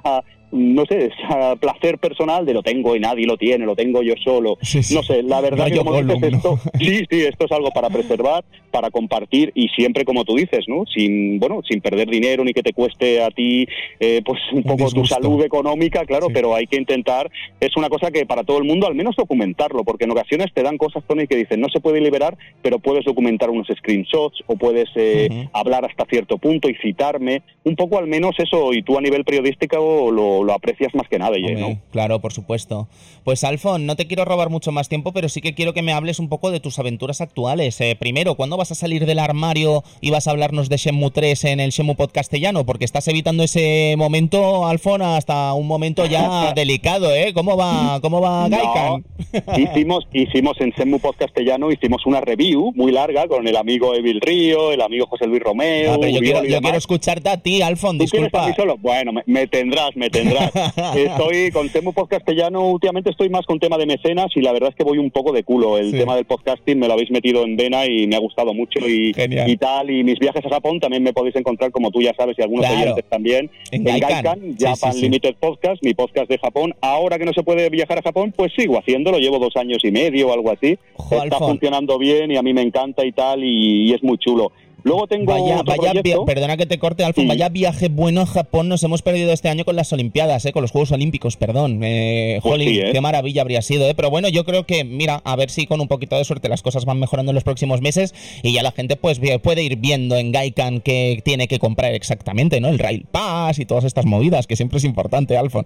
no 0.51 0.85
sé, 0.85 1.05
ese 1.05 1.57
placer 1.59 1.97
personal 1.97 2.45
de 2.45 2.53
lo 2.53 2.63
tengo 2.63 2.95
y 2.95 2.99
nadie 2.99 3.25
lo 3.25 3.37
tiene, 3.37 3.65
lo 3.65 3.75
tengo 3.75 4.01
yo 4.01 4.13
solo. 4.23 4.57
No 4.93 5.03
sé, 5.03 5.23
la 5.23 5.41
verdad 5.41 5.67
que 5.67 5.77
como 5.77 6.01
dices 6.01 6.33
esto, 6.33 6.59
sí, 6.79 7.03
sí, 7.09 7.21
esto 7.21 7.45
es 7.45 7.51
algo 7.51 7.71
para 7.71 7.89
preservar, 7.89 8.43
para 8.71 8.89
compartir 8.89 9.51
y 9.55 9.69
siempre 9.69 10.05
como 10.05 10.23
tú 10.23 10.35
dices, 10.35 10.65
¿no? 10.67 10.85
Sin, 10.85 11.39
bueno, 11.39 11.61
sin 11.67 11.81
perder 11.81 12.09
dinero 12.09 12.43
ni 12.43 12.53
que 12.53 12.63
te 12.63 12.73
cueste 12.73 13.23
a 13.23 13.29
ti, 13.31 13.65
eh, 13.99 14.21
pues 14.25 14.39
un, 14.53 14.63
poco 14.63 14.89
tu 14.91 15.05
salud 15.05 15.43
económica, 15.43 16.05
claro, 16.05 16.27
pero 16.33 16.55
hay 16.55 16.67
que 16.67 16.77
intentar, 16.77 17.29
es 17.59 17.75
una 17.77 17.89
cosa 17.89 18.11
que 18.11 18.25
para 18.25 18.43
todo 18.43 18.57
el 18.57 18.63
mundo 18.63 18.87
al 18.87 18.95
menos 18.95 19.15
documentarlo, 19.15 19.83
porque 19.83 20.05
en 20.05 20.11
ocasiones 20.11 20.53
te 20.53 20.63
dan 20.63 20.77
cosas, 20.77 21.03
Tony, 21.07 21.27
que 21.27 21.35
dicen 21.35 21.61
no 21.61 21.69
se 21.69 21.79
puede 21.79 22.01
liberar, 22.01 22.37
pero 22.61 22.79
puedes 22.79 23.05
documentar 23.05 23.49
unos 23.49 23.67
screenshots 23.67 24.43
o 24.47 24.55
puedes 24.55 24.89
eh, 24.95 25.47
hablar 25.53 25.85
hasta 25.85 26.05
cierto 26.05 26.37
punto 26.37 26.69
y 26.69 26.75
citarme, 26.75 27.41
un 27.63 27.75
poco 27.75 27.97
al 27.97 28.07
menos 28.07 28.35
eso, 28.37 28.73
y 28.73 28.83
tú 28.83 28.97
a 28.97 29.01
nivel 29.01 29.23
periodístico 29.23 30.11
lo 30.11 30.34
lo 30.43 30.53
aprecias 30.53 30.93
más 30.95 31.07
que 31.07 31.19
nada, 31.19 31.35
¿no? 31.57 31.79
Claro, 31.91 32.19
por 32.19 32.33
supuesto. 32.33 32.87
Pues 33.23 33.43
Alfon, 33.43 33.85
no 33.85 33.95
te 33.95 34.07
quiero 34.07 34.25
robar 34.25 34.49
mucho 34.49 34.71
más 34.71 34.89
tiempo, 34.89 35.11
pero 35.11 35.29
sí 35.29 35.41
que 35.41 35.53
quiero 35.53 35.73
que 35.73 35.81
me 35.81 35.93
hables 35.93 36.19
un 36.19 36.29
poco 36.29 36.51
de 36.51 36.59
tus 36.59 36.79
aventuras 36.79 37.21
actuales. 37.21 37.79
Eh, 37.81 37.95
primero, 37.99 38.35
¿cuándo 38.35 38.57
vas 38.57 38.71
a 38.71 38.75
salir 38.75 39.05
del 39.05 39.19
armario 39.19 39.83
y 40.01 40.11
vas 40.11 40.27
a 40.27 40.31
hablarnos 40.31 40.69
de 40.69 40.77
Shenmue 40.77 41.11
3 41.11 41.45
en 41.45 41.59
el 41.59 41.71
Shenmue 41.71 41.95
Podcastellano? 41.95 42.65
Porque 42.65 42.85
estás 42.85 43.07
evitando 43.07 43.43
ese 43.43 43.95
momento, 43.97 44.67
Alfon, 44.67 45.01
hasta 45.01 45.53
un 45.53 45.67
momento 45.67 46.05
ya 46.05 46.53
delicado, 46.55 47.13
¿eh? 47.13 47.33
¿Cómo 47.33 47.57
va, 47.57 47.99
cómo 48.01 48.21
va 48.21 48.47
Gaikan? 48.49 49.05
hicimos, 49.57 50.07
hicimos 50.13 50.59
en 50.59 50.71
Shenmue 50.71 50.99
Podcastellano, 50.99 51.71
hicimos 51.71 52.05
una 52.05 52.21
review 52.21 52.71
muy 52.75 52.91
larga 52.91 53.27
con 53.27 53.47
el 53.47 53.55
amigo 53.55 53.95
Evil 53.95 54.21
Río, 54.21 54.71
el 54.71 54.81
amigo 54.81 55.07
José 55.07 55.27
Luis 55.27 55.41
Romeo. 55.41 55.93
Ah, 55.93 56.07
yo, 56.07 56.19
quiero, 56.19 56.77
escucharte 56.77 57.29
a 57.29 57.37
ti, 57.37 57.61
Alfon, 57.61 57.97
disculpa. 57.97 58.53
Solo? 58.55 58.77
Bueno, 58.77 59.11
me, 59.25 59.47
tendrás, 59.47 59.95
me 59.95 60.09
tendrás. 60.09 60.24
estoy 60.95 61.51
con 61.51 61.69
Temu 61.69 61.93
Podcastellano, 61.93 62.69
últimamente 62.69 63.09
estoy 63.09 63.29
más 63.29 63.45
con 63.45 63.59
tema 63.59 63.77
de 63.77 63.85
mecenas 63.85 64.27
y 64.35 64.41
la 64.41 64.51
verdad 64.51 64.69
es 64.69 64.75
que 64.75 64.83
voy 64.83 64.97
un 64.97 65.11
poco 65.11 65.31
de 65.31 65.43
culo. 65.43 65.77
El 65.77 65.91
tema 65.91 66.15
del 66.15 66.25
podcasting 66.25 66.79
me 66.79 66.87
lo 66.87 66.93
habéis 66.93 67.11
metido 67.11 67.43
en 67.43 67.55
vena 67.55 67.85
y 67.85 68.07
me 68.07 68.15
ha 68.15 68.19
gustado 68.19 68.53
mucho 68.53 68.79
y, 68.87 69.13
y 69.15 69.57
tal. 69.57 69.89
Y 69.89 70.03
mis 70.03 70.19
viajes 70.19 70.45
a 70.45 70.49
Japón 70.49 70.79
también 70.79 71.03
me 71.03 71.13
podéis 71.13 71.35
encontrar, 71.35 71.71
como 71.71 71.91
tú 71.91 72.01
ya 72.01 72.13
sabes, 72.15 72.37
y 72.37 72.41
algunos 72.41 72.69
oyentes 72.69 73.05
también, 73.09 73.49
en, 73.71 73.83
Gaikan, 73.83 74.55
Japan 74.59 74.99
Limited 74.99 75.35
Podcast, 75.39 75.83
mi 75.83 75.93
podcast 75.93 76.29
de 76.29 76.37
Japón. 76.37 76.73
Ahora 76.81 77.17
que 77.17 77.25
no 77.25 77.33
se 77.33 77.43
puede 77.43 77.69
viajar 77.69 77.99
a 77.99 78.01
Japón, 78.01 78.33
pues 78.35 78.51
sigo 78.55 78.77
haciéndolo, 78.77 79.19
llevo 79.19 79.39
dos 79.39 79.55
años 79.55 79.79
y 79.83 79.91
medio 79.91 80.29
o 80.29 80.33
algo 80.33 80.51
así. 80.51 80.77
Está 81.11 81.37
funcionando 81.37 81.97
bien 81.97 82.31
y 82.31 82.37
a 82.37 82.41
mí 82.41 82.53
me 82.53 82.61
encanta 82.61 83.05
y 83.05 83.11
tal, 83.11 83.43
y 83.43 83.93
es 83.93 84.03
muy 84.03 84.17
chulo. 84.17 84.51
Luego 84.85 85.07
tengo 85.07 85.33
vaya, 85.33 85.63
vaya 85.63 85.93
perdona 86.27 86.57
que 86.57 86.67
te 86.67 86.77
corte, 86.77 87.03
Alfon, 87.03 87.27
vaya 87.27 87.49
viaje 87.49 87.89
bueno 87.89 88.21
a 88.21 88.27
Japón 88.27 88.69
nos 88.69 88.83
hemos 88.83 89.01
perdido 89.01 89.33
este 89.33 89.49
año 89.49 89.65
con 89.65 89.75
las 89.75 89.91
Olimpiadas, 89.91 90.45
eh, 90.45 90.51
con 90.51 90.61
los 90.61 90.69
Juegos 90.69 90.91
Olímpicos, 90.91 91.37
perdón. 91.37 91.79
Eh, 91.83 92.39
pues 92.43 92.61
¿eh? 92.61 92.89
qué 92.93 93.01
maravilla 93.01 93.41
habría 93.41 93.63
sido, 93.63 93.89
eh. 93.89 93.95
Pero 93.95 94.11
bueno, 94.11 94.29
yo 94.29 94.45
creo 94.45 94.67
que, 94.67 94.83
mira, 94.83 95.23
a 95.25 95.35
ver 95.35 95.49
si 95.49 95.65
con 95.65 95.81
un 95.81 95.87
poquito 95.87 96.15
de 96.15 96.23
suerte 96.23 96.49
las 96.49 96.61
cosas 96.61 96.85
van 96.85 96.99
mejorando 96.99 97.31
en 97.31 97.33
los 97.33 97.43
próximos 97.43 97.81
meses 97.81 98.13
y 98.43 98.53
ya 98.53 98.61
la 98.61 98.71
gente 98.71 98.95
pues 98.95 99.19
puede 99.41 99.63
ir 99.63 99.77
viendo 99.77 100.17
en 100.17 100.31
Gaikan 100.31 100.81
qué 100.81 101.19
tiene 101.25 101.47
que 101.47 101.57
comprar 101.57 101.95
exactamente, 101.95 102.61
¿no? 102.61 102.67
El 102.67 102.77
Rail 102.77 103.07
Pass 103.09 103.57
y 103.57 103.65
todas 103.65 103.85
estas 103.85 104.05
movidas, 104.05 104.45
que 104.45 104.55
siempre 104.55 104.77
es 104.77 104.83
importante, 104.83 105.35
Alfon. 105.35 105.65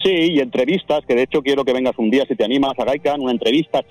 Sí, 0.00 0.12
y 0.12 0.38
entrevistas, 0.38 1.00
que 1.08 1.16
de 1.16 1.24
hecho 1.24 1.42
quiero 1.42 1.64
que 1.64 1.72
vengas 1.72 1.98
un 1.98 2.08
día 2.08 2.24
si 2.28 2.36
te 2.36 2.44
animas 2.44 2.78
a 2.78 2.84
Gaikan, 2.84 3.20
una 3.20 3.32
entrevista, 3.32 3.82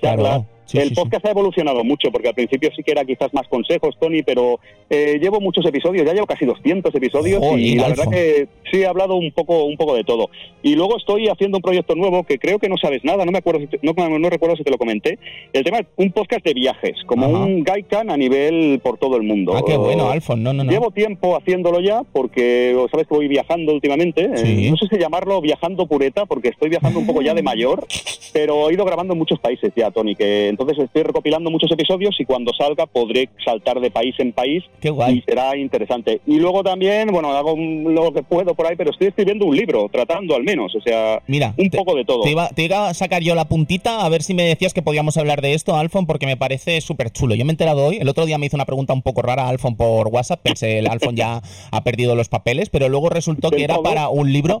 charla 0.72 0.88
el 0.88 0.94
podcast 0.94 1.26
ha 1.26 1.30
evolucionado 1.30 1.84
mucho, 1.84 2.10
porque 2.10 2.28
al 2.28 2.34
principio 2.34 2.70
sí 2.74 2.82
que 2.82 2.92
era 2.92 3.04
quizás 3.04 3.32
más 3.32 3.48
consejos, 3.48 3.96
Tony, 4.00 4.22
pero 4.22 4.60
eh, 4.88 5.18
llevo 5.20 5.40
muchos 5.40 5.64
episodios, 5.66 6.06
ya 6.06 6.12
llevo 6.12 6.26
casi 6.26 6.44
200 6.44 6.94
episodios 6.94 7.42
y 7.58 7.76
la 7.76 7.88
verdad 7.88 8.10
que 8.10 8.48
sí 8.70 8.82
he 8.82 8.86
hablado 8.86 9.16
un 9.16 9.32
poco, 9.32 9.64
un 9.64 9.76
poco 9.76 9.94
de 9.94 10.04
todo. 10.04 10.30
Y 10.62 10.74
luego 10.74 10.96
estoy 10.96 11.28
haciendo 11.28 11.58
un 11.58 11.62
proyecto 11.62 11.94
nuevo 11.94 12.24
que 12.24 12.38
creo 12.38 12.58
que 12.58 12.68
no 12.68 12.76
sabes 12.76 13.04
nada, 13.04 13.24
no 13.24 13.32
me 13.32 13.38
acuerdo, 13.38 13.60
no, 13.82 14.18
no, 14.18 14.30
recuerdo 14.30 14.56
si 14.56 14.64
te 14.64 14.70
lo 14.70 14.78
comenté. 14.78 15.18
El 15.52 15.64
tema 15.64 15.78
es 15.78 15.86
un 15.96 16.12
podcast 16.12 16.44
de 16.44 16.54
viajes, 16.54 16.96
como 17.06 17.28
un 17.28 17.62
Gaikan 17.62 18.10
a 18.10 18.16
nivel 18.16 18.80
por 18.82 18.98
todo 18.98 19.16
el 19.16 19.22
mundo. 19.22 19.54
Ah, 19.56 19.62
qué 19.66 19.76
bueno, 19.76 20.10
Alfon, 20.10 20.42
no, 20.42 20.52
no, 20.52 20.64
no. 20.64 20.70
Llevo 20.70 20.90
tiempo 20.90 21.36
haciéndolo 21.36 21.80
ya, 21.80 22.02
porque 22.12 22.76
sabes 22.90 23.06
que 23.06 23.14
voy 23.14 23.28
viajando 23.28 23.72
últimamente. 23.72 24.30
Eh, 24.36 24.70
no 24.70 24.76
sé 24.76 24.86
si 24.90 24.98
llamarlo 24.98 25.40
viajando 25.40 25.86
pureta, 25.86 26.26
porque 26.26 26.48
estoy 26.48 26.68
viajando 26.68 26.98
un 26.98 27.06
poco 27.06 27.22
ya 27.22 27.34
de 27.34 27.42
mayor, 27.42 27.86
pero 28.32 28.68
he 28.68 28.74
ido 28.74 28.84
grabando 28.84 29.14
en 29.14 29.18
muchos 29.18 29.38
países 29.40 29.72
ya, 29.74 29.90
Tony, 29.90 30.14
que 30.14 30.48
entonces 30.60 30.84
estoy 30.84 31.02
recopilando 31.04 31.50
muchos 31.50 31.70
episodios 31.72 32.14
y 32.18 32.24
cuando 32.24 32.52
salga 32.52 32.86
podré 32.86 33.30
saltar 33.42 33.80
de 33.80 33.90
país 33.90 34.14
en 34.18 34.32
país 34.32 34.62
y 34.82 35.20
será 35.22 35.56
interesante. 35.56 36.20
Y 36.26 36.38
luego 36.38 36.62
también, 36.62 37.08
bueno, 37.08 37.32
hago 37.32 37.56
lo 37.56 38.12
que 38.12 38.22
puedo 38.22 38.54
por 38.54 38.66
ahí, 38.66 38.76
pero 38.76 38.90
estoy 38.90 39.08
escribiendo 39.08 39.46
un 39.46 39.56
libro, 39.56 39.88
tratando 39.90 40.34
al 40.34 40.42
menos, 40.42 40.74
o 40.74 40.80
sea, 40.80 41.22
Mira, 41.26 41.54
un 41.56 41.70
poco 41.70 41.94
de 41.94 42.04
todo. 42.04 42.22
Te 42.22 42.32
iba, 42.32 42.48
te 42.50 42.64
iba, 42.64 42.88
a 42.88 42.94
sacar 42.94 43.22
yo 43.22 43.34
la 43.34 43.46
puntita 43.46 44.04
a 44.04 44.08
ver 44.08 44.22
si 44.22 44.34
me 44.34 44.42
decías 44.42 44.74
que 44.74 44.82
podíamos 44.82 45.16
hablar 45.16 45.40
de 45.40 45.54
esto, 45.54 45.76
Alfon, 45.76 46.06
porque 46.06 46.26
me 46.26 46.36
parece 46.36 46.80
súper 46.80 47.10
chulo. 47.10 47.34
Yo 47.34 47.44
me 47.44 47.50
he 47.50 47.54
enterado 47.54 47.86
hoy, 47.86 47.96
el 47.96 48.08
otro 48.08 48.26
día 48.26 48.36
me 48.36 48.46
hizo 48.46 48.56
una 48.56 48.66
pregunta 48.66 48.92
un 48.92 49.02
poco 49.02 49.22
rara 49.22 49.48
Alfon 49.48 49.76
por 49.76 50.08
WhatsApp, 50.08 50.40
pensé 50.42 50.78
el 50.78 50.88
Alfon 50.88 51.16
ya 51.16 51.40
ha 51.70 51.84
perdido 51.84 52.14
los 52.14 52.28
papeles, 52.28 52.68
pero 52.68 52.88
luego 52.88 53.08
resultó 53.08 53.50
que 53.50 53.64
era 53.64 53.80
para 53.80 54.08
un 54.10 54.32
libro 54.32 54.60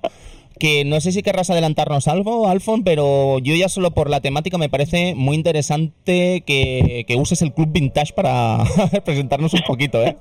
que 0.58 0.84
no 0.84 1.00
sé 1.00 1.12
si 1.12 1.22
querrás 1.22 1.50
adelantarnos 1.50 2.08
algo, 2.08 2.48
Alfon, 2.48 2.84
pero 2.84 3.38
yo 3.38 3.54
ya 3.54 3.68
solo 3.68 3.92
por 3.92 4.10
la 4.10 4.20
temática 4.20 4.58
me 4.58 4.68
parece 4.68 5.14
muy 5.14 5.36
interesante 5.36 6.42
que, 6.46 7.16
uses 7.18 7.42
el 7.42 7.52
Club 7.52 7.70
Vintage 7.72 8.12
para 8.14 8.64
presentarnos 9.04 9.54
un 9.54 9.62
poquito, 9.66 10.02
¿eh? 10.02 10.16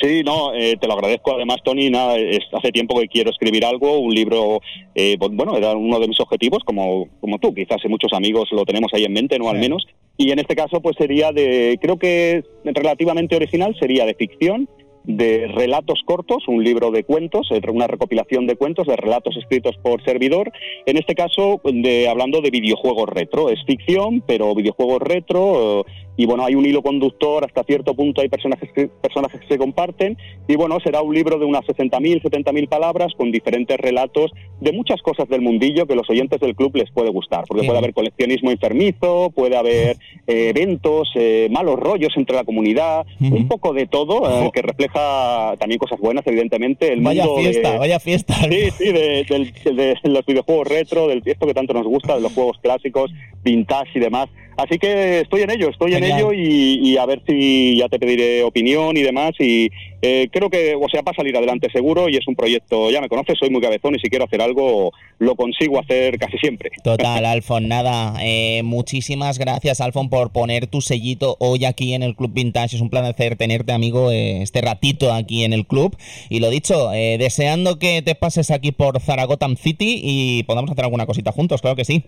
Sí, 0.00 0.22
no, 0.24 0.54
eh, 0.54 0.76
te 0.80 0.86
lo 0.86 0.94
agradezco. 0.94 1.34
Además, 1.34 1.58
Tony, 1.62 1.90
nada, 1.90 2.14
hace 2.52 2.72
tiempo 2.72 2.98
que 2.98 3.08
quiero 3.08 3.30
escribir 3.30 3.66
algo, 3.66 3.98
un 3.98 4.14
libro, 4.14 4.60
eh, 4.94 5.16
bueno, 5.18 5.56
era 5.56 5.72
uno 5.72 6.00
de 6.00 6.08
mis 6.08 6.18
objetivos, 6.20 6.60
como, 6.64 7.08
como 7.20 7.38
tú, 7.38 7.52
quizás 7.52 7.78
muchos 7.86 8.12
amigos 8.14 8.48
lo 8.52 8.64
tenemos 8.64 8.90
ahí 8.94 9.04
en 9.04 9.12
mente, 9.12 9.38
no 9.38 9.50
al 9.50 9.58
menos. 9.58 9.86
Y 10.16 10.30
en 10.30 10.38
este 10.38 10.56
caso, 10.56 10.80
pues 10.80 10.96
sería 10.96 11.32
de, 11.32 11.78
creo 11.82 11.98
que 11.98 12.44
relativamente 12.64 13.36
original, 13.36 13.76
sería 13.78 14.06
de 14.06 14.14
ficción 14.14 14.68
de 15.04 15.46
relatos 15.48 16.02
cortos, 16.04 16.46
un 16.48 16.62
libro 16.62 16.90
de 16.90 17.04
cuentos, 17.04 17.48
eh, 17.50 17.60
una 17.70 17.86
recopilación 17.86 18.46
de 18.46 18.56
cuentos, 18.56 18.86
de 18.86 18.96
relatos 18.96 19.36
escritos 19.36 19.76
por 19.82 20.02
servidor, 20.04 20.52
en 20.86 20.96
este 20.96 21.14
caso 21.14 21.60
de, 21.64 22.08
hablando 22.08 22.40
de 22.40 22.50
videojuegos 22.50 23.08
retro. 23.08 23.50
Es 23.50 23.64
ficción, 23.64 24.22
pero 24.26 24.54
videojuegos 24.54 25.00
retro, 25.00 25.84
y 26.20 26.26
bueno, 26.26 26.44
hay 26.44 26.54
un 26.54 26.66
hilo 26.66 26.82
conductor, 26.82 27.46
hasta 27.46 27.64
cierto 27.64 27.94
punto 27.94 28.20
hay 28.20 28.28
personajes 28.28 28.70
que, 28.74 28.88
personajes 28.88 29.40
que 29.40 29.46
se 29.48 29.56
comparten, 29.56 30.18
y 30.46 30.54
bueno, 30.54 30.78
será 30.84 31.00
un 31.00 31.14
libro 31.14 31.38
de 31.38 31.46
unas 31.46 31.64
60.000, 31.64 32.20
70.000 32.20 32.68
palabras 32.68 33.14
con 33.16 33.32
diferentes 33.32 33.78
relatos 33.78 34.30
de 34.60 34.72
muchas 34.72 35.00
cosas 35.00 35.30
del 35.30 35.40
mundillo 35.40 35.86
que 35.86 35.94
los 35.94 36.10
oyentes 36.10 36.38
del 36.38 36.54
club 36.54 36.76
les 36.76 36.90
puede 36.90 37.08
gustar, 37.08 37.44
porque 37.48 37.66
puede 37.66 37.78
haber 37.78 37.94
coleccionismo 37.94 38.50
enfermizo, 38.50 39.30
puede 39.34 39.56
haber 39.56 39.96
eh, 40.26 40.52
eventos, 40.54 41.08
eh, 41.14 41.48
malos 41.50 41.80
rollos 41.80 42.12
entre 42.16 42.36
la 42.36 42.44
comunidad, 42.44 43.06
un 43.18 43.48
poco 43.48 43.72
de 43.72 43.86
todo, 43.86 44.28
eh, 44.28 44.50
que 44.52 44.60
refleja 44.60 45.54
también 45.58 45.78
cosas 45.78 45.98
buenas, 46.00 46.26
evidentemente. 46.26 46.92
El 46.92 47.00
vaya 47.00 47.24
fiesta, 47.34 47.78
vaya 47.78 47.98
fiesta. 47.98 48.34
Sí, 48.34 48.70
sí, 48.76 48.92
de, 48.92 49.96
los 50.04 50.26
videojuegos 50.26 50.68
retro, 50.68 51.08
del 51.08 51.22
esto 51.24 51.46
que 51.46 51.54
tanto 51.54 51.72
nos 51.72 51.86
gusta, 51.86 52.16
de 52.16 52.20
los 52.20 52.34
juegos 52.34 52.58
clásicos, 52.60 53.10
vintage 53.42 53.92
y 53.94 54.00
demás. 54.00 54.28
Así 54.56 54.78
que 54.78 55.20
estoy 55.20 55.42
en 55.42 55.50
ello, 55.50 55.70
estoy 55.70 55.94
en 55.94 56.04
ello 56.10 56.32
y, 56.32 56.96
a 56.96 57.06
ver 57.06 57.22
si 57.26 57.76
ya 57.78 57.88
te 57.88 57.98
pediré 57.98 58.42
opinión 58.42 58.96
y 58.96 59.02
demás. 59.02 59.32
Y 59.38 59.70
eh, 60.02 60.28
creo 60.30 60.50
que, 60.50 60.74
o 60.74 60.88
sea, 60.88 61.02
va 61.02 61.12
a 61.12 61.14
salir 61.14 61.36
adelante 61.36 61.68
seguro 61.72 62.08
y 62.08 62.16
es 62.16 62.26
un 62.26 62.34
proyecto, 62.34 62.90
ya 62.90 63.00
me 63.00 63.08
conoces, 63.08 63.38
soy 63.38 63.50
muy 63.50 63.60
cabezón 63.60 63.94
y 63.94 63.98
si 63.98 64.08
quiero 64.08 64.24
hacer 64.24 64.40
algo 64.40 64.92
lo 65.18 65.34
consigo 65.34 65.78
hacer 65.78 66.18
casi 66.18 66.38
siempre. 66.38 66.70
Total, 66.82 67.24
Alfon, 67.26 67.68
nada. 67.68 68.14
Eh, 68.22 68.62
muchísimas 68.62 69.38
gracias, 69.38 69.80
Alfon, 69.80 70.08
por 70.08 70.32
poner 70.32 70.66
tu 70.66 70.80
sellito 70.80 71.36
hoy 71.38 71.64
aquí 71.64 71.94
en 71.94 72.02
el 72.02 72.16
Club 72.16 72.32
Vintage. 72.32 72.76
Es 72.76 72.82
un 72.82 72.90
placer 72.90 73.36
tenerte, 73.36 73.72
amigo, 73.72 74.10
eh, 74.10 74.42
este 74.42 74.60
ratito 74.60 75.12
aquí 75.12 75.44
en 75.44 75.52
el 75.52 75.66
club. 75.66 75.96
Y 76.28 76.40
lo 76.40 76.50
dicho, 76.50 76.90
deseando 76.90 77.78
que 77.78 78.02
te 78.02 78.14
pases 78.14 78.50
aquí 78.50 78.72
por 78.72 79.00
Zaragoza 79.00 79.40
City 79.56 80.00
y 80.02 80.42
podamos 80.44 80.70
hacer 80.70 80.84
alguna 80.84 81.06
cosita 81.06 81.32
juntos, 81.32 81.60
claro 81.60 81.76
que 81.76 81.84
sí 81.84 82.04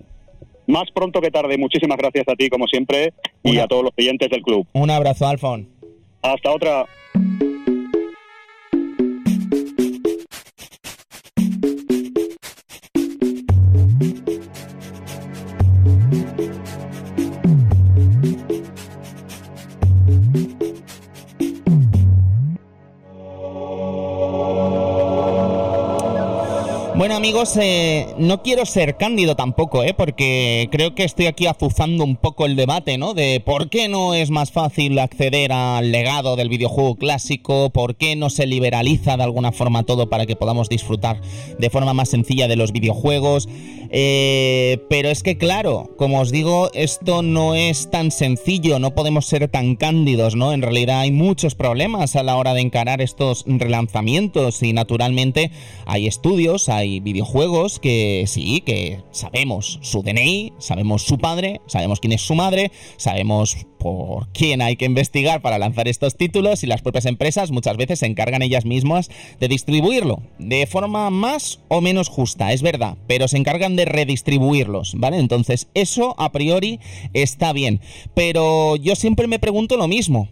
más 0.67 0.85
pronto 0.95 1.21
que 1.21 1.31
tarde. 1.31 1.59
Muchísimas 1.59 1.99
gracias 1.99 2.27
a 2.29 2.35
ti, 2.35 2.49
como 2.49 2.67
siempre, 2.67 3.13
y 3.43 3.59
a 3.59 3.67
todos 3.67 3.85
los 3.85 3.95
clientes 3.95 4.31
del 4.31 4.43
club. 4.43 4.67
Un 4.73 4.91
abrazo, 4.91 5.27
Alfon. 5.27 5.69
Hasta 6.23 6.51
otra. 6.51 6.87
Bueno 27.03 27.17
amigos, 27.17 27.57
eh, 27.61 28.15
no 28.17 28.45
quiero 28.45 28.65
ser 28.65 28.97
cándido 28.97 29.35
tampoco, 29.35 29.83
¿eh? 29.83 29.93
porque 29.93 30.69
creo 30.71 30.95
que 30.95 31.03
estoy 31.03 31.27
aquí 31.27 31.47
azuzando 31.47 32.05
un 32.05 32.15
poco 32.15 32.47
el 32.47 32.55
debate, 32.55 32.97
¿no? 32.97 33.13
De 33.13 33.43
por 33.45 33.71
qué 33.71 33.89
no 33.89 34.15
es 34.15 34.31
más 34.31 34.53
fácil 34.53 34.97
acceder 35.01 35.51
al 35.51 35.91
legado 35.91 36.37
del 36.37 36.49
videojuego 36.49 36.95
clásico, 36.95 37.71
por 37.71 37.97
qué 37.97 38.15
no 38.15 38.31
se 38.31 38.47
liberaliza 38.47 39.17
de 39.17 39.25
alguna 39.25 39.51
forma 39.51 39.83
todo 39.83 40.09
para 40.09 40.27
que 40.27 40.37
podamos 40.37 40.69
disfrutar 40.69 41.21
de 41.59 41.71
forma 41.71 41.93
más 41.93 42.09
sencilla 42.09 42.47
de 42.47 42.55
los 42.55 42.71
videojuegos. 42.71 43.49
Eh, 43.95 44.79
pero 44.89 45.11
es 45.11 45.23
que 45.23 45.37
claro, 45.37 45.91
como 45.99 46.21
os 46.21 46.31
digo, 46.31 46.71
esto 46.73 47.21
no 47.21 47.55
es 47.55 47.91
tan 47.91 48.11
sencillo, 48.11 48.79
no 48.79 48.95
podemos 48.95 49.27
ser 49.27 49.49
tan 49.49 49.77
cándidos, 49.77 50.35
¿no? 50.35 50.55
En 50.55 50.63
realidad 50.63 51.01
hay 51.01 51.11
muchos 51.11 51.55
problemas 51.57 52.17
a 52.17 52.23
la 52.23 52.37
hora 52.37 52.55
de 52.55 52.63
encarar 52.63 53.03
estos 53.03 53.45
relanzamientos 53.47 54.63
y 54.63 54.73
naturalmente 54.73 55.51
hay 55.85 56.07
estudios, 56.07 56.71
hay 56.71 56.92
videojuegos 57.01 57.79
que 57.79 58.25
sí, 58.27 58.63
que 58.65 59.01
sabemos 59.11 59.79
su 59.83 60.03
DNI, 60.03 60.53
sabemos 60.59 61.03
su 61.03 61.19
padre, 61.19 61.61
sabemos 61.67 62.01
quién 62.01 62.13
es 62.13 62.23
su 62.23 62.35
madre, 62.35 62.73
sabemos 62.97 63.67
por 63.79 64.29
quién 64.33 64.63
hay 64.63 64.77
que 64.77 64.85
investigar 64.85 65.43
para 65.43 65.59
lanzar 65.59 65.89
estos 65.89 66.17
títulos 66.17 66.63
y 66.63 66.67
las 66.67 66.83
propias 66.83 67.05
empresas 67.07 67.51
muchas 67.51 67.77
veces 67.77 67.99
se 67.99 68.07
encargan 68.07 68.43
ellas 68.43 68.65
mismas 68.65 69.11
de 69.41 69.49
distribuirlo 69.49 70.23
de 70.39 70.67
forma 70.67 71.11
más 71.11 71.61
o 71.69 71.81
menos 71.81 72.09
justa, 72.09 72.53
es 72.53 72.63
verdad, 72.63 72.97
pero 73.09 73.27
se 73.27 73.39
encargan 73.39 73.75
de 73.75 73.85
redistribuirlos, 73.85 74.95
¿vale? 74.97 75.19
Entonces 75.19 75.69
eso 75.75 76.15
a 76.19 76.31
priori 76.31 76.79
está 77.13 77.53
bien, 77.53 77.81
pero 78.15 78.77
yo 78.77 78.95
siempre 78.95 79.27
me 79.27 79.39
pregunto 79.39 79.77
lo 79.77 79.89
mismo, 79.89 80.29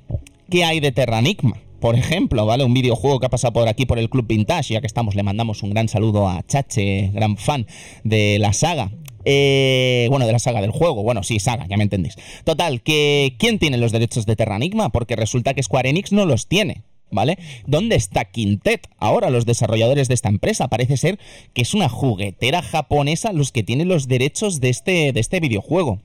¿qué 0.49 0.65
hay 0.65 0.81
de 0.81 0.93
Terranigma? 0.93 1.61
Por 1.81 1.97
ejemplo, 1.97 2.45
¿vale? 2.45 2.65
Un 2.65 2.75
videojuego 2.75 3.19
que 3.21 3.27
ha 3.27 3.31
pasado 3.31 3.55
por 3.55 3.67
aquí 3.67 3.87
por 3.87 3.99
el 3.99 4.11
Club 4.11 4.27
Vintage, 4.27 4.75
ya 4.75 4.81
que 4.81 4.87
estamos, 4.87 5.15
le 5.15 5.23
mandamos 5.23 5.63
un 5.63 5.71
gran 5.71 5.89
saludo 5.89 6.29
a 6.29 6.43
Chache, 6.47 7.11
gran 7.15 7.37
fan 7.39 7.67
de 8.05 8.39
la 8.39 8.53
saga. 8.53 8.91
Eh, 9.25 10.07
bueno, 10.11 10.27
de 10.27 10.33
la 10.33 10.39
saga 10.39 10.61
del 10.61 10.71
juego. 10.71 11.03
Bueno, 11.03 11.23
sí, 11.23 11.41
saga, 11.41 11.67
ya 11.69 11.77
me 11.77 11.83
entendéis. 11.85 12.17
Total, 12.45 12.83
que 12.83 13.35
¿quién 13.39 13.59
tiene 13.59 13.79
los 13.79 13.93
derechos 13.93 14.27
de 14.27 14.37
Terranigma? 14.37 14.91
Porque 14.91 15.17
resulta 15.17 15.55
que 15.55 15.63
Square 15.63 15.89
Enix 15.89 16.13
no 16.13 16.27
los 16.27 16.47
tiene. 16.47 16.85
¿Vale? 17.13 17.39
¿Dónde 17.67 17.97
está 17.97 18.25
Quintet? 18.25 18.87
Ahora 18.99 19.31
los 19.31 19.45
desarrolladores 19.45 20.07
de 20.07 20.15
esta 20.15 20.29
empresa. 20.29 20.69
Parece 20.69 20.97
ser 20.97 21.19
que 21.55 21.63
es 21.63 21.75
una 21.75 21.89
juguetera 21.89 22.63
japonesa 22.63 23.33
los 23.33 23.51
que 23.51 23.65
tienen 23.65 23.89
los 23.89 24.07
derechos 24.07 24.61
de 24.61 24.69
este, 24.69 25.13
de 25.13 25.19
este 25.19 25.41
videojuego. 25.41 25.99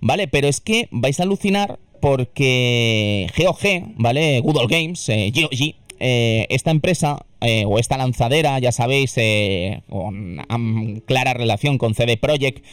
¿Vale? 0.00 0.26
Pero 0.26 0.48
es 0.48 0.60
que 0.60 0.88
vais 0.90 1.20
a 1.20 1.22
alucinar 1.22 1.78
porque 2.00 3.26
GOG, 3.36 3.94
¿vale? 3.96 4.40
Good 4.40 4.56
Old 4.56 4.70
Games, 4.70 5.08
eh, 5.08 5.32
GOG, 5.34 5.74
eh, 6.00 6.46
esta 6.50 6.70
empresa 6.70 7.24
eh, 7.40 7.64
o 7.66 7.78
esta 7.78 7.96
lanzadera, 7.96 8.58
ya 8.60 8.72
sabéis, 8.72 9.14
eh, 9.16 9.82
con 9.88 11.02
clara 11.06 11.34
relación 11.34 11.78
con 11.78 11.94
CD 11.94 12.16
Projekt, 12.16 12.64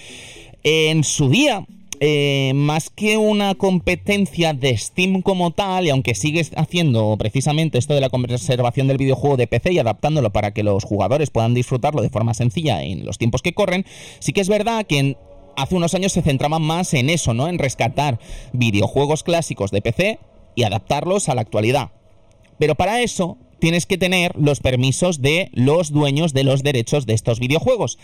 en 0.64 1.04
su 1.04 1.30
día 1.30 1.66
más 2.54 2.90
que 2.90 3.18
una 3.18 3.56
competencia 3.56 4.54
de 4.54 4.78
Steam 4.78 5.22
como 5.22 5.52
tal, 5.52 5.88
y 5.88 5.90
aunque 5.90 6.14
sigues 6.14 6.52
haciendo 6.56 7.16
precisamente 7.18 7.78
esto 7.78 7.96
de 7.96 8.02
la 8.02 8.10
conservación 8.10 8.88
del 8.88 8.98
videojuego 8.98 9.38
de 9.38 9.48
PC 9.48 9.72
y 9.72 9.80
adaptándolo 9.80 10.32
para 10.32 10.52
que 10.52 10.62
los 10.62 10.84
jugadores 10.84 11.32
puedan 11.32 11.54
disfrutarlo 11.54 12.02
de 12.02 12.10
forma 12.10 12.34
sencilla 12.34 12.84
en 12.84 13.06
los 13.06 13.18
tiempos 13.18 13.42
que 13.42 13.54
corren, 13.54 13.86
sí 14.20 14.34
que 14.34 14.42
es 14.42 14.50
verdad 14.50 14.86
que 14.86 15.16
hace 15.58 15.76
unos 15.76 15.94
años 15.94 16.12
se 16.12 16.22
centraban 16.22 16.62
más 16.62 16.94
en 16.94 17.10
eso, 17.10 17.34
¿no? 17.34 17.48
En 17.48 17.60
rescatar 17.60 18.20
videojuegos 18.54 19.24
clásicos 19.24 19.72
de 19.72 19.82
PC 19.82 20.20
y 20.56 20.64
adaptarlos 20.64 21.30
a 21.30 21.36
la 21.36 21.42
actualidad. 21.42 21.92
Pero 22.58 22.76
para 22.76 23.02
eso 23.02 23.38
tienes 23.60 23.86
que 23.86 23.98
tener 23.98 24.34
los 24.38 24.60
permisos 24.60 25.22
de 25.22 25.50
los 25.54 25.92
dueños 25.92 26.34
de 26.34 26.44
los 26.44 26.64
derechos 26.64 27.06
de 27.06 27.14
estos 27.14 27.40
videojuegos. 27.40 27.98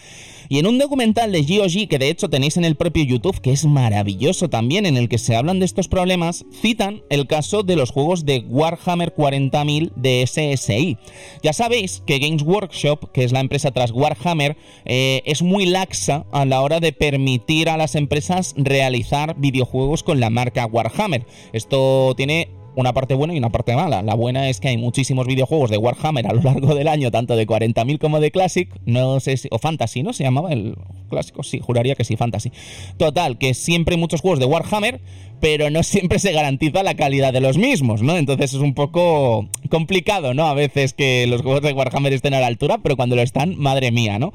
Y 0.49 0.59
en 0.59 0.67
un 0.67 0.77
documental 0.77 1.31
de 1.31 1.43
GOG, 1.43 1.87
que 1.87 1.97
de 1.97 2.09
hecho 2.09 2.29
tenéis 2.29 2.57
en 2.57 2.65
el 2.65 2.75
propio 2.75 3.03
YouTube, 3.03 3.39
que 3.39 3.51
es 3.51 3.65
maravilloso 3.65 4.49
también, 4.49 4.85
en 4.85 4.97
el 4.97 5.07
que 5.07 5.17
se 5.17 5.35
hablan 5.35 5.59
de 5.59 5.65
estos 5.65 5.87
problemas, 5.87 6.45
citan 6.61 7.03
el 7.09 7.27
caso 7.27 7.63
de 7.63 7.75
los 7.75 7.91
juegos 7.91 8.25
de 8.25 8.43
Warhammer 8.49 9.15
40.000 9.15 9.93
de 9.95 10.25
SSI. 10.27 10.97
Ya 11.41 11.53
sabéis 11.53 12.03
que 12.05 12.19
Games 12.19 12.43
Workshop, 12.43 13.11
que 13.11 13.23
es 13.23 13.31
la 13.31 13.39
empresa 13.39 13.71
tras 13.71 13.91
Warhammer, 13.91 14.57
eh, 14.85 15.21
es 15.25 15.41
muy 15.41 15.65
laxa 15.65 16.25
a 16.31 16.45
la 16.45 16.61
hora 16.61 16.79
de 16.79 16.91
permitir 16.91 17.69
a 17.69 17.77
las 17.77 17.95
empresas 17.95 18.53
realizar 18.57 19.35
videojuegos 19.37 20.03
con 20.03 20.19
la 20.19 20.29
marca 20.29 20.65
Warhammer. 20.65 21.25
Esto 21.53 22.13
tiene 22.15 22.49
una 22.75 22.93
parte 22.93 23.13
buena 23.13 23.33
y 23.33 23.37
una 23.37 23.49
parte 23.49 23.75
mala. 23.75 24.01
La 24.01 24.15
buena 24.15 24.49
es 24.49 24.59
que 24.59 24.69
hay 24.69 24.77
muchísimos 24.77 25.27
videojuegos 25.27 25.69
de 25.69 25.77
Warhammer 25.77 26.27
a 26.27 26.33
lo 26.33 26.41
largo 26.41 26.75
del 26.75 26.87
año, 26.87 27.11
tanto 27.11 27.35
de 27.35 27.45
40.000 27.45 27.99
como 27.99 28.19
de 28.19 28.31
Classic, 28.31 28.69
no 28.85 29.19
sé 29.19 29.37
si, 29.37 29.47
o 29.51 29.59
Fantasy, 29.59 30.03
¿no? 30.03 30.13
Se 30.13 30.23
llamaba 30.23 30.51
el 30.51 30.75
clásico, 31.09 31.43
sí, 31.43 31.59
juraría 31.59 31.95
que 31.95 32.03
sí, 32.03 32.15
Fantasy. 32.15 32.51
Total, 32.97 33.37
que 33.37 33.53
siempre 33.53 33.95
hay 33.95 33.99
muchos 33.99 34.21
juegos 34.21 34.39
de 34.39 34.45
Warhammer, 34.45 35.01
pero 35.41 35.69
no 35.69 35.83
siempre 35.83 36.19
se 36.19 36.31
garantiza 36.31 36.83
la 36.83 36.95
calidad 36.95 37.33
de 37.33 37.41
los 37.41 37.57
mismos, 37.57 38.01
¿no? 38.01 38.15
Entonces 38.15 38.53
es 38.53 38.59
un 38.59 38.73
poco 38.73 39.49
complicado, 39.69 40.33
¿no? 40.33 40.45
A 40.45 40.53
veces 40.53 40.93
que 40.93 41.27
los 41.27 41.41
juegos 41.41 41.61
de 41.61 41.73
Warhammer 41.73 42.13
estén 42.13 42.33
a 42.33 42.39
la 42.39 42.47
altura, 42.47 42.77
pero 42.81 42.95
cuando 42.95 43.15
lo 43.15 43.21
están, 43.21 43.57
madre 43.57 43.91
mía, 43.91 44.19
¿no? 44.19 44.31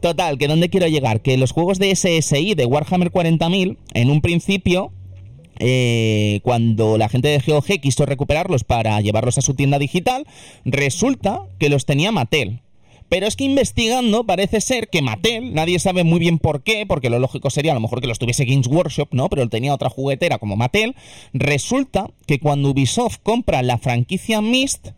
Total, 0.00 0.38
que 0.38 0.46
¿dónde 0.46 0.68
quiero 0.68 0.86
llegar? 0.86 1.20
Que 1.22 1.36
los 1.36 1.52
juegos 1.52 1.78
de 1.78 1.94
SSI, 1.94 2.54
de 2.54 2.66
Warhammer 2.66 3.10
40.000, 3.10 3.76
en 3.94 4.10
un 4.10 4.20
principio 4.20 4.92
eh, 5.60 6.40
cuando 6.42 6.96
la 6.96 7.10
gente 7.10 7.28
de 7.28 7.38
GOG 7.38 7.80
quiso 7.80 8.06
recuperarlos 8.06 8.64
para 8.64 9.00
llevarlos 9.00 9.36
a 9.36 9.42
su 9.42 9.54
tienda 9.54 9.78
digital, 9.78 10.26
resulta 10.64 11.42
que 11.58 11.68
los 11.68 11.84
tenía 11.84 12.10
Mattel. 12.10 12.62
Pero 13.10 13.26
es 13.26 13.36
que 13.36 13.44
investigando 13.44 14.24
parece 14.24 14.60
ser 14.60 14.88
que 14.88 15.02
Mattel, 15.02 15.52
nadie 15.52 15.78
sabe 15.78 16.02
muy 16.02 16.18
bien 16.18 16.38
por 16.38 16.62
qué, 16.62 16.86
porque 16.86 17.10
lo 17.10 17.18
lógico 17.18 17.50
sería 17.50 17.72
a 17.72 17.74
lo 17.74 17.80
mejor 17.80 18.00
que 18.00 18.06
los 18.06 18.18
tuviese 18.18 18.46
Games 18.46 18.68
Workshop, 18.68 19.08
¿no? 19.12 19.28
Pero 19.28 19.48
tenía 19.48 19.74
otra 19.74 19.90
juguetera 19.90 20.38
como 20.38 20.56
Mattel. 20.56 20.94
Resulta 21.34 22.08
que 22.26 22.38
cuando 22.38 22.70
Ubisoft 22.70 23.18
compra 23.22 23.62
la 23.62 23.78
franquicia 23.78 24.40
Mist, 24.40 24.88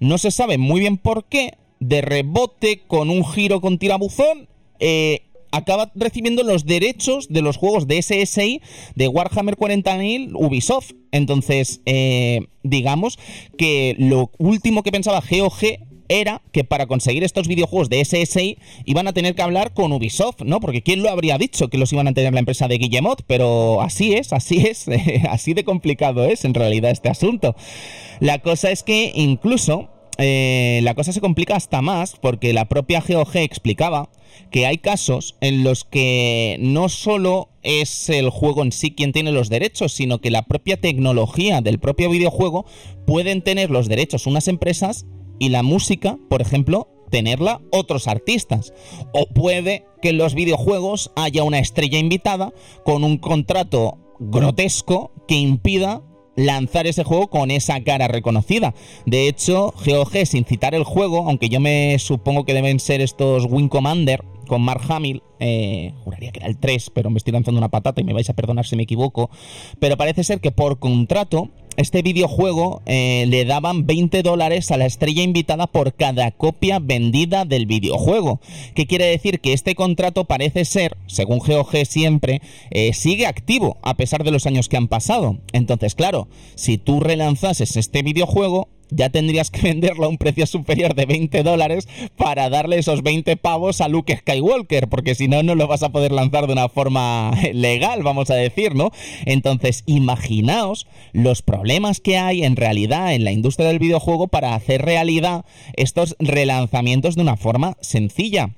no 0.00 0.18
se 0.18 0.30
sabe 0.30 0.56
muy 0.56 0.80
bien 0.80 0.98
por 0.98 1.24
qué, 1.24 1.54
de 1.80 2.00
rebote 2.00 2.82
con 2.86 3.10
un 3.10 3.24
giro 3.24 3.60
con 3.60 3.78
tirabuzón, 3.78 4.48
eh, 4.78 5.22
acaba 5.52 5.92
recibiendo 5.94 6.42
los 6.42 6.66
derechos 6.66 7.28
de 7.28 7.42
los 7.42 7.56
juegos 7.56 7.86
de 7.86 8.02
SSI 8.02 8.60
de 8.96 9.08
Warhammer 9.08 9.56
40.000 9.56 10.32
Ubisoft. 10.34 10.92
Entonces, 11.12 11.82
eh, 11.86 12.46
digamos 12.62 13.18
que 13.56 13.94
lo 13.98 14.30
último 14.38 14.82
que 14.82 14.90
pensaba 14.90 15.20
GOG 15.20 15.78
era 16.08 16.42
que 16.52 16.64
para 16.64 16.86
conseguir 16.86 17.24
estos 17.24 17.48
videojuegos 17.48 17.88
de 17.88 18.04
SSI 18.04 18.58
iban 18.84 19.08
a 19.08 19.12
tener 19.12 19.34
que 19.34 19.42
hablar 19.42 19.72
con 19.72 19.92
Ubisoft, 19.92 20.42
¿no? 20.44 20.60
Porque 20.60 20.82
¿quién 20.82 21.02
lo 21.02 21.10
habría 21.10 21.38
dicho 21.38 21.68
que 21.68 21.78
los 21.78 21.92
iban 21.92 22.08
a 22.08 22.12
tener 22.12 22.32
la 22.32 22.40
empresa 22.40 22.68
de 22.68 22.78
Guillemot? 22.78 23.22
Pero 23.26 23.80
así 23.80 24.14
es, 24.14 24.32
así 24.32 24.66
es, 24.66 24.86
así 25.30 25.54
de 25.54 25.64
complicado 25.64 26.24
es 26.24 26.44
en 26.44 26.54
realidad 26.54 26.90
este 26.90 27.08
asunto. 27.08 27.56
La 28.20 28.40
cosa 28.40 28.70
es 28.70 28.82
que 28.82 29.12
incluso 29.14 29.88
eh, 30.18 30.80
la 30.82 30.94
cosa 30.94 31.12
se 31.12 31.20
complica 31.20 31.56
hasta 31.56 31.80
más 31.80 32.16
porque 32.20 32.52
la 32.52 32.66
propia 32.66 33.02
GOG 33.06 33.36
explicaba 33.36 34.10
que 34.50 34.66
hay 34.66 34.78
casos 34.78 35.36
en 35.40 35.64
los 35.64 35.84
que 35.84 36.56
no 36.60 36.88
solo 36.88 37.50
es 37.62 38.08
el 38.08 38.30
juego 38.30 38.62
en 38.62 38.72
sí 38.72 38.92
quien 38.92 39.12
tiene 39.12 39.32
los 39.32 39.48
derechos, 39.48 39.92
sino 39.92 40.20
que 40.20 40.30
la 40.30 40.42
propia 40.42 40.80
tecnología 40.80 41.60
del 41.60 41.78
propio 41.78 42.10
videojuego 42.10 42.66
pueden 43.06 43.42
tener 43.42 43.70
los 43.70 43.88
derechos 43.88 44.26
unas 44.26 44.48
empresas 44.48 45.06
y 45.38 45.48
la 45.48 45.62
música, 45.62 46.18
por 46.28 46.42
ejemplo, 46.42 46.88
tenerla 47.10 47.60
otros 47.70 48.08
artistas. 48.08 48.72
O 49.12 49.26
puede 49.26 49.84
que 50.00 50.10
en 50.10 50.18
los 50.18 50.34
videojuegos 50.34 51.12
haya 51.16 51.42
una 51.44 51.58
estrella 51.58 51.98
invitada 51.98 52.52
con 52.84 53.04
un 53.04 53.18
contrato 53.18 53.98
grotesco 54.18 55.12
que 55.28 55.34
impida 55.34 56.02
lanzar 56.36 56.86
ese 56.86 57.04
juego 57.04 57.28
con 57.28 57.50
esa 57.50 57.82
cara 57.82 58.08
reconocida. 58.08 58.74
De 59.06 59.28
hecho, 59.28 59.74
GOG, 59.84 60.26
sin 60.26 60.44
citar 60.44 60.74
el 60.74 60.84
juego, 60.84 61.28
aunque 61.28 61.48
yo 61.48 61.60
me 61.60 61.98
supongo 61.98 62.44
que 62.44 62.54
deben 62.54 62.80
ser 62.80 63.00
estos 63.00 63.46
Wing 63.48 63.68
Commander 63.68 64.24
con 64.46 64.62
Mark 64.62 64.82
Hamill, 64.88 65.22
eh, 65.40 65.94
juraría 66.04 66.30
que 66.30 66.40
era 66.40 66.48
el 66.48 66.58
3, 66.58 66.90
pero 66.90 67.10
me 67.10 67.18
estoy 67.18 67.32
lanzando 67.32 67.58
una 67.58 67.68
patata 67.68 68.00
y 68.00 68.04
me 68.04 68.12
vais 68.12 68.28
a 68.28 68.34
perdonar 68.34 68.66
si 68.66 68.76
me 68.76 68.82
equivoco, 68.82 69.30
pero 69.78 69.96
parece 69.96 70.24
ser 70.24 70.40
que 70.40 70.50
por 70.50 70.78
contrato 70.78 71.50
este 71.76 72.02
videojuego 72.02 72.82
eh, 72.86 73.24
le 73.28 73.44
daban 73.44 73.86
20 73.86 74.22
dólares 74.22 74.70
a 74.70 74.76
la 74.76 74.86
estrella 74.86 75.22
invitada 75.22 75.66
por 75.66 75.94
cada 75.94 76.30
copia 76.30 76.78
vendida 76.78 77.44
del 77.44 77.66
videojuego. 77.66 78.40
¿Qué 78.74 78.86
quiere 78.86 79.06
decir? 79.06 79.40
Que 79.40 79.52
este 79.52 79.74
contrato 79.74 80.24
parece 80.24 80.64
ser, 80.64 80.96
según 81.06 81.38
GOG 81.38 81.86
siempre, 81.86 82.42
eh, 82.70 82.92
sigue 82.92 83.26
activo 83.26 83.78
a 83.82 83.94
pesar 83.94 84.24
de 84.24 84.30
los 84.30 84.46
años 84.46 84.68
que 84.68 84.76
han 84.76 84.88
pasado. 84.88 85.38
Entonces, 85.52 85.94
claro, 85.94 86.28
si 86.54 86.78
tú 86.78 87.00
relanzases 87.00 87.76
este 87.76 88.02
videojuego, 88.02 88.68
ya 88.90 89.10
tendrías 89.10 89.50
que 89.50 89.62
venderlo 89.68 90.06
a 90.06 90.08
un 90.08 90.18
precio 90.18 90.46
superior 90.46 90.94
de 90.94 91.06
20 91.06 91.42
dólares 91.42 91.88
para 92.16 92.48
darle 92.50 92.78
esos 92.78 93.02
20 93.02 93.36
pavos 93.36 93.80
a 93.80 93.88
Luke 93.88 94.16
Skywalker, 94.16 94.88
porque 94.88 95.14
si 95.14 95.28
no, 95.28 95.42
no 95.42 95.54
lo 95.54 95.66
vas 95.66 95.82
a 95.82 95.90
poder 95.90 96.12
lanzar 96.12 96.46
de 96.46 96.52
una 96.52 96.68
forma 96.68 97.32
legal, 97.52 98.02
vamos 98.02 98.30
a 98.30 98.34
decir, 98.34 98.74
¿no? 98.74 98.90
Entonces, 99.26 99.84
imaginaos 99.86 100.86
los 101.12 101.42
problemas 101.42 102.00
que 102.00 102.18
hay 102.18 102.44
en 102.44 102.56
realidad 102.56 103.14
en 103.14 103.24
la 103.24 103.32
industria 103.32 103.68
del 103.68 103.78
videojuego 103.78 104.28
para 104.28 104.54
hacer 104.54 104.82
realidad 104.82 105.44
estos 105.74 106.16
relanzamientos 106.18 107.16
de 107.16 107.22
una 107.22 107.36
forma 107.36 107.76
sencilla. 107.80 108.50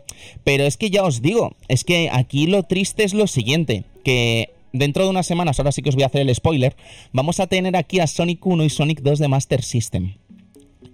Pero 0.44 0.64
es 0.64 0.76
que 0.76 0.90
ya 0.90 1.02
os 1.02 1.22
digo, 1.22 1.56
es 1.68 1.84
que 1.84 2.08
aquí 2.10 2.46
lo 2.46 2.62
triste 2.62 3.04
es 3.04 3.14
lo 3.14 3.26
siguiente, 3.26 3.84
que 4.04 4.53
dentro 4.74 5.04
de 5.04 5.10
unas 5.10 5.26
semanas, 5.26 5.58
ahora 5.58 5.72
sí 5.72 5.80
que 5.80 5.88
os 5.88 5.94
voy 5.94 6.02
a 6.02 6.06
hacer 6.08 6.20
el 6.20 6.34
spoiler, 6.34 6.76
vamos 7.12 7.40
a 7.40 7.46
tener 7.46 7.76
aquí 7.76 8.00
a 8.00 8.06
Sonic 8.06 8.44
1 8.44 8.64
y 8.64 8.70
Sonic 8.70 9.00
2 9.00 9.20
de 9.20 9.28
Master 9.28 9.62
System. 9.62 10.16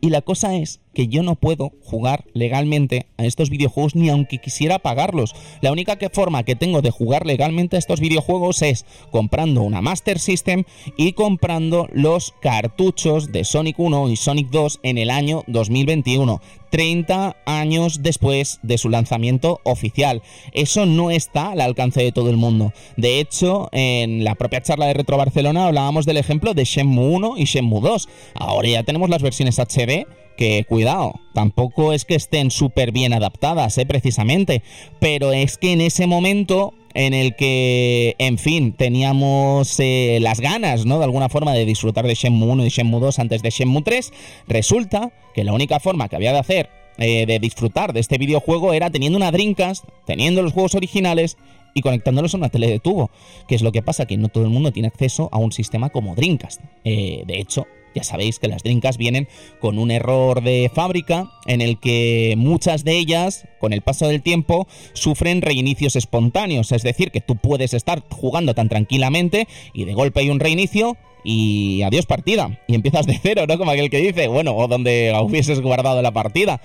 Y 0.00 0.10
la 0.10 0.20
cosa 0.20 0.54
es 0.54 0.80
que 0.94 1.08
yo 1.08 1.22
no 1.22 1.36
puedo 1.36 1.72
jugar 1.84 2.24
legalmente 2.34 3.06
a 3.16 3.24
estos 3.24 3.50
videojuegos 3.50 3.94
ni 3.94 4.08
aunque 4.08 4.38
quisiera 4.38 4.78
pagarlos. 4.78 5.34
La 5.60 5.72
única 5.72 5.98
forma 6.12 6.44
que 6.44 6.56
tengo 6.56 6.82
de 6.82 6.90
jugar 6.90 7.26
legalmente 7.26 7.76
a 7.76 7.78
estos 7.78 8.00
videojuegos 8.00 8.62
es 8.62 8.86
comprando 9.10 9.62
una 9.62 9.80
Master 9.80 10.18
System 10.18 10.64
y 10.96 11.12
comprando 11.12 11.88
los 11.92 12.34
cartuchos 12.40 13.32
de 13.32 13.44
Sonic 13.44 13.78
1 13.78 14.10
y 14.10 14.16
Sonic 14.16 14.50
2 14.50 14.80
en 14.82 14.98
el 14.98 15.10
año 15.10 15.44
2021. 15.46 16.40
30 16.70 17.36
años 17.46 18.02
después 18.02 18.60
de 18.62 18.78
su 18.78 18.88
lanzamiento 18.88 19.60
oficial. 19.64 20.22
Eso 20.52 20.86
no 20.86 21.10
está 21.10 21.50
al 21.50 21.60
alcance 21.60 22.02
de 22.02 22.12
todo 22.12 22.30
el 22.30 22.36
mundo. 22.36 22.72
De 22.96 23.18
hecho, 23.18 23.68
en 23.72 24.24
la 24.24 24.36
propia 24.36 24.62
charla 24.62 24.86
de 24.86 24.94
Retro 24.94 25.16
Barcelona 25.16 25.66
hablábamos 25.66 26.06
del 26.06 26.16
ejemplo 26.16 26.54
de 26.54 26.64
Shenmue 26.64 27.14
1 27.16 27.34
y 27.38 27.44
Shenmue 27.44 27.80
2. 27.80 28.08
Ahora 28.34 28.68
ya 28.68 28.82
tenemos 28.84 29.10
las 29.10 29.22
versiones 29.22 29.58
HD 29.58 30.06
que 30.40 30.64
cuidado, 30.64 31.20
tampoco 31.34 31.92
es 31.92 32.06
que 32.06 32.14
estén 32.14 32.50
súper 32.50 32.92
bien 32.92 33.12
adaptadas, 33.12 33.76
¿eh? 33.76 33.84
precisamente, 33.84 34.62
pero 34.98 35.34
es 35.34 35.58
que 35.58 35.72
en 35.72 35.82
ese 35.82 36.06
momento 36.06 36.72
en 36.94 37.12
el 37.12 37.36
que, 37.36 38.16
en 38.18 38.38
fin, 38.38 38.72
teníamos 38.72 39.78
eh, 39.80 40.16
las 40.22 40.40
ganas, 40.40 40.86
¿no? 40.86 40.96
De 40.96 41.04
alguna 41.04 41.28
forma 41.28 41.52
de 41.52 41.66
disfrutar 41.66 42.06
de 42.06 42.14
Shenmue 42.14 42.48
1 42.52 42.64
y 42.64 42.68
Shenmue 42.70 43.00
2 43.00 43.18
antes 43.18 43.42
de 43.42 43.50
Shenmue 43.50 43.82
3, 43.82 44.14
resulta 44.48 45.12
que 45.34 45.44
la 45.44 45.52
única 45.52 45.78
forma 45.78 46.08
que 46.08 46.16
había 46.16 46.32
de 46.32 46.38
hacer 46.38 46.70
eh, 46.96 47.26
de 47.26 47.38
disfrutar 47.38 47.92
de 47.92 48.00
este 48.00 48.16
videojuego 48.16 48.72
era 48.72 48.88
teniendo 48.88 49.18
una 49.18 49.32
Dreamcast, 49.32 49.84
teniendo 50.06 50.40
los 50.40 50.54
juegos 50.54 50.74
originales 50.74 51.36
y 51.74 51.82
conectándolos 51.82 52.32
a 52.32 52.38
una 52.38 52.48
tele 52.48 52.66
de 52.66 52.78
tubo. 52.78 53.10
Que 53.46 53.56
es 53.56 53.62
lo 53.62 53.72
que 53.72 53.82
pasa, 53.82 54.06
que 54.06 54.16
no 54.16 54.30
todo 54.30 54.44
el 54.44 54.50
mundo 54.50 54.72
tiene 54.72 54.88
acceso 54.88 55.28
a 55.32 55.36
un 55.36 55.52
sistema 55.52 55.90
como 55.90 56.14
Dreamcast. 56.14 56.62
de 56.82 57.24
hecho, 57.28 57.66
ya 57.94 58.04
sabéis 58.04 58.38
que 58.38 58.48
las 58.48 58.62
Dreamcast 58.62 58.98
vienen 58.98 59.28
con 59.60 59.78
un 59.78 59.90
error 59.90 60.42
de 60.42 60.70
fábrica 60.72 61.30
en 61.46 61.60
el 61.60 61.78
que 61.78 62.34
muchas 62.36 62.84
de 62.84 62.96
ellas, 62.98 63.46
con 63.58 63.72
el 63.72 63.82
paso 63.82 64.08
del 64.08 64.22
tiempo, 64.22 64.66
sufren 64.92 65.42
reinicios 65.42 65.96
espontáneos. 65.96 66.72
Es 66.72 66.82
decir, 66.82 67.10
que 67.10 67.20
tú 67.20 67.36
puedes 67.36 67.74
estar 67.74 68.02
jugando 68.10 68.54
tan 68.54 68.68
tranquilamente 68.68 69.48
y 69.72 69.84
de 69.84 69.94
golpe 69.94 70.20
hay 70.20 70.30
un 70.30 70.40
reinicio 70.40 70.96
y 71.24 71.82
adiós 71.82 72.06
partida. 72.06 72.60
Y 72.66 72.74
empiezas 72.74 73.06
de 73.06 73.18
cero, 73.22 73.44
¿no? 73.48 73.58
Como 73.58 73.70
aquel 73.70 73.90
que 73.90 73.98
dice, 73.98 74.28
bueno, 74.28 74.54
o 74.56 74.68
donde 74.68 75.12
hubieses 75.22 75.60
guardado 75.60 76.02
la 76.02 76.12
partida. 76.12 76.60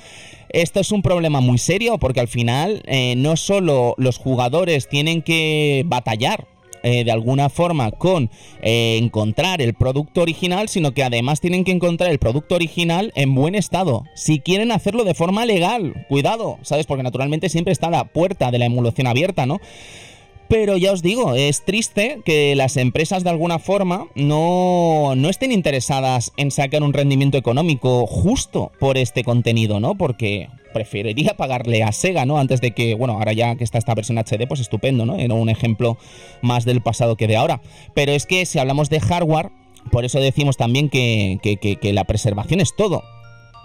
Esto 0.49 0.79
es 0.79 0.91
un 0.91 1.01
problema 1.01 1.41
muy 1.41 1.57
serio 1.57 1.97
porque 1.97 2.19
al 2.19 2.27
final 2.27 2.81
eh, 2.85 3.15
no 3.17 3.35
solo 3.35 3.95
los 3.97 4.17
jugadores 4.17 4.87
tienen 4.87 5.21
que 5.21 5.83
batallar 5.85 6.47
eh, 6.85 7.03
de 7.03 7.11
alguna 7.11 7.49
forma 7.49 7.89
con 7.89 8.29
eh, 8.61 8.99
encontrar 9.01 9.59
el 9.59 9.73
producto 9.73 10.21
original, 10.21 10.69
sino 10.69 10.93
que 10.93 11.03
además 11.03 11.41
tienen 11.41 11.63
que 11.63 11.71
encontrar 11.71 12.11
el 12.11 12.19
producto 12.19 12.53
original 12.53 13.11
en 13.15 13.33
buen 13.33 13.55
estado. 13.55 14.03
Si 14.13 14.39
quieren 14.39 14.71
hacerlo 14.71 15.03
de 15.03 15.15
forma 15.15 15.47
legal, 15.47 16.05
cuidado, 16.09 16.59
¿sabes? 16.61 16.85
Porque 16.85 17.01
naturalmente 17.01 17.49
siempre 17.49 17.73
está 17.73 17.89
la 17.89 18.03
puerta 18.05 18.51
de 18.51 18.59
la 18.59 18.65
emulación 18.65 19.07
abierta, 19.07 19.47
¿no? 19.47 19.59
Pero 20.47 20.77
ya 20.77 20.91
os 20.91 21.01
digo, 21.01 21.33
es 21.33 21.65
triste 21.65 22.21
que 22.23 22.55
las 22.55 22.77
empresas 22.77 23.23
de 23.23 23.31
alguna 23.31 23.57
forma 23.57 24.07
no, 24.13 25.13
no, 25.15 25.29
estén 25.29 25.51
interesadas 25.51 26.33
en 26.37 26.51
sacar 26.51 26.83
un 26.83 26.93
rendimiento 26.93 27.37
económico 27.37 28.05
justo 28.05 28.71
por 28.79 28.97
este 28.97 29.23
contenido, 29.23 29.79
¿no? 29.79 29.95
Porque 29.95 30.49
preferiría 30.73 31.33
pagarle 31.37 31.81
a 31.81 31.91
Sega, 31.91 32.25
¿no? 32.25 32.37
Antes 32.37 32.61
de 32.61 32.71
que, 32.71 32.93
bueno, 32.93 33.13
ahora 33.13 33.33
ya 33.33 33.55
que 33.55 33.63
está 33.63 33.79
esta 33.79 33.95
versión 33.95 34.19
HD, 34.19 34.47
pues 34.47 34.59
estupendo, 34.59 35.05
¿no? 35.05 35.15
Era 35.15 35.33
un 35.33 35.49
ejemplo 35.49 35.97
más 36.41 36.63
del 36.63 36.81
pasado 36.81 37.15
que 37.15 37.27
de 37.27 37.37
ahora. 37.37 37.61
Pero 37.95 38.11
es 38.11 38.27
que 38.27 38.45
si 38.45 38.59
hablamos 38.59 38.89
de 38.89 38.99
hardware, 38.99 39.49
por 39.91 40.05
eso 40.05 40.19
decimos 40.19 40.57
también 40.57 40.89
que, 40.89 41.39
que 41.41 41.93
la 41.93 42.03
preservación 42.03 42.59
es 42.59 42.75
todo 42.75 43.03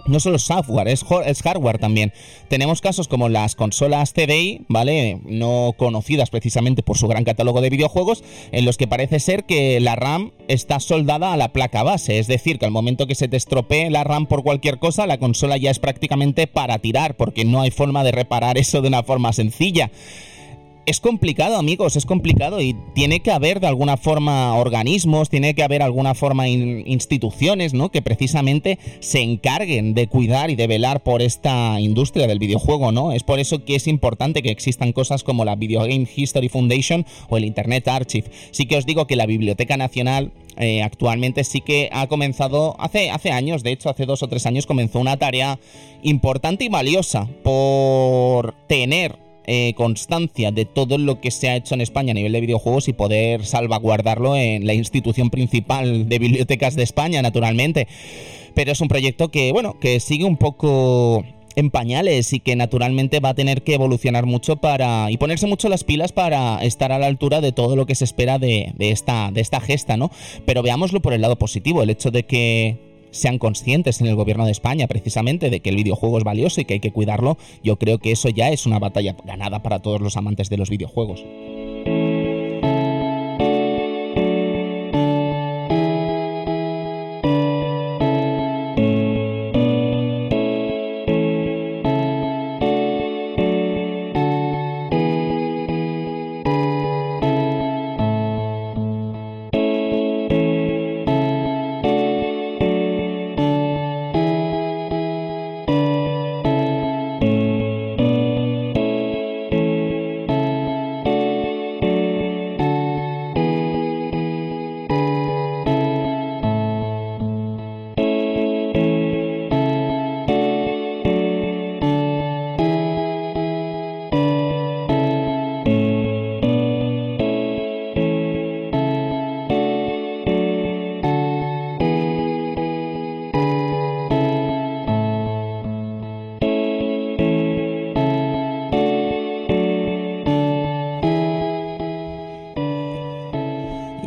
no 0.05 0.19
solo 0.19 0.39
software, 0.39 0.87
es, 0.87 1.03
hardware 1.41 1.79
también. 1.79 2.13
Tenemos 2.47 2.81
casos 2.81 3.07
como 3.07 3.29
las 3.29 3.55
consolas 3.55 4.13
CDI, 4.13 4.65
¿vale? 4.67 5.19
No 5.25 5.73
conocidas 5.77 6.29
precisamente 6.29 6.83
por 6.83 6.97
su 6.97 7.07
gran 7.07 7.23
catálogo 7.23 7.61
de 7.61 7.69
videojuegos, 7.69 8.23
en 8.51 8.65
los 8.65 8.77
que 8.77 8.87
parece 8.87 9.19
ser 9.19 9.45
que 9.45 9.79
la 9.79 9.95
RAM 9.95 10.31
está 10.47 10.79
soldada 10.79 11.33
a 11.33 11.37
la 11.37 11.53
placa 11.53 11.83
base. 11.83 12.19
Es 12.19 12.27
decir, 12.27 12.59
que 12.59 12.65
al 12.65 12.71
momento 12.71 13.07
que 13.07 13.15
se 13.15 13.27
te 13.27 13.37
estropee 13.37 13.89
la 13.89 14.03
RAM 14.03 14.27
por 14.27 14.43
cualquier 14.43 14.79
cosa, 14.79 15.07
la 15.07 15.19
consola 15.19 15.57
ya 15.57 15.71
es 15.71 15.79
prácticamente 15.79 16.47
para 16.47 16.79
tirar, 16.79 17.15
porque 17.15 17.45
no 17.45 17.61
hay 17.61 17.71
forma 17.71 18.03
de 18.03 18.11
reparar 18.11 18.57
eso 18.57 18.81
de 18.81 18.87
una 18.87 19.03
forma 19.03 19.33
sencilla 19.33 19.91
es 20.85 20.99
complicado, 20.99 21.57
amigos, 21.57 21.95
es 21.95 22.05
complicado 22.05 22.61
y 22.61 22.75
tiene 22.93 23.19
que 23.19 23.31
haber 23.31 23.59
de 23.59 23.67
alguna 23.67 23.97
forma 23.97 24.55
organismos, 24.55 25.29
tiene 25.29 25.53
que 25.53 25.63
haber 25.63 25.81
alguna 25.81 26.15
forma 26.15 26.47
instituciones, 26.47 27.73
¿no? 27.73 27.91
Que 27.91 28.01
precisamente 28.01 28.79
se 28.99 29.21
encarguen 29.21 29.93
de 29.93 30.07
cuidar 30.07 30.49
y 30.49 30.55
de 30.55 30.67
velar 30.67 31.03
por 31.03 31.21
esta 31.21 31.79
industria 31.79 32.27
del 32.27 32.39
videojuego, 32.39 32.91
¿no? 32.91 33.11
Es 33.11 33.23
por 33.23 33.39
eso 33.39 33.63
que 33.63 33.75
es 33.75 33.87
importante 33.87 34.41
que 34.41 34.49
existan 34.49 34.91
cosas 34.91 35.23
como 35.23 35.45
la 35.45 35.55
Video 35.55 35.81
Game 35.81 36.07
History 36.13 36.49
Foundation 36.49 37.05
o 37.29 37.37
el 37.37 37.45
Internet 37.45 37.87
Archive. 37.87 38.31
Sí 38.51 38.65
que 38.65 38.77
os 38.77 38.85
digo 38.85 39.05
que 39.05 39.15
la 39.15 39.25
Biblioteca 39.25 39.77
Nacional 39.77 40.31
eh, 40.57 40.81
actualmente 40.81 41.43
sí 41.43 41.61
que 41.61 41.89
ha 41.91 42.07
comenzado, 42.07 42.75
hace, 42.79 43.11
hace 43.11 43.31
años, 43.31 43.63
de 43.63 43.71
hecho 43.71 43.89
hace 43.89 44.05
dos 44.05 44.23
o 44.23 44.27
tres 44.27 44.45
años 44.45 44.65
comenzó 44.65 44.99
una 44.99 45.17
tarea 45.17 45.59
importante 46.03 46.65
y 46.65 46.69
valiosa 46.69 47.27
por 47.43 48.53
tener 48.67 49.30
eh, 49.47 49.73
constancia 49.75 50.51
de 50.51 50.65
todo 50.65 50.97
lo 50.97 51.19
que 51.19 51.31
se 51.31 51.49
ha 51.49 51.55
hecho 51.55 51.73
en 51.73 51.81
España 51.81 52.11
a 52.11 52.13
nivel 52.13 52.31
de 52.31 52.41
videojuegos 52.41 52.87
y 52.87 52.93
poder 52.93 53.45
salvaguardarlo 53.45 54.35
en 54.35 54.67
la 54.67 54.73
institución 54.73 55.29
principal 55.29 56.07
de 56.07 56.19
bibliotecas 56.19 56.75
de 56.75 56.83
España, 56.83 57.21
naturalmente. 57.21 57.87
Pero 58.53 58.71
es 58.71 58.81
un 58.81 58.87
proyecto 58.87 59.29
que, 59.29 59.51
bueno, 59.51 59.79
que 59.79 59.99
sigue 59.99 60.25
un 60.25 60.37
poco 60.37 61.23
en 61.55 61.69
pañales 61.69 62.33
y 62.33 62.39
que 62.39 62.55
naturalmente 62.55 63.19
va 63.19 63.29
a 63.29 63.33
tener 63.33 63.63
que 63.63 63.73
evolucionar 63.73 64.25
mucho 64.25 64.57
para 64.57 65.11
y 65.11 65.17
ponerse 65.17 65.47
mucho 65.47 65.69
las 65.69 65.83
pilas 65.83 66.11
para 66.11 66.63
estar 66.63 66.91
a 66.91 66.99
la 66.99 67.07
altura 67.07 67.41
de 67.41 67.51
todo 67.51 67.75
lo 67.75 67.85
que 67.85 67.95
se 67.95 68.05
espera 68.05 68.39
de, 68.39 68.73
de 68.75 68.91
esta, 68.91 69.31
de 69.31 69.41
esta 69.41 69.59
gesta, 69.59 69.97
¿no? 69.97 70.11
Pero 70.45 70.61
veámoslo 70.61 71.01
por 71.01 71.13
el 71.13 71.21
lado 71.21 71.37
positivo, 71.37 71.83
el 71.83 71.89
hecho 71.89 72.11
de 72.11 72.23
que 72.23 72.90
sean 73.11 73.37
conscientes 73.37 74.01
en 74.01 74.07
el 74.07 74.15
gobierno 74.15 74.45
de 74.45 74.51
España 74.51 74.87
precisamente 74.87 75.49
de 75.49 75.59
que 75.59 75.69
el 75.69 75.75
videojuego 75.75 76.17
es 76.17 76.23
valioso 76.23 76.61
y 76.61 76.65
que 76.65 76.75
hay 76.75 76.79
que 76.79 76.91
cuidarlo, 76.91 77.37
yo 77.63 77.77
creo 77.77 77.99
que 77.99 78.11
eso 78.11 78.29
ya 78.29 78.49
es 78.49 78.65
una 78.65 78.79
batalla 78.79 79.15
ganada 79.23 79.61
para 79.61 79.79
todos 79.79 80.01
los 80.01 80.17
amantes 80.17 80.49
de 80.49 80.57
los 80.57 80.69
videojuegos. 80.69 81.23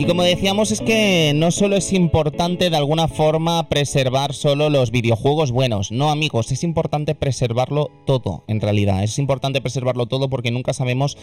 Y 0.05 0.07
como 0.07 0.23
decíamos, 0.23 0.71
es 0.71 0.83
que 0.83 1.33
no 1.35 1.51
solo 1.51 1.77
es 1.77 1.91
importante 1.95 2.69
de 2.69 2.77
alguna 2.77 3.09
forma 3.09 3.71
preservar 3.71 4.35
solo 4.35 4.69
los 4.69 4.91
videojuegos 4.91 5.51
buenos, 5.51 5.91
no 5.91 6.11
amigos, 6.11 6.53
es 6.53 6.63
importante 6.63 7.15
preservarlo 7.15 7.91
todo, 8.05 8.45
en 8.47 8.61
realidad. 8.61 9.03
Es 9.03 9.19
importante 9.19 9.63
preservarlo 9.63 10.05
todo 10.05 10.29
porque 10.29 10.51
nunca 10.51 10.75
sabemos 10.75 11.17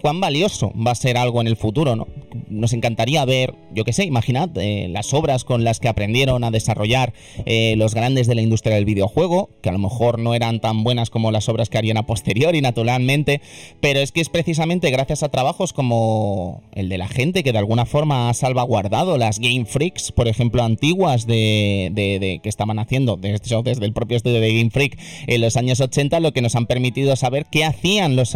cuán 0.00 0.20
valioso 0.20 0.72
va 0.74 0.92
a 0.92 0.94
ser 0.94 1.16
algo 1.16 1.40
en 1.40 1.48
el 1.48 1.56
futuro, 1.56 1.96
¿no? 1.96 2.06
Nos 2.48 2.72
encantaría 2.72 3.24
ver, 3.24 3.54
yo 3.72 3.84
qué 3.84 3.92
sé, 3.92 4.04
imaginad 4.04 4.50
eh, 4.56 4.88
las 4.90 5.14
obras 5.14 5.44
con 5.44 5.62
las 5.62 5.78
que 5.78 5.86
aprendieron 5.86 6.42
a 6.42 6.50
desarrollar 6.50 7.12
eh, 7.46 7.74
los 7.76 7.94
grandes 7.94 8.26
de 8.26 8.34
la 8.34 8.42
industria 8.42 8.74
del 8.74 8.84
videojuego, 8.84 9.50
que 9.62 9.68
a 9.68 9.72
lo 9.72 9.78
mejor 9.78 10.18
no 10.18 10.34
eran 10.34 10.58
tan 10.58 10.82
buenas 10.82 11.10
como 11.10 11.30
las 11.30 11.48
obras 11.48 11.68
que 11.68 11.78
harían 11.78 11.96
a 11.96 12.06
posteriori, 12.06 12.60
naturalmente, 12.62 13.40
pero 13.80 14.00
es 14.00 14.10
que 14.10 14.20
es 14.20 14.30
precisamente 14.30 14.90
gracias 14.90 15.22
a 15.22 15.28
trabajos 15.28 15.72
como 15.72 16.62
el 16.72 16.88
de 16.88 16.98
la 16.98 17.06
gente 17.06 17.44
que 17.44 17.52
de 17.52 17.58
alguna 17.58 17.86
forma 17.86 18.28
ha 18.28 18.34
salvaguardado 18.34 19.16
las 19.16 19.38
Game 19.38 19.64
Freaks, 19.64 20.10
por 20.10 20.26
ejemplo, 20.26 20.64
antiguas 20.64 21.28
de, 21.28 22.40
que 22.42 22.48
estaban 22.48 22.80
haciendo 22.80 23.16
desde, 23.16 23.62
desde 23.62 23.84
el 23.84 23.92
propio 23.92 24.16
estudio 24.16 24.40
de 24.40 24.56
Game 24.56 24.70
Freak 24.70 24.98
en 25.28 25.40
los 25.40 25.56
años 25.56 25.80
80, 25.80 26.18
lo 26.18 26.32
que 26.32 26.42
nos 26.42 26.56
han 26.56 26.66
permitido 26.66 27.14
saber 27.14 27.46
qué 27.46 27.64
hacían 27.64 28.16
los 28.16 28.34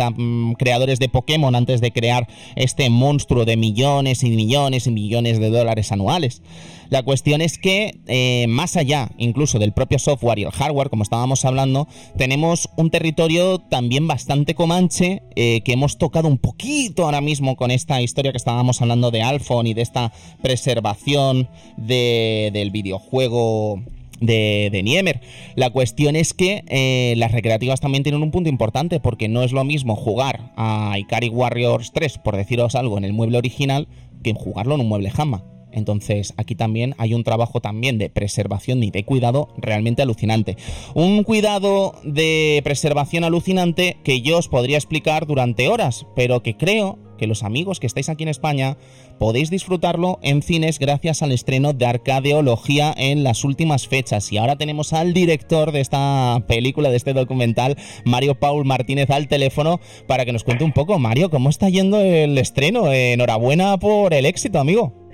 creadores 0.56 1.00
de 1.00 1.08
Pokémon 1.08 1.56
antes 1.56 1.80
de 1.80 1.90
crear 1.90 2.28
este 2.54 2.90
monstruo 2.90 3.44
de 3.44 3.56
millones 3.56 3.87
y 3.88 4.30
millones 4.30 4.86
y 4.86 4.90
millones 4.90 5.40
de 5.40 5.50
dólares 5.50 5.92
anuales. 5.92 6.42
La 6.90 7.02
cuestión 7.02 7.42
es 7.42 7.58
que, 7.58 8.00
eh, 8.06 8.46
más 8.48 8.76
allá 8.76 9.10
incluso 9.18 9.58
del 9.58 9.72
propio 9.72 9.98
software 9.98 10.38
y 10.38 10.44
el 10.44 10.50
hardware, 10.50 10.88
como 10.88 11.02
estábamos 11.02 11.44
hablando, 11.44 11.86
tenemos 12.16 12.68
un 12.76 12.90
territorio 12.90 13.58
también 13.58 14.06
bastante 14.06 14.54
comanche 14.54 15.22
eh, 15.36 15.60
que 15.64 15.72
hemos 15.72 15.98
tocado 15.98 16.28
un 16.28 16.38
poquito 16.38 17.04
ahora 17.04 17.20
mismo 17.20 17.56
con 17.56 17.70
esta 17.70 18.00
historia 18.00 18.32
que 18.32 18.38
estábamos 18.38 18.80
hablando 18.80 19.10
de 19.10 19.22
Alphon 19.22 19.66
y 19.66 19.74
de 19.74 19.82
esta 19.82 20.12
preservación 20.42 21.48
del 21.76 22.70
videojuego 22.70 23.82
de, 24.20 24.68
de, 24.72 24.82
Niemer. 24.82 25.20
La 25.54 25.70
cuestión 25.70 26.16
es 26.16 26.34
que 26.34 26.64
eh, 26.68 27.14
las 27.16 27.32
recreativas 27.32 27.80
también 27.80 28.02
tienen 28.02 28.22
un 28.22 28.30
punto 28.30 28.48
importante 28.48 29.00
porque 29.00 29.28
no 29.28 29.42
es 29.42 29.52
lo 29.52 29.64
mismo 29.64 29.96
jugar 29.96 30.52
a 30.56 30.94
Ikari 30.98 31.28
Warriors 31.28 31.92
3, 31.92 32.18
por 32.18 32.36
deciros 32.36 32.74
algo, 32.74 32.98
en 32.98 33.04
el 33.04 33.12
mueble 33.12 33.38
original 33.38 33.88
que 34.22 34.34
jugarlo 34.34 34.74
en 34.74 34.80
un 34.82 34.88
mueble 34.88 35.12
Hamma. 35.16 35.44
Entonces 35.78 36.34
aquí 36.36 36.54
también 36.54 36.94
hay 36.98 37.14
un 37.14 37.24
trabajo 37.24 37.60
también 37.60 37.98
de 37.98 38.10
preservación 38.10 38.82
y 38.82 38.90
de 38.90 39.04
cuidado 39.04 39.48
realmente 39.56 40.02
alucinante. 40.02 40.56
Un 40.94 41.22
cuidado 41.22 41.94
de 42.04 42.60
preservación 42.64 43.24
alucinante 43.24 43.96
que 44.04 44.20
yo 44.20 44.38
os 44.38 44.48
podría 44.48 44.76
explicar 44.76 45.26
durante 45.26 45.68
horas, 45.68 46.06
pero 46.14 46.42
que 46.42 46.56
creo 46.56 46.98
que 47.18 47.26
los 47.26 47.42
amigos 47.42 47.80
que 47.80 47.86
estáis 47.86 48.08
aquí 48.08 48.22
en 48.22 48.30
España 48.30 48.78
podéis 49.18 49.50
disfrutarlo 49.50 50.18
en 50.22 50.40
cines 50.40 50.78
gracias 50.78 51.22
al 51.22 51.32
estreno 51.32 51.74
de 51.74 51.84
Arcadeología 51.84 52.94
en 52.96 53.24
las 53.24 53.44
últimas 53.44 53.88
fechas. 53.88 54.32
Y 54.32 54.38
ahora 54.38 54.56
tenemos 54.56 54.94
al 54.94 55.12
director 55.12 55.72
de 55.72 55.80
esta 55.80 56.44
película, 56.46 56.88
de 56.88 56.96
este 56.96 57.12
documental, 57.12 57.76
Mario 58.04 58.38
Paul 58.38 58.64
Martínez, 58.64 59.10
al 59.10 59.28
teléfono 59.28 59.80
para 60.06 60.24
que 60.24 60.32
nos 60.32 60.44
cuente 60.44 60.64
un 60.64 60.72
poco. 60.72 60.98
Mario, 60.98 61.28
¿cómo 61.28 61.50
está 61.50 61.68
yendo 61.68 62.00
el 62.00 62.38
estreno? 62.38 62.92
Enhorabuena 62.92 63.76
por 63.78 64.14
el 64.14 64.24
éxito, 64.24 64.60
amigo. 64.60 65.07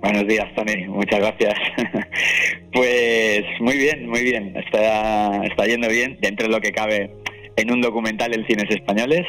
Buenos 0.00 0.26
días, 0.26 0.46
Tony. 0.54 0.86
Muchas 0.86 1.20
gracias. 1.20 1.54
pues 2.72 3.44
muy 3.60 3.76
bien, 3.76 4.08
muy 4.08 4.22
bien. 4.22 4.56
Está, 4.56 5.44
está 5.44 5.66
yendo 5.66 5.88
bien 5.88 6.18
dentro 6.20 6.46
de 6.46 6.54
lo 6.54 6.60
que 6.60 6.72
cabe 6.72 7.10
en 7.56 7.70
un 7.70 7.80
documental 7.80 8.32
en 8.34 8.46
cines 8.46 8.70
españoles. 8.70 9.26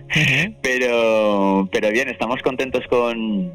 pero, 0.62 1.68
pero 1.72 1.90
bien, 1.90 2.08
estamos 2.08 2.40
contentos 2.42 2.86
con, 2.88 3.52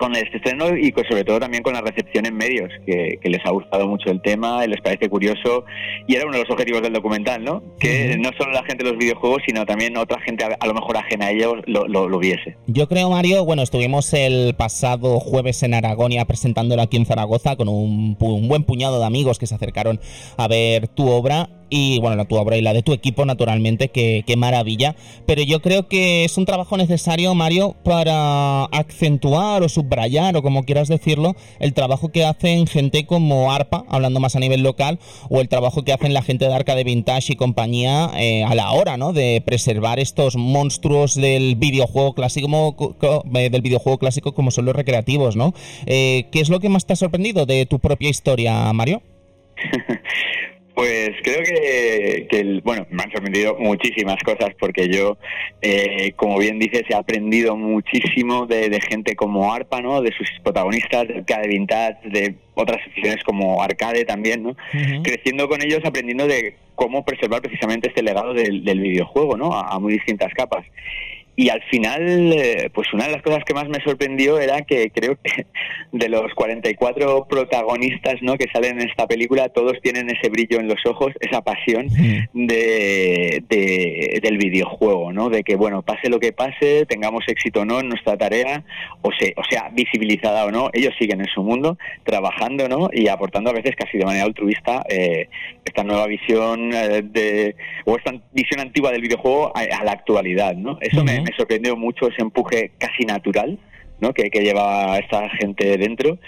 con 0.00 0.16
este 0.16 0.38
estreno 0.38 0.76
y 0.76 0.92
sobre 1.08 1.24
todo 1.24 1.38
también 1.38 1.62
con 1.62 1.74
la 1.74 1.82
recepción 1.82 2.24
en 2.24 2.34
medios, 2.34 2.70
que, 2.86 3.18
les 3.22 3.44
ha 3.44 3.50
gustado 3.50 3.86
mucho 3.86 4.10
el 4.10 4.20
tema, 4.22 4.66
les 4.66 4.80
parece 4.80 5.08
curioso 5.08 5.64
y 6.08 6.16
era 6.16 6.24
uno 6.24 6.38
de 6.38 6.42
los 6.44 6.50
objetivos 6.50 6.82
del 6.82 6.94
documental, 6.94 7.44
¿no? 7.44 7.62
Que 7.78 8.16
no 8.18 8.30
solo 8.36 8.52
la 8.52 8.64
gente 8.64 8.82
de 8.82 8.90
los 8.90 8.98
videojuegos, 8.98 9.42
sino 9.46 9.66
también 9.66 9.96
otra 9.98 10.18
gente 10.22 10.44
a, 10.44 10.66
lo 10.66 10.74
mejor 10.74 10.96
ajena 10.96 11.26
a 11.26 11.30
ellos 11.30 11.54
lo, 11.66 11.86
lo, 11.86 12.18
viese. 12.18 12.56
Yo 12.66 12.88
creo, 12.88 13.10
Mario, 13.10 13.44
bueno, 13.44 13.62
estuvimos 13.62 14.12
el 14.14 14.54
pasado 14.54 15.20
jueves 15.20 15.62
en 15.62 15.74
Aragonia 15.74 16.24
presentándolo 16.24 16.82
aquí 16.82 16.96
en 16.96 17.04
Zaragoza 17.04 17.56
con 17.56 17.68
un, 17.68 18.16
un 18.18 18.48
buen 18.48 18.64
puñado 18.64 18.98
de 18.98 19.06
amigos 19.06 19.38
que 19.38 19.46
se 19.46 19.54
acercaron 19.54 20.00
a 20.38 20.48
ver 20.48 20.88
tu 20.88 21.08
obra 21.08 21.59
y 21.70 22.00
bueno, 22.00 22.16
la 22.16 22.24
tu 22.24 22.36
obra 22.36 22.56
y 22.56 22.62
la 22.62 22.72
de 22.72 22.82
tu 22.82 22.92
equipo, 22.92 23.24
naturalmente, 23.24 23.88
qué, 23.88 24.24
qué 24.26 24.36
maravilla. 24.36 24.96
Pero 25.26 25.42
yo 25.42 25.62
creo 25.62 25.88
que 25.88 26.24
es 26.24 26.36
un 26.36 26.44
trabajo 26.44 26.76
necesario, 26.76 27.34
Mario, 27.34 27.76
para 27.84 28.64
acentuar 28.64 29.62
o 29.62 29.68
subrayar, 29.68 30.36
o 30.36 30.42
como 30.42 30.64
quieras 30.64 30.88
decirlo, 30.88 31.36
el 31.60 31.72
trabajo 31.72 32.10
que 32.10 32.24
hacen 32.24 32.66
gente 32.66 33.06
como 33.06 33.52
ARPA, 33.52 33.84
hablando 33.88 34.20
más 34.20 34.36
a 34.36 34.40
nivel 34.40 34.62
local, 34.62 34.98
o 35.28 35.40
el 35.40 35.48
trabajo 35.48 35.84
que 35.84 35.92
hacen 35.92 36.12
la 36.12 36.22
gente 36.22 36.46
de 36.46 36.54
Arca 36.54 36.74
de 36.74 36.84
Vintage 36.84 37.32
y 37.32 37.36
compañía 37.36 38.10
eh, 38.16 38.44
a 38.44 38.54
la 38.54 38.72
hora, 38.72 38.96
¿no? 38.96 39.12
De 39.12 39.42
preservar 39.44 40.00
estos 40.00 40.36
monstruos 40.36 41.14
del 41.14 41.56
videojuego 41.56 42.14
clásico, 42.14 42.76
eh, 43.34 43.50
del 43.50 43.62
videojuego 43.62 43.98
clásico 43.98 44.34
como 44.34 44.50
son 44.50 44.64
los 44.64 44.74
recreativos, 44.74 45.36
¿no? 45.36 45.54
Eh, 45.86 46.26
¿Qué 46.32 46.40
es 46.40 46.48
lo 46.48 46.60
que 46.60 46.68
más 46.68 46.86
te 46.86 46.94
ha 46.94 46.96
sorprendido 46.96 47.46
de 47.46 47.66
tu 47.66 47.78
propia 47.78 48.08
historia, 48.08 48.72
Mario? 48.72 49.02
Pues 50.74 51.10
creo 51.22 51.42
que, 51.42 52.60
bueno, 52.64 52.86
me 52.90 53.02
han 53.02 53.10
sorprendido 53.10 53.56
muchísimas 53.58 54.22
cosas 54.22 54.50
porque 54.58 54.88
yo, 54.88 55.18
eh, 55.60 56.12
como 56.16 56.38
bien 56.38 56.58
dices, 56.58 56.84
he 56.88 56.94
aprendido 56.94 57.56
muchísimo 57.56 58.46
de, 58.46 58.80
gente 58.88 59.16
como 59.16 59.52
Arpa, 59.52 59.80
¿no? 59.80 60.00
De 60.00 60.12
sus 60.12 60.28
protagonistas, 60.42 61.08
de 61.08 61.18
Arcade 61.18 61.48
Vintage, 61.48 62.08
de 62.08 62.34
otras 62.54 62.82
secciones 62.84 63.22
como 63.24 63.62
Arcade 63.62 64.04
también, 64.04 64.42
¿no? 64.42 64.56
Creciendo 65.02 65.48
con 65.48 65.62
ellos, 65.62 65.80
aprendiendo 65.84 66.26
de 66.26 66.54
cómo 66.76 67.04
preservar 67.04 67.42
precisamente 67.42 67.88
este 67.88 68.02
legado 68.02 68.32
del, 68.32 68.80
videojuego, 68.80 69.36
¿no? 69.36 69.52
a 69.52 69.78
muy 69.78 69.94
distintas 69.94 70.32
capas. 70.32 70.64
Y 71.36 71.48
al 71.48 71.62
final, 71.70 72.32
eh, 72.32 72.70
pues 72.74 72.92
una 72.92 73.06
de 73.06 73.12
las 73.12 73.22
cosas 73.22 73.44
que 73.44 73.54
más 73.54 73.68
me 73.68 73.82
sorprendió 73.82 74.38
era 74.38 74.62
que 74.62 74.90
creo 74.90 75.16
que 75.22 75.46
de 75.92 76.08
los 76.08 76.32
44 76.34 77.26
protagonistas 77.28 78.16
¿no? 78.20 78.36
que 78.36 78.46
salen 78.52 78.80
en 78.80 78.88
esta 78.88 79.06
película, 79.06 79.48
todos 79.48 79.80
tienen 79.82 80.10
ese 80.10 80.28
brillo 80.28 80.60
en 80.60 80.68
los 80.68 80.84
ojos, 80.86 81.12
esa 81.20 81.42
pasión 81.42 81.88
de, 82.32 83.42
del 84.22 84.38
videojuego, 84.38 85.12
¿no? 85.12 85.30
De 85.30 85.42
que, 85.42 85.56
bueno, 85.56 85.82
pase 85.82 86.08
lo 86.08 86.20
que 86.20 86.32
pase, 86.32 86.84
tengamos 86.86 87.24
éxito 87.26 87.60
o 87.60 87.64
no 87.64 87.80
en 87.80 87.88
nuestra 87.88 88.16
tarea, 88.16 88.64
o, 89.02 89.10
se, 89.18 89.32
o 89.36 89.42
sea, 89.48 89.70
visibilizada 89.72 90.44
o 90.44 90.50
no, 90.50 90.70
ellos 90.72 90.94
siguen 90.98 91.20
en 91.20 91.28
su 91.28 91.42
mundo, 91.42 91.78
trabajando, 92.04 92.68
¿no? 92.68 92.90
Y 92.92 93.08
aportando 93.08 93.50
a 93.50 93.54
veces 93.54 93.74
casi 93.76 93.98
de 93.98 94.04
manera 94.04 94.24
altruista 94.24 94.84
eh, 94.88 95.28
esta 95.64 95.84
nueva 95.84 96.06
visión 96.06 96.72
eh, 96.72 97.02
de, 97.02 97.56
o 97.84 97.96
esta 97.96 98.12
visión 98.32 98.60
antigua 98.60 98.90
del 98.90 99.02
videojuego 99.02 99.52
a, 99.56 99.84
la 99.84 99.92
actualidad, 99.92 100.54
¿no? 100.54 100.78
Eso 100.80 101.04
me 101.04 101.29
me 101.30 101.36
sorprendió 101.36 101.76
mucho 101.76 102.08
ese 102.08 102.22
empuje 102.22 102.72
casi 102.78 103.04
natural 103.04 103.58
¿no? 104.00 104.12
que, 104.12 104.30
que 104.30 104.40
lleva 104.40 104.98
esta 104.98 105.28
gente 105.30 105.76
dentro. 105.76 106.18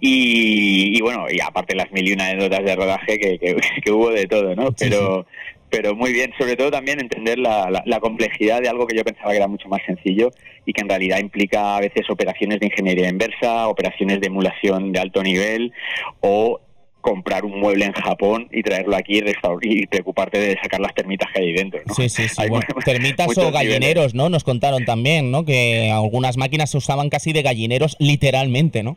Y, 0.00 1.00
bueno, 1.00 1.26
y 1.30 1.40
aparte 1.40 1.74
las 1.74 1.90
mil 1.92 2.06
y 2.08 2.12
una 2.12 2.26
anécdotas 2.26 2.64
de 2.64 2.76
rodaje 2.76 3.18
que, 3.18 3.38
que, 3.38 3.92
hubo 3.92 4.10
de 4.10 4.26
todo, 4.26 4.54
¿no? 4.54 4.72
pero, 4.72 5.26
pero 5.70 5.94
muy 5.94 6.12
bien, 6.12 6.32
sobre 6.38 6.56
todo 6.56 6.70
también 6.70 7.00
entender 7.00 7.38
la, 7.38 7.82
la, 7.84 8.00
complejidad 8.00 8.60
de 8.60 8.68
algo 8.68 8.86
que 8.86 8.96
yo 8.96 9.04
pensaba 9.04 9.30
que 9.30 9.38
era 9.38 9.48
mucho 9.48 9.68
más 9.68 9.80
sencillo 9.86 10.30
y 10.66 10.72
que 10.72 10.82
en 10.82 10.88
realidad 10.88 11.18
implica 11.18 11.76
a 11.76 11.80
veces 11.80 12.10
operaciones 12.10 12.60
de 12.60 12.66
ingeniería 12.66 13.08
inversa, 13.08 13.68
operaciones 13.68 14.20
de 14.20 14.26
emulación 14.26 14.92
de 14.92 15.00
alto 15.00 15.22
nivel 15.22 15.72
o 16.20 16.60
comprar 17.04 17.44
un 17.44 17.60
mueble 17.60 17.84
en 17.84 17.92
Japón 17.92 18.48
y 18.50 18.62
traerlo 18.62 18.96
aquí 18.96 19.20
y, 19.62 19.86
preocuparte 19.86 20.38
de 20.38 20.56
sacar 20.60 20.80
las 20.80 20.94
termitas 20.94 21.30
que 21.32 21.42
hay 21.42 21.52
dentro. 21.52 21.80
¿no? 21.86 21.94
Sí, 21.94 22.08
sí, 22.08 22.26
sí. 22.28 22.42
termitas 22.84 23.36
o 23.36 23.52
gallineros, 23.52 24.14
¿no? 24.14 24.30
Nos 24.30 24.42
contaron 24.42 24.86
también, 24.86 25.30
¿no? 25.30 25.44
Que 25.44 25.90
algunas 25.92 26.38
máquinas 26.38 26.70
se 26.70 26.78
usaban 26.78 27.10
casi 27.10 27.34
de 27.34 27.42
gallineros 27.42 27.96
literalmente, 28.00 28.82
¿no? 28.82 28.94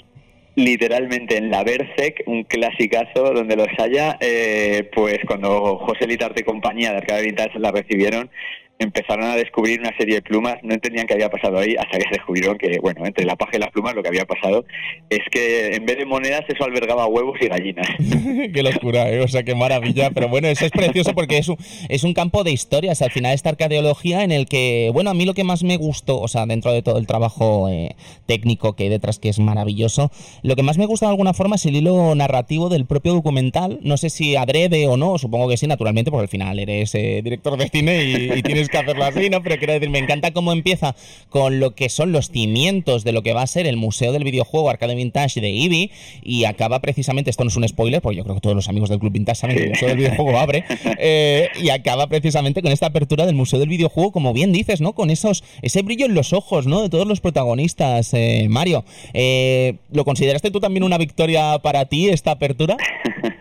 literalmente 0.56 1.38
en 1.38 1.52
la 1.52 1.64
Bersec, 1.64 2.24
un 2.26 2.44
clasicazo 2.44 3.32
donde 3.32 3.56
los 3.56 3.68
haya, 3.78 4.18
eh, 4.20 4.90
pues 4.96 5.20
cuando 5.28 5.78
José 5.78 6.08
Litarte 6.08 6.42
y 6.42 6.44
compañía 6.44 6.90
de 6.90 6.98
Arcade 6.98 7.22
Vintage 7.22 7.60
la 7.60 7.70
recibieron, 7.70 8.32
empezaron 8.80 9.26
a 9.26 9.36
descubrir 9.36 9.80
una 9.80 9.96
serie 9.98 10.16
de 10.16 10.22
plumas, 10.22 10.58
no 10.64 10.74
entendían 10.74 11.08
qué 11.08 11.14
había 11.14 11.30
pasado 11.30 11.58
ahí, 11.58 11.76
hasta 11.78 11.98
que 11.98 12.06
descubrieron 12.12 12.58
que, 12.58 12.80
bueno, 12.80 13.06
entre 13.06 13.26
la 13.26 13.36
paja 13.36 13.52
y 13.56 13.60
las 13.60 13.72
plumas 13.72 13.96
lo 13.96 14.04
que 14.04 14.10
había 14.10 14.26
pasado 14.26 14.66
es 15.10 15.22
que 15.32 15.76
en 15.76 15.86
vez 15.86 15.98
de 15.98 16.06
monedas 16.06 16.42
eso 16.48 16.64
albergaba 16.64 17.08
huevos 17.08 17.38
y 17.42 17.48
gallinas. 17.48 17.88
qué 18.54 18.64
locura, 18.64 19.10
¿eh? 19.10 19.22
o 19.22 19.28
sea, 19.28 19.44
qué 19.44 19.56
maravilla, 19.56 20.12
pero 20.12 20.28
bueno, 20.30 20.48
eso 20.48 20.66
es 20.66 20.72
precioso 20.72 21.14
porque 21.14 21.38
es 21.38 21.48
un, 21.48 21.58
es 21.90 22.04
un 22.04 22.14
campo 22.14 22.44
de 22.44 22.52
historias, 22.52 23.02
al 23.02 23.12
final 23.12 23.34
esta 23.34 23.50
arcadeología 23.50 24.24
en 24.24 24.32
el 24.32 24.48
que, 24.48 24.90
bueno, 24.94 25.10
a 25.10 25.14
mí 25.14 25.26
lo 25.26 25.34
que 25.34 25.44
más 25.44 25.64
me 25.64 25.78
gustó, 25.78 26.20
o 26.20 26.28
sea, 26.28 26.46
dentro 26.46 26.72
de 26.72 26.82
todo 26.82 26.98
el 26.98 27.08
trabajo 27.08 27.70
eh, 27.70 27.96
técnico 28.26 28.76
que 28.76 28.84
hay 28.84 28.90
detrás, 28.90 29.20
que 29.20 29.30
es 29.30 29.40
maravilloso, 29.40 30.12
lo 30.44 30.56
que 30.56 30.64
más 30.64 30.78
me 30.78 30.86
gusta 30.86 31.08
de 31.08 31.12
alguna 31.12 31.34
forma 31.34 31.56
es 31.56 31.66
el 31.66 31.76
hilo 31.76 32.14
narrativo 32.16 32.70
del 32.70 32.86
propio 32.86 33.14
documental, 33.14 33.80
no 33.82 33.98
sé 33.98 34.10
si 34.10 34.36
adrede 34.36 34.88
o 34.88 34.98
no, 34.98 35.18
supongo 35.18 35.50
que 35.50 35.58
sí, 35.58 35.68
naturalmente, 35.68 36.12
porque 36.12 36.24
al 36.24 36.30
final 36.30 36.60
eres 36.60 36.94
eh, 36.96 37.22
director 37.24 37.58
de 37.58 37.70
cine 37.70 38.04
y 38.36 38.42
tienes 38.44 38.67
tienes 38.68 38.70
que 38.70 38.78
hacerlo 38.78 39.06
así, 39.06 39.30
¿no? 39.30 39.42
Pero 39.42 39.58
quiero 39.58 39.74
decir, 39.74 39.90
me 39.90 40.00
encanta 40.00 40.32
cómo 40.32 40.52
empieza 40.52 40.96
con 41.30 41.60
lo 41.60 41.76
que 41.76 41.90
son 41.90 42.12
los 42.12 42.30
cimientos 42.30 43.04
de 43.04 43.12
lo 43.12 43.24
que 43.24 43.34
va 43.34 43.42
a 43.42 43.48
ser 43.48 43.68
el 43.68 43.78
Museo 43.78 44.12
del 44.12 44.24
Videojuego 44.24 44.70
Arcade 44.70 44.96
Vintage 44.96 45.42
de 45.42 45.50
Eevee 45.50 45.92
y 46.24 46.46
acaba 46.46 46.80
precisamente, 46.80 47.30
esto 47.30 47.44
no 47.44 47.50
es 47.50 47.56
un 47.56 47.68
spoiler, 47.68 48.02
porque 48.02 48.18
yo 48.18 48.24
creo 48.24 48.36
que 48.36 48.42
todos 48.42 48.56
los 48.56 48.68
amigos 48.70 48.90
del 48.90 49.00
Club 49.00 49.14
Vintage 49.14 49.40
saben 49.40 49.58
que 49.58 49.64
el 49.64 49.70
Museo 49.70 49.88
del 49.90 49.98
Videojuego 49.98 50.38
abre, 50.38 50.66
eh, 51.00 51.50
y 51.62 51.70
acaba 51.70 52.08
precisamente 52.08 52.62
con 52.62 52.72
esta 52.72 52.88
apertura 52.88 53.26
del 53.26 53.36
Museo 53.36 53.60
del 53.60 53.70
Videojuego, 53.70 54.12
como 54.12 54.34
bien 54.34 54.52
dices, 54.52 54.82
¿no? 54.82 54.94
Con 54.94 55.10
esos 55.10 55.44
ese 55.62 55.82
brillo 55.82 56.06
en 56.06 56.14
los 56.14 56.34
ojos, 56.34 56.68
¿no? 56.68 56.84
De 56.84 56.90
todos 56.90 57.08
los 57.08 57.22
protagonistas, 57.22 58.14
eh, 58.14 58.48
Mario. 58.50 58.84
Eh, 59.14 59.76
¿Lo 59.92 60.06
consideraste 60.06 60.52
tú 60.52 60.60
también 60.60 60.84
una 60.84 60.98
victoria 60.98 61.60
para 61.60 61.86
ti 61.86 62.10
esta 62.10 62.32
apertura? 62.32 62.78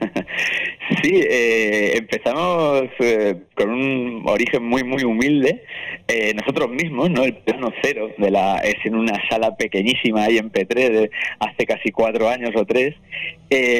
Sí, 1.02 1.10
eh, 1.14 1.96
empezamos 1.96 2.84
eh, 3.00 3.34
con 3.54 3.70
un 3.70 4.22
origen 4.26 4.64
muy 4.64 4.82
muy 4.84 5.04
humilde. 5.04 5.62
Eh, 6.08 6.32
nosotros 6.34 6.70
mismos, 6.70 7.10
no, 7.10 7.24
el 7.24 7.36
plano 7.36 7.72
cero 7.82 8.10
de 8.16 8.30
la 8.30 8.58
es 8.58 8.76
en 8.84 8.94
una 8.94 9.20
sala 9.28 9.56
pequeñísima 9.56 10.24
ahí 10.24 10.38
en 10.38 10.50
P3 10.50 10.74
de 10.90 11.10
hace 11.40 11.66
casi 11.66 11.90
cuatro 11.90 12.28
años 12.28 12.50
o 12.54 12.64
tres, 12.64 12.94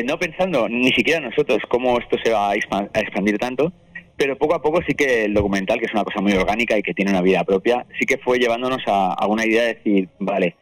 no 0.04 0.18
pensando 0.18 0.68
ni 0.68 0.90
siquiera 0.92 1.20
nosotros 1.20 1.58
cómo 1.68 1.98
esto 1.98 2.16
se 2.22 2.32
va 2.32 2.50
a, 2.50 2.54
expandir 2.54 3.38
tanto, 3.38 3.72
pero 4.16 4.36
poco 4.36 4.54
a 4.54 4.62
poco 4.62 4.80
sí 4.86 4.94
que 4.94 5.24
el 5.24 5.34
documental, 5.34 5.78
que 5.78 5.86
es 5.86 5.92
una 5.92 6.04
cosa 6.04 6.20
muy 6.20 6.32
orgánica 6.32 6.76
y 6.76 6.82
que 6.82 6.94
tiene 6.94 7.12
una 7.12 7.22
vida 7.22 7.44
propia, 7.44 7.86
sí 7.98 8.06
que 8.06 8.18
fue 8.18 8.38
llevándonos 8.38 8.82
a, 8.86 9.12
a 9.12 9.26
una 9.26 9.46
idea 9.46 9.62
de 9.62 9.74
decir, 9.74 10.08
vale, 10.18 10.56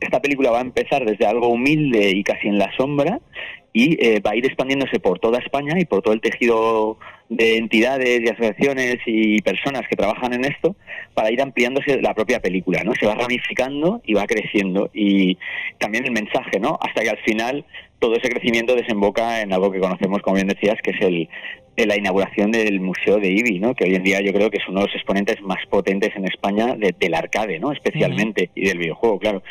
esta 0.00 0.20
película 0.20 0.50
va 0.50 0.58
a 0.58 0.62
empezar 0.62 1.04
desde 1.04 1.26
algo 1.26 1.48
humilde 1.48 2.10
y 2.10 2.22
casi 2.22 2.48
en 2.48 2.58
la 2.58 2.70
sombra 2.76 3.20
y 3.76 4.02
eh, 4.02 4.20
va 4.20 4.30
a 4.30 4.36
ir 4.36 4.46
expandiéndose 4.46 4.98
por 5.00 5.18
toda 5.18 5.38
España 5.38 5.78
y 5.78 5.84
por 5.84 6.00
todo 6.00 6.14
el 6.14 6.22
tejido 6.22 6.96
de 7.28 7.58
entidades 7.58 8.22
y 8.22 8.28
asociaciones 8.30 8.96
y 9.04 9.42
personas 9.42 9.82
que 9.86 9.96
trabajan 9.96 10.32
en 10.32 10.46
esto 10.46 10.76
para 11.12 11.30
ir 11.30 11.42
ampliándose 11.42 12.00
la 12.00 12.14
propia 12.14 12.40
película, 12.40 12.82
¿no? 12.84 12.94
Se 12.94 13.04
va 13.04 13.14
ramificando 13.14 14.00
y 14.06 14.14
va 14.14 14.26
creciendo 14.26 14.88
y 14.94 15.36
también 15.76 16.06
el 16.06 16.12
mensaje, 16.12 16.58
¿no? 16.58 16.78
Hasta 16.80 17.02
que 17.02 17.10
al 17.10 17.18
final 17.18 17.66
todo 17.98 18.16
ese 18.16 18.28
crecimiento 18.28 18.74
desemboca 18.74 19.40
en 19.40 19.52
algo 19.52 19.70
que 19.70 19.80
conocemos, 19.80 20.22
como 20.22 20.36
bien 20.36 20.48
decías, 20.48 20.76
que 20.82 20.90
es 20.90 21.00
el, 21.00 21.28
la 21.76 21.96
inauguración 21.96 22.50
del 22.52 22.80
Museo 22.80 23.18
de 23.18 23.30
IBI, 23.30 23.58
¿no? 23.58 23.74
que 23.74 23.84
hoy 23.84 23.94
en 23.94 24.02
día 24.02 24.20
yo 24.20 24.32
creo 24.32 24.50
que 24.50 24.58
es 24.58 24.68
uno 24.68 24.80
de 24.80 24.86
los 24.86 24.94
exponentes 24.94 25.40
más 25.42 25.58
potentes 25.68 26.14
en 26.16 26.26
España 26.26 26.76
del 26.76 27.14
arcade, 27.14 27.58
¿no? 27.58 27.72
especialmente, 27.72 28.50
y 28.54 28.66
del 28.66 28.78
videojuego, 28.78 29.18
claro. 29.18 29.42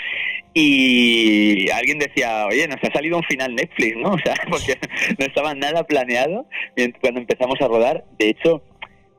Y 0.54 1.70
alguien 1.72 2.00
decía, 2.00 2.46
oye, 2.48 2.66
nos 2.68 2.82
ha 2.82 2.94
salido 2.94 3.18
un 3.18 3.24
final 3.24 3.54
Netflix, 3.56 3.98
¿no? 3.98 4.12
O 4.14 4.20
sea, 4.20 4.36
porque 4.50 4.78
no 5.20 5.26
estaba 5.26 5.54
nada 5.54 5.84
planeado 5.84 6.46
cuando 7.02 7.20
empezamos 7.20 7.60
a 7.60 7.68
rodar. 7.68 8.06
De 8.18 8.30
hecho, 8.30 8.62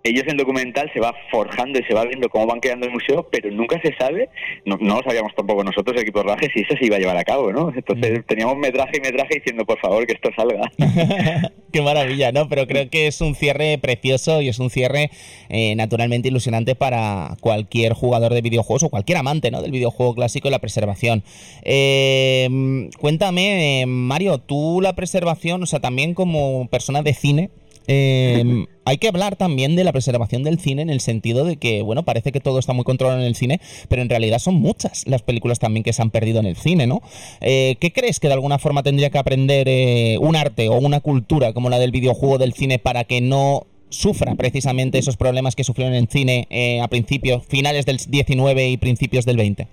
ellos 0.08 0.24
en 0.24 0.32
el 0.32 0.36
documental 0.36 0.90
se 0.92 1.00
va 1.00 1.14
forjando 1.30 1.78
y 1.78 1.84
se 1.84 1.94
va 1.94 2.04
viendo 2.04 2.28
cómo 2.28 2.46
van 2.46 2.60
quedando 2.60 2.86
el 2.86 2.92
museo, 2.92 3.28
pero 3.30 3.50
nunca 3.50 3.80
se 3.82 3.94
sabe, 3.96 4.28
no, 4.64 4.76
no 4.80 5.00
sabíamos 5.04 5.34
tampoco 5.34 5.64
nosotros, 5.64 5.96
el 5.96 6.02
equipo 6.02 6.20
de 6.20 6.24
rodaje, 6.24 6.50
si 6.54 6.60
eso 6.60 6.74
se 6.78 6.86
iba 6.86 6.96
a 6.96 6.98
llevar 6.98 7.16
a 7.16 7.24
cabo, 7.24 7.52
¿no? 7.52 7.72
Entonces 7.74 8.20
mm. 8.20 8.22
teníamos 8.26 8.56
metraje 8.56 8.98
y 8.98 9.00
metraje 9.00 9.36
diciendo, 9.36 9.64
por 9.64 9.78
favor, 9.80 10.06
que 10.06 10.14
esto 10.14 10.30
salga. 10.36 10.70
Qué 11.72 11.82
maravilla, 11.82 12.32
¿no? 12.32 12.48
Pero 12.48 12.66
creo 12.66 12.88
que 12.88 13.06
es 13.06 13.20
un 13.20 13.34
cierre 13.34 13.78
precioso 13.78 14.40
y 14.40 14.48
es 14.48 14.58
un 14.58 14.70
cierre 14.70 15.10
eh, 15.48 15.74
naturalmente 15.76 16.28
ilusionante 16.28 16.74
para 16.74 17.36
cualquier 17.40 17.92
jugador 17.92 18.32
de 18.32 18.40
videojuegos 18.40 18.84
o 18.84 18.88
cualquier 18.88 19.18
amante, 19.18 19.50
¿no? 19.50 19.60
Del 19.60 19.72
videojuego 19.72 20.14
clásico 20.14 20.48
y 20.48 20.50
la 20.50 20.58
preservación. 20.58 21.22
Eh, 21.62 22.88
cuéntame, 22.98 23.82
eh, 23.82 23.86
Mario, 23.86 24.38
tú 24.38 24.80
la 24.80 24.94
preservación, 24.94 25.62
o 25.62 25.66
sea, 25.66 25.80
también 25.80 26.14
como 26.14 26.68
persona 26.68 27.02
de 27.02 27.14
cine, 27.14 27.50
eh, 27.88 28.66
hay 28.86 28.98
que 28.98 29.08
hablar 29.08 29.36
también 29.36 29.74
de 29.76 29.84
la 29.84 29.92
preservación 29.92 30.44
del 30.44 30.60
cine 30.60 30.82
en 30.82 30.90
el 30.90 31.00
sentido 31.00 31.44
de 31.44 31.56
que, 31.56 31.82
bueno, 31.82 32.04
parece 32.04 32.30
que 32.30 32.40
todo 32.40 32.58
está 32.58 32.72
muy 32.72 32.84
controlado 32.84 33.20
en 33.20 33.26
el 33.26 33.34
cine, 33.34 33.60
pero 33.88 34.00
en 34.00 34.08
realidad 34.08 34.38
son 34.38 34.54
muchas 34.54 35.06
las 35.06 35.22
películas 35.22 35.58
también 35.58 35.82
que 35.82 35.92
se 35.92 36.02
han 36.02 36.10
perdido 36.10 36.38
en 36.38 36.46
el 36.46 36.56
cine, 36.56 36.86
¿no? 36.86 37.02
Eh, 37.40 37.76
¿Qué 37.80 37.92
crees 37.92 38.20
que 38.20 38.28
de 38.28 38.34
alguna 38.34 38.58
forma 38.58 38.84
tendría 38.84 39.10
que 39.10 39.18
aprender 39.18 39.68
eh, 39.68 40.18
un 40.20 40.36
arte 40.36 40.68
o 40.68 40.78
una 40.78 41.00
cultura 41.00 41.52
como 41.52 41.68
la 41.68 41.80
del 41.80 41.90
videojuego 41.90 42.38
del 42.38 42.52
cine 42.52 42.78
para 42.78 43.04
que 43.04 43.20
no 43.20 43.66
sufra 43.88 44.36
precisamente 44.36 44.98
esos 44.98 45.16
problemas 45.16 45.56
que 45.56 45.64
sufrieron 45.64 45.94
en 45.94 46.08
cine 46.08 46.46
eh, 46.50 46.80
a 46.80 46.88
principios, 46.88 47.44
finales 47.44 47.86
del 47.86 47.96
19 47.96 48.68
y 48.68 48.76
principios 48.76 49.24
del 49.24 49.36
20? 49.36 49.66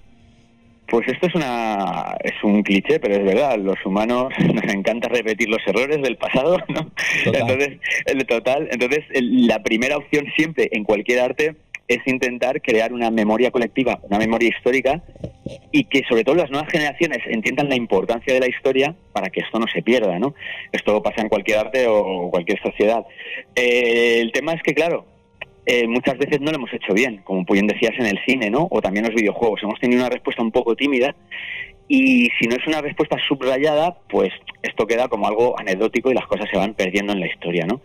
Pues 0.94 1.08
esto 1.08 1.26
es 1.26 1.34
una 1.34 2.16
es 2.24 2.34
un 2.44 2.62
cliché, 2.62 3.00
pero 3.00 3.16
es 3.16 3.24
verdad. 3.24 3.58
Los 3.58 3.84
humanos 3.84 4.32
nos 4.54 4.64
encanta 4.72 5.10
repetir 5.10 5.50
los 5.50 5.58
errores 5.66 6.00
del 6.04 6.18
pasado, 6.18 6.60
¿no? 6.68 6.91
Entonces, 7.26 7.80
el 8.06 8.24
total. 8.28 8.68
Entonces, 8.70 9.04
la 9.10 9.64
primera 9.64 9.98
opción 9.98 10.28
siempre 10.36 10.70
en 10.72 10.84
cualquier 10.84 11.22
arte 11.22 11.56
es 11.88 11.98
intentar 12.06 12.62
crear 12.62 12.94
una 12.94 13.10
memoria 13.10 13.50
colectiva, 13.50 14.02
una 14.04 14.20
memoria 14.20 14.50
histórica, 14.50 15.02
y 15.72 15.86
que 15.86 16.04
sobre 16.08 16.24
todo 16.24 16.36
las 16.36 16.52
nuevas 16.52 16.72
generaciones 16.72 17.18
entiendan 17.26 17.70
la 17.70 17.76
importancia 17.76 18.32
de 18.32 18.41
la 18.41 18.48
historia 18.48 18.96
para 19.14 19.32
que 19.32 19.39
esto 19.39 19.58
no 19.58 19.66
se 19.66 19.82
pierda, 19.82 20.20
¿no? 20.20 20.36
Esto 20.72 21.02
pasa 21.02 21.24
en 21.24 21.30
cualquier 21.30 21.58
arte 21.58 21.88
o 21.88 22.30
cualquier 22.30 22.62
sociedad. 22.62 23.04
Eh, 23.56 24.20
el 24.22 24.32
tema 24.32 24.54
es 24.54 24.62
que, 24.62 24.76
claro, 24.76 25.08
eh, 25.66 25.88
muchas 25.88 26.18
veces 26.18 26.41
no 26.41 26.51
lo 26.51 26.57
hemos 26.57 26.74
hecho 26.74 26.93
bien, 26.93 27.22
como 27.24 27.45
bien 27.45 27.68
decías 27.68 27.93
en 27.97 28.05
el 28.05 28.20
cine, 28.26 28.49
¿no? 28.49 28.68
O 28.70 28.82
también 28.82 29.05
los 29.05 29.16
videojuegos. 29.16 29.64
Hemos 29.64 29.80
tenido 29.80 30.01
una 30.01 30.09
respuesta 30.09 30.41
un 30.41 30.51
poco 30.51 30.76
tímida 30.76 31.16
y 31.88 32.30
si 32.39 32.47
no 32.47 32.55
es 32.55 32.66
una 32.68 32.82
respuesta 32.82 33.18
subrayada, 33.28 33.97
pues 34.09 34.32
esto 34.61 34.88
queda 34.88 35.07
como 35.07 35.28
algo 35.28 35.59
anecdótico 35.59 36.11
y 36.11 36.14
las 36.14 36.26
cosas 36.28 36.49
se 36.49 36.57
van 36.57 36.74
perdiendo 36.74 37.14
en 37.14 37.20
la 37.20 37.28
historia, 37.28 37.66
¿no? 37.66 37.82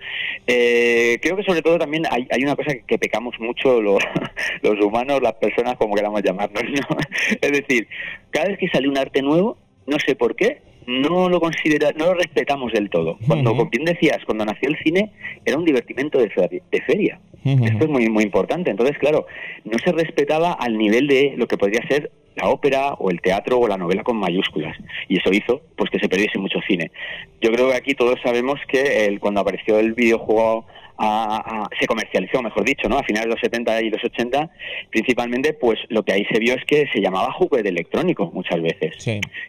Eh, 0.47 1.19
creo 1.21 1.37
que 1.37 1.43
sobre 1.43 1.63
todo 1.63 1.79
también 1.79 2.05
hay, 2.11 2.27
hay 2.31 2.43
una 2.43 2.57
cosa 2.57 2.75
que, 2.87 2.99
pecamos 2.99 3.35
mucho 3.39 3.81
los, 3.83 3.99
los 4.63 4.85
humanos, 4.85 5.21
las 5.23 5.35
personas, 5.35 5.77
como 5.77 5.95
queramos 5.95 6.23
llamarnos, 6.23 6.63
¿no? 6.65 6.97
Es 7.41 7.53
decir, 7.53 7.89
cada 8.31 8.49
vez 8.49 8.59
que 8.59 8.69
sale 8.69 8.89
un 8.89 8.99
arte 8.99 9.23
nuevo, 9.23 9.59
no 9.87 9.99
sé 9.99 10.15
por 10.15 10.37
qué, 10.37 10.63
no 10.89 11.29
lo 11.29 11.39
considera, 11.39 11.91
no 11.97 12.07
lo 12.07 12.15
respetamos 12.15 12.73
del 12.73 12.89
todo. 12.89 13.19
Cuando, 13.27 13.51
como 13.51 13.69
bien 13.69 13.85
decías, 13.85 14.25
cuando 14.25 14.47
nació 14.47 14.71
el 14.71 14.79
cine 14.79 15.13
era 15.45 15.59
un 15.59 15.67
divertimento 15.67 16.19
de, 16.19 16.31
feria. 16.31 17.21
Esto 17.45 17.85
es 17.85 17.91
muy, 17.91 18.09
muy 18.09 18.25
importante. 18.25 18.71
Entonces, 18.71 18.97
claro, 18.99 19.27
no 19.65 19.79
se 19.79 19.93
respetaba 19.93 20.53
al 20.53 20.79
nivel 20.79 21.07
de 21.07 21.35
lo 21.37 21.47
que 21.47 21.59
podría 21.59 21.87
ser 21.87 22.11
la 22.37 22.49
ópera 22.49 22.95
o 22.95 23.11
el 23.11 23.21
teatro 23.21 23.59
o 23.59 23.69
la 23.69 23.77
novela 23.77 24.03
con 24.03 24.17
mayúsculas. 24.17 24.77
Y 25.09 25.19
eso 25.19 25.31
hizo 25.31 25.61
pues 25.77 25.91
que 25.91 25.99
se 25.99 26.09
perdiese 26.09 26.39
mucho 26.39 26.59
cine. 26.67 26.91
Yo 27.43 27.53
creo 27.53 27.69
que 27.69 27.77
aquí 27.77 27.95
todos 27.95 28.19
sabemos 28.23 28.59
que 28.67 29.05
el, 29.05 29.21
cuando 29.21 29.41
apareció 29.41 29.79
el 29.79 29.93
videojuego 29.93 30.65
se 31.79 31.87
comercializó, 31.87 32.43
mejor 32.43 32.65
dicho, 32.65 32.89
¿no? 32.89 32.99
A 32.99 33.05
finales 33.05 33.27
de 33.27 33.31
los 33.31 33.41
70 33.41 33.83
y 33.83 33.91
los 33.91 34.03
80, 34.03 34.51
principalmente, 34.91 35.53
pues 35.53 35.79
lo 35.89 36.03
que 36.03 36.13
ahí 36.13 36.25
se 36.31 36.39
vio 36.39 36.55
es 36.55 36.65
que 36.65 36.87
se 36.93 37.01
llamaba 37.01 37.33
juguete 37.33 37.69
electrónico 37.69 38.31
muchas 38.33 38.61
veces. 38.61 38.97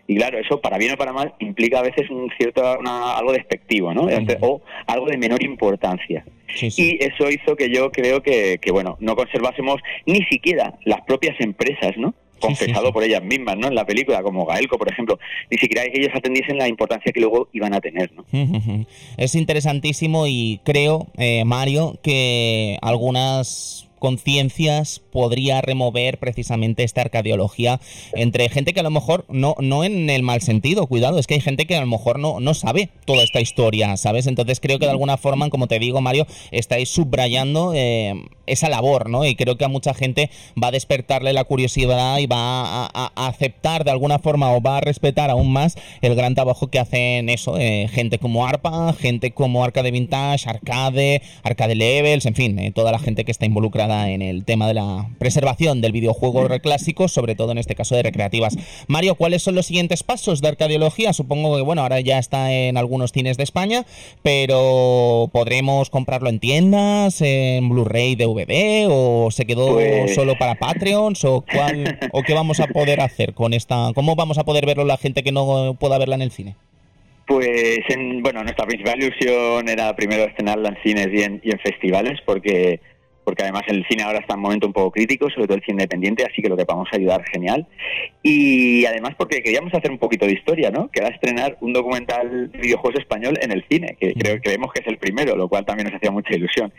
Y 0.08 0.16
claro, 0.16 0.38
eso 0.38 0.62
para 0.62 0.78
bien 0.78 0.93
o 0.93 0.97
para 0.97 1.14
mal 1.14 1.34
implica 1.39 1.80
a 1.80 1.84
veces 1.84 2.10
un 2.10 2.32
cierto 2.38 2.64
algo 2.66 3.32
despectivo, 3.32 3.93
¿no? 3.93 4.08
O 4.41 4.62
algo 4.88 5.08
de 5.08 5.18
menor 5.18 5.43
importancia. 5.43 6.24
Y 6.62 7.04
eso 7.04 7.30
hizo 7.30 7.56
que 7.56 7.70
yo 7.70 7.91
creo 7.91 8.22
que, 8.22 8.60
que, 8.60 8.72
bueno, 8.72 8.97
no 9.00 9.16
conservásemos 9.16 9.82
ni 10.06 10.24
siquiera 10.26 10.74
las 10.86 11.02
propias 11.02 11.39
empresas, 11.39 11.97
¿no? 11.97 12.14
Confesado 12.40 12.92
por 12.92 13.04
ellas 13.04 13.24
mismas, 13.24 13.58
¿no? 13.58 13.68
En 13.68 13.76
la 13.76 13.86
película, 13.86 14.24
como 14.24 14.46
Gaelco, 14.46 14.78
por 14.78 14.92
ejemplo, 14.92 15.20
ni 15.50 15.58
siquiera 15.58 15.84
ellos 15.92 16.12
atendiesen 16.14 16.58
la 16.58 16.68
importancia 16.68 17.12
que 17.12 17.20
luego 17.20 17.50
iban 17.54 17.74
a 17.74 17.82
tener, 17.82 18.12
¿no? 18.14 18.26
Es 19.18 19.36
interesantísimo 19.36 20.28
y 20.28 20.62
creo, 20.64 21.08
eh, 21.18 21.44
Mario, 21.46 22.00
que 22.02 22.78
algunas 22.82 23.89
conciencias 24.00 25.02
podría 25.12 25.62
remover 25.62 26.18
precisamente 26.18 26.84
esta 26.84 27.02
arcadiología 27.02 27.80
entre 28.14 28.50
gente 28.50 28.74
que 28.74 28.80
a 28.80 28.84
lo 28.84 28.91
mejor 28.91 29.26
no, 29.30 29.56
no 29.60 29.84
en 29.84 30.10
el 30.10 30.24
mal 30.24 30.41
sentido, 30.41 30.88
cuidado, 30.88 31.20
es 31.20 31.28
que 31.28 31.36
hay 31.36 31.41
gente 31.41 31.66
que 31.66 31.76
a 31.76 31.82
lo 31.82 31.88
mejor 31.88 32.20
no, 32.20 32.39
no 32.39 32.54
sabe 32.54 32.89
toda 33.06 33.24
esta 33.24 33.41
historia, 33.41 33.95
¿sabes? 33.97 34.28
Entonces 34.28 34.60
creo 34.60 34.80
que 34.80 34.86
de 34.86 34.91
alguna 34.91 35.18
forma, 35.18 35.50
como 35.50 35.68
te 35.68 35.80
digo, 35.80 36.02
Mario, 36.02 36.28
estáis 36.52 36.89
subrayando 36.89 37.74
eh, 37.76 38.14
esa 38.45 38.70
labor, 38.70 39.10
¿no? 39.10 39.26
Y 39.26 39.36
creo 39.36 39.58
que 39.58 39.66
a 39.66 39.68
mucha 39.68 39.93
gente 39.93 40.30
va 40.62 40.68
a 40.68 40.72
despertarle 40.72 41.34
la 41.34 41.43
curiosidad 41.43 42.18
y 42.20 42.28
va 42.28 42.86
a, 42.86 43.28
aceptar 43.28 43.84
de 43.84 43.91
alguna 43.91 44.20
forma 44.20 44.52
o 44.54 44.62
va 44.62 44.78
a 44.78 44.82
respetar 44.82 45.30
aún 45.30 45.52
más 45.52 45.78
el 46.02 46.16
gran 46.16 46.36
trabajo 46.36 46.68
que 46.68 46.80
hacen 46.80 47.30
eso, 47.30 47.58
eh, 47.58 47.88
gente 47.91 48.20
como 48.20 48.45
ARPA, 48.47 48.93
gente 48.93 49.32
como 49.32 49.64
Arcade 49.64 49.91
Vintage, 49.91 50.50
Arcade, 50.50 51.22
Arcade 51.43 51.76
Levels, 51.76 52.26
en 52.26 52.36
fin, 52.36 52.60
eh, 52.60 52.72
toda 52.72 52.91
la 52.91 53.00
gente 53.00 53.26
que 53.26 53.32
está 53.32 53.45
involucrada 53.45 53.89
en 53.90 54.22
el 54.22 54.46
tema 54.46 54.68
de 54.68 54.76
la 54.76 55.10
preservación 55.18 55.82
del 55.82 55.92
videojuego 55.92 56.48
clásico, 56.62 57.08
sobre 57.08 57.36
todo 57.36 57.52
en 57.52 57.58
este 57.58 57.76
caso 57.76 57.96
de 57.96 58.04
recreativas. 58.04 58.58
Mario, 58.88 59.16
¿cuáles 59.16 59.42
son 59.42 59.56
los 59.56 59.66
siguientes 59.66 60.04
pasos 60.04 60.42
de 60.42 60.48
arcadiología? 60.48 61.14
Supongo 61.14 61.56
que, 61.56 61.62
bueno, 61.62 61.82
ahora 61.82 62.00
ya 62.00 62.20
está 62.20 62.52
en 62.54 62.78
algunos 62.78 63.12
cines 63.12 63.38
de 63.38 63.44
España, 63.44 63.86
pero 64.24 65.30
¿podremos 65.32 65.90
comprarlo 65.90 66.30
en 66.30 66.40
tiendas, 66.40 67.22
en 67.22 67.68
Blu-ray, 67.70 68.16
DVD, 68.16 68.88
o 68.90 69.30
se 69.32 69.46
quedó 69.46 69.74
pues 69.74 70.14
solo 70.16 70.38
para 70.38 70.56
Patreons, 70.56 71.24
o, 71.26 71.44
cuál, 71.52 72.00
o 72.14 72.24
qué 72.24 72.34
vamos 72.34 72.60
a 72.60 72.68
poder 72.68 73.02
hacer 73.02 73.34
con 73.34 73.54
esta, 73.54 73.92
cómo 73.96 74.16
vamos 74.16 74.38
a 74.38 74.44
poder 74.44 74.66
verlo 74.66 74.86
la 74.86 74.98
gente 74.98 75.24
que 75.24 75.32
no 75.32 75.76
pueda 75.80 75.98
verla 75.98 76.16
en 76.16 76.22
el 76.22 76.32
cine? 76.32 76.56
Pues, 77.30 77.80
bueno, 78.22 78.42
nuestra 78.42 78.66
principal 78.66 79.00
ilusión 79.00 79.70
era 79.70 79.96
primero 79.96 80.24
estrenarla 80.24 80.70
en 80.70 80.78
cines 80.82 81.10
y 81.14 81.22
en, 81.22 81.40
y 81.44 81.52
en 81.52 81.60
festivales, 81.60 82.20
porque 82.26 82.80
porque 83.30 83.43
además 83.43 83.61
el 83.67 83.86
cine 83.88 84.01
ahora 84.01 84.17
está 84.17 84.34
en 84.34 84.39
un 84.39 84.43
momento 84.45 84.65
un 84.65 84.73
poco 84.73 84.89
crítico, 84.89 85.30
sobre 85.30 85.45
todo 85.45 85.57
el 85.57 85.61
cine 85.61 85.84
independiente, 85.84 86.25
así 86.25 86.41
que 86.41 86.49
lo 86.49 86.57
que 86.57 86.63
vamos 86.63 86.88
a 86.91 86.95
ayudar, 86.95 87.23
genial. 87.32 87.67
Y 88.23 88.86
además 88.86 89.13
porque 89.15 89.43
queríamos 89.43 89.71
hacer 89.71 89.91
un 89.91 89.99
poquito 89.99 90.25
de 90.25 90.32
historia, 90.32 90.71
¿no? 90.71 90.89
Que 90.89 91.01
era 91.01 91.09
estrenar 91.09 91.55
un 91.61 91.71
documental 91.71 92.51
de 92.51 92.57
videojuegos 92.57 92.99
español 92.99 93.38
en 93.39 93.51
el 93.51 93.63
cine, 93.69 93.95
que 93.99 94.13
creo, 94.13 94.41
creemos 94.41 94.73
que 94.73 94.82
es 94.82 94.88
el 94.88 94.97
primero, 94.97 95.36
lo 95.36 95.47
cual 95.47 95.63
también 95.63 95.89
nos 95.89 95.95
hacía 95.95 96.09
mucha 96.09 96.34
ilusión. 96.34 96.73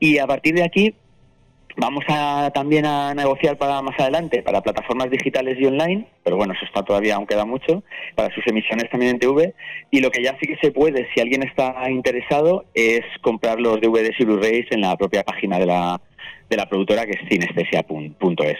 Y 0.00 0.16
a 0.16 0.26
partir 0.26 0.54
de 0.54 0.64
aquí 0.64 0.94
Vamos 1.76 2.04
a, 2.08 2.50
también 2.54 2.84
a 2.84 3.14
negociar 3.14 3.56
para 3.56 3.80
más 3.80 3.98
adelante 3.98 4.42
para 4.42 4.60
plataformas 4.60 5.10
digitales 5.10 5.56
y 5.58 5.64
online, 5.64 6.06
pero 6.22 6.36
bueno, 6.36 6.52
eso 6.52 6.64
está 6.66 6.82
todavía, 6.82 7.14
aún 7.16 7.26
queda 7.26 7.46
mucho, 7.46 7.82
para 8.14 8.34
sus 8.34 8.46
emisiones 8.46 8.90
también 8.90 9.12
en 9.12 9.18
TV. 9.18 9.54
Y 9.90 10.00
lo 10.00 10.10
que 10.10 10.22
ya 10.22 10.36
sí 10.40 10.46
que 10.46 10.56
se 10.60 10.70
puede, 10.70 11.08
si 11.14 11.20
alguien 11.20 11.42
está 11.42 11.90
interesado, 11.90 12.66
es 12.74 13.00
comprar 13.22 13.58
los 13.58 13.80
DVDs 13.80 14.18
y 14.18 14.24
Blu-rays 14.24 14.66
en 14.70 14.82
la 14.82 14.96
propia 14.96 15.22
página 15.22 15.58
de 15.58 15.66
la, 15.66 16.00
de 16.50 16.56
la 16.56 16.68
productora 16.68 17.06
que 17.06 17.12
es 17.12 17.28
cinestesia.es. 17.28 18.58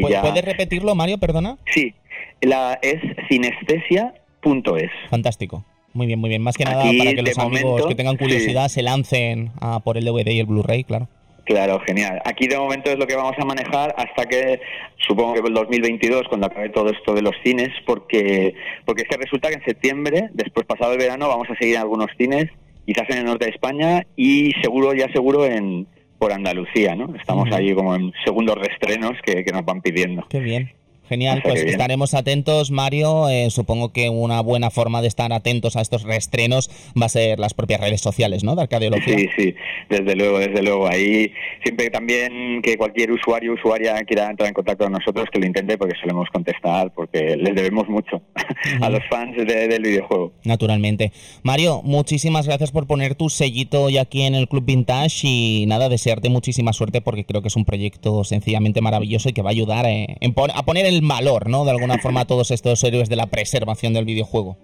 ¿Puedes 0.00 0.44
repetirlo, 0.44 0.94
Mario? 0.94 1.18
Perdona. 1.18 1.58
Sí, 1.66 1.94
la, 2.40 2.78
es 2.80 3.00
cinestesia.es. 3.28 4.90
Fantástico. 5.10 5.64
Muy 5.92 6.06
bien, 6.06 6.18
muy 6.18 6.28
bien. 6.28 6.42
Más 6.42 6.56
que 6.56 6.64
nada 6.64 6.84
para 6.84 7.14
que 7.14 7.22
los 7.22 7.38
amigos 7.38 7.86
que 7.86 7.94
tengan 7.94 8.16
curiosidad 8.16 8.68
se 8.68 8.82
lancen 8.82 9.50
a 9.60 9.80
por 9.80 9.96
el 9.96 10.04
DVD 10.04 10.30
y 10.30 10.40
el 10.40 10.46
Blu-ray, 10.46 10.84
claro. 10.84 11.08
Claro, 11.46 11.78
genial. 11.86 12.20
Aquí 12.24 12.48
de 12.48 12.58
momento 12.58 12.90
es 12.90 12.98
lo 12.98 13.06
que 13.06 13.14
vamos 13.14 13.36
a 13.38 13.44
manejar 13.44 13.94
hasta 13.96 14.26
que 14.26 14.60
supongo 14.96 15.34
que 15.34 15.46
el 15.46 15.54
2022, 15.54 16.26
cuando 16.28 16.48
acabe 16.48 16.70
todo 16.70 16.90
esto 16.90 17.14
de 17.14 17.22
los 17.22 17.36
cines, 17.44 17.68
porque 17.86 18.52
porque 18.84 19.02
es 19.02 19.08
que 19.08 19.16
resulta 19.16 19.48
que 19.48 19.54
en 19.54 19.64
septiembre, 19.64 20.28
después 20.32 20.66
pasado 20.66 20.92
el 20.92 20.98
verano, 20.98 21.28
vamos 21.28 21.48
a 21.48 21.54
seguir 21.54 21.76
en 21.76 21.82
algunos 21.82 22.08
cines, 22.18 22.50
quizás 22.84 23.08
en 23.10 23.18
el 23.18 23.24
norte 23.26 23.44
de 23.44 23.52
España 23.52 24.06
y 24.16 24.54
seguro, 24.60 24.92
ya 24.92 25.06
seguro 25.12 25.46
en 25.46 25.86
por 26.18 26.32
Andalucía, 26.32 26.96
¿no? 26.96 27.14
Estamos 27.14 27.52
ahí 27.52 27.72
como 27.74 27.94
en 27.94 28.12
segundos 28.24 28.56
restrenos 28.56 29.12
que, 29.24 29.44
que 29.44 29.52
nos 29.52 29.64
van 29.64 29.82
pidiendo. 29.82 30.26
Qué 30.28 30.40
bien. 30.40 30.72
Genial, 31.08 31.40
pues 31.42 31.62
estaremos 31.64 32.14
atentos, 32.14 32.70
Mario. 32.70 33.28
Eh, 33.28 33.50
supongo 33.50 33.92
que 33.92 34.08
una 34.08 34.40
buena 34.40 34.70
forma 34.70 35.02
de 35.02 35.08
estar 35.08 35.32
atentos 35.32 35.76
a 35.76 35.80
estos 35.80 36.02
reestrenos 36.02 36.70
va 37.00 37.06
a 37.06 37.08
ser 37.08 37.38
las 37.38 37.54
propias 37.54 37.80
redes 37.80 38.00
sociales, 38.00 38.42
¿no? 38.42 38.56
De 38.56 38.62
Arcadeología. 38.62 39.16
Sí, 39.16 39.28
sí, 39.36 39.54
desde 39.88 40.16
luego, 40.16 40.38
desde 40.38 40.62
luego. 40.62 40.88
Ahí 40.88 41.32
siempre 41.62 41.90
también 41.90 42.60
que 42.62 42.76
cualquier 42.76 43.12
usuario 43.12 43.52
o 43.52 43.54
usuaria 43.54 43.94
quiera 44.04 44.30
entrar 44.30 44.48
en 44.48 44.54
contacto 44.54 44.84
con 44.84 44.92
nosotros, 44.92 45.26
que 45.32 45.38
lo 45.38 45.46
intente 45.46 45.78
porque 45.78 45.94
solemos 46.00 46.28
contestar, 46.30 46.92
porque 46.92 47.36
les 47.36 47.54
debemos 47.54 47.88
mucho 47.88 48.22
a 48.80 48.90
los 48.90 49.02
fans 49.08 49.36
del 49.36 49.82
videojuego. 49.82 50.32
Naturalmente. 50.44 51.12
Mario, 51.42 51.82
muchísimas 51.84 52.46
gracias 52.46 52.72
por 52.72 52.86
poner 52.86 53.14
tu 53.14 53.30
sellito 53.30 53.84
hoy 53.84 53.98
aquí 53.98 54.22
en 54.22 54.34
el 54.34 54.48
Club 54.48 54.64
Vintage 54.64 55.26
y 55.26 55.64
nada, 55.66 55.88
desearte 55.88 56.28
muchísima 56.28 56.72
suerte 56.72 57.00
porque 57.00 57.24
creo 57.24 57.42
que 57.42 57.48
es 57.48 57.56
un 57.56 57.64
proyecto 57.64 58.24
sencillamente 58.24 58.80
maravilloso 58.80 59.28
y 59.28 59.32
que 59.32 59.42
va 59.42 59.50
a 59.50 59.52
ayudar 59.52 59.86
eh, 59.86 60.18
a 60.54 60.62
poner 60.64 60.86
el 60.96 61.06
valor, 61.06 61.48
¿no? 61.48 61.64
De 61.64 61.70
alguna 61.70 61.98
forma 61.98 62.22
a 62.22 62.24
todos 62.24 62.50
estos 62.50 62.82
héroes 62.84 63.08
de 63.08 63.16
la 63.16 63.26
preservación 63.26 63.92
del 63.94 64.04
videojuego. 64.04 64.56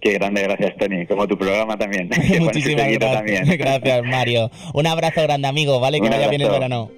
Qué 0.00 0.14
grande, 0.14 0.42
gracias 0.42 0.76
Tony, 0.78 1.06
como 1.06 1.28
tu 1.28 1.38
programa 1.38 1.76
también. 1.78 2.10
Muchísimas 2.40 2.90
gracias. 2.92 3.48
Gracias 3.58 4.04
Mario. 4.04 4.50
Un 4.74 4.86
abrazo 4.88 5.22
grande 5.22 5.46
amigo, 5.46 5.78
¿vale? 5.78 6.00
Que 6.00 6.08
vaya 6.08 6.28
bien 6.28 6.42
el 6.42 6.50
verano. 6.50 6.90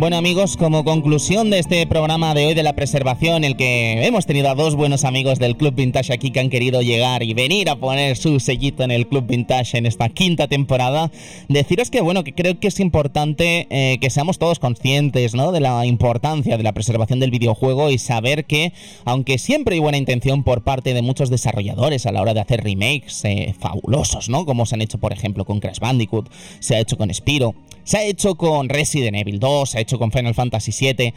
Bueno 0.00 0.16
amigos, 0.16 0.56
como 0.56 0.82
conclusión 0.82 1.50
de 1.50 1.58
este 1.58 1.86
programa 1.86 2.32
de 2.32 2.46
hoy 2.46 2.54
de 2.54 2.62
la 2.62 2.72
preservación, 2.72 3.44
el 3.44 3.58
que 3.58 4.06
hemos 4.06 4.24
tenido 4.24 4.48
a 4.48 4.54
dos 4.54 4.74
buenos 4.74 5.04
amigos 5.04 5.38
del 5.38 5.58
Club 5.58 5.74
Vintage 5.74 6.14
aquí 6.14 6.30
que 6.30 6.40
han 6.40 6.48
querido 6.48 6.80
llegar 6.80 7.22
y 7.22 7.34
venir 7.34 7.68
a 7.68 7.76
poner 7.76 8.16
su 8.16 8.40
sellito 8.40 8.82
en 8.82 8.92
el 8.92 9.08
Club 9.08 9.26
Vintage 9.26 9.76
en 9.76 9.84
esta 9.84 10.08
quinta 10.08 10.48
temporada, 10.48 11.10
deciros 11.50 11.90
que 11.90 12.00
bueno, 12.00 12.24
que 12.24 12.32
creo 12.32 12.58
que 12.58 12.68
es 12.68 12.80
importante 12.80 13.66
eh, 13.68 13.98
que 14.00 14.08
seamos 14.08 14.38
todos 14.38 14.58
conscientes 14.58 15.34
¿no? 15.34 15.52
de 15.52 15.60
la 15.60 15.84
importancia 15.84 16.56
de 16.56 16.62
la 16.62 16.72
preservación 16.72 17.20
del 17.20 17.30
videojuego 17.30 17.90
y 17.90 17.98
saber 17.98 18.46
que, 18.46 18.72
aunque 19.04 19.36
siempre 19.36 19.74
hay 19.74 19.80
buena 19.80 19.98
intención 19.98 20.44
por 20.44 20.62
parte 20.62 20.94
de 20.94 21.02
muchos 21.02 21.28
desarrolladores 21.28 22.06
a 22.06 22.12
la 22.12 22.22
hora 22.22 22.32
de 22.32 22.40
hacer 22.40 22.64
remakes 22.64 23.22
eh, 23.26 23.54
fabulosos, 23.60 24.30
¿no? 24.30 24.46
Como 24.46 24.64
se 24.64 24.76
han 24.76 24.80
hecho 24.80 24.96
por 24.96 25.12
ejemplo 25.12 25.44
con 25.44 25.60
Crash 25.60 25.78
Bandicoot, 25.78 26.32
se 26.58 26.76
ha 26.76 26.80
hecho 26.80 26.96
con 26.96 27.12
Spiro, 27.12 27.54
se 27.84 27.98
ha 27.98 28.04
hecho 28.04 28.34
con 28.36 28.68
Resident 28.68 29.16
Evil 29.16 29.40
2, 29.40 29.70
se 29.70 29.78
ha 29.78 29.80
hecho 29.80 29.98
con 29.98 30.12
Final 30.12 30.34
Fantasy 30.34 30.72
VII. 30.72 31.14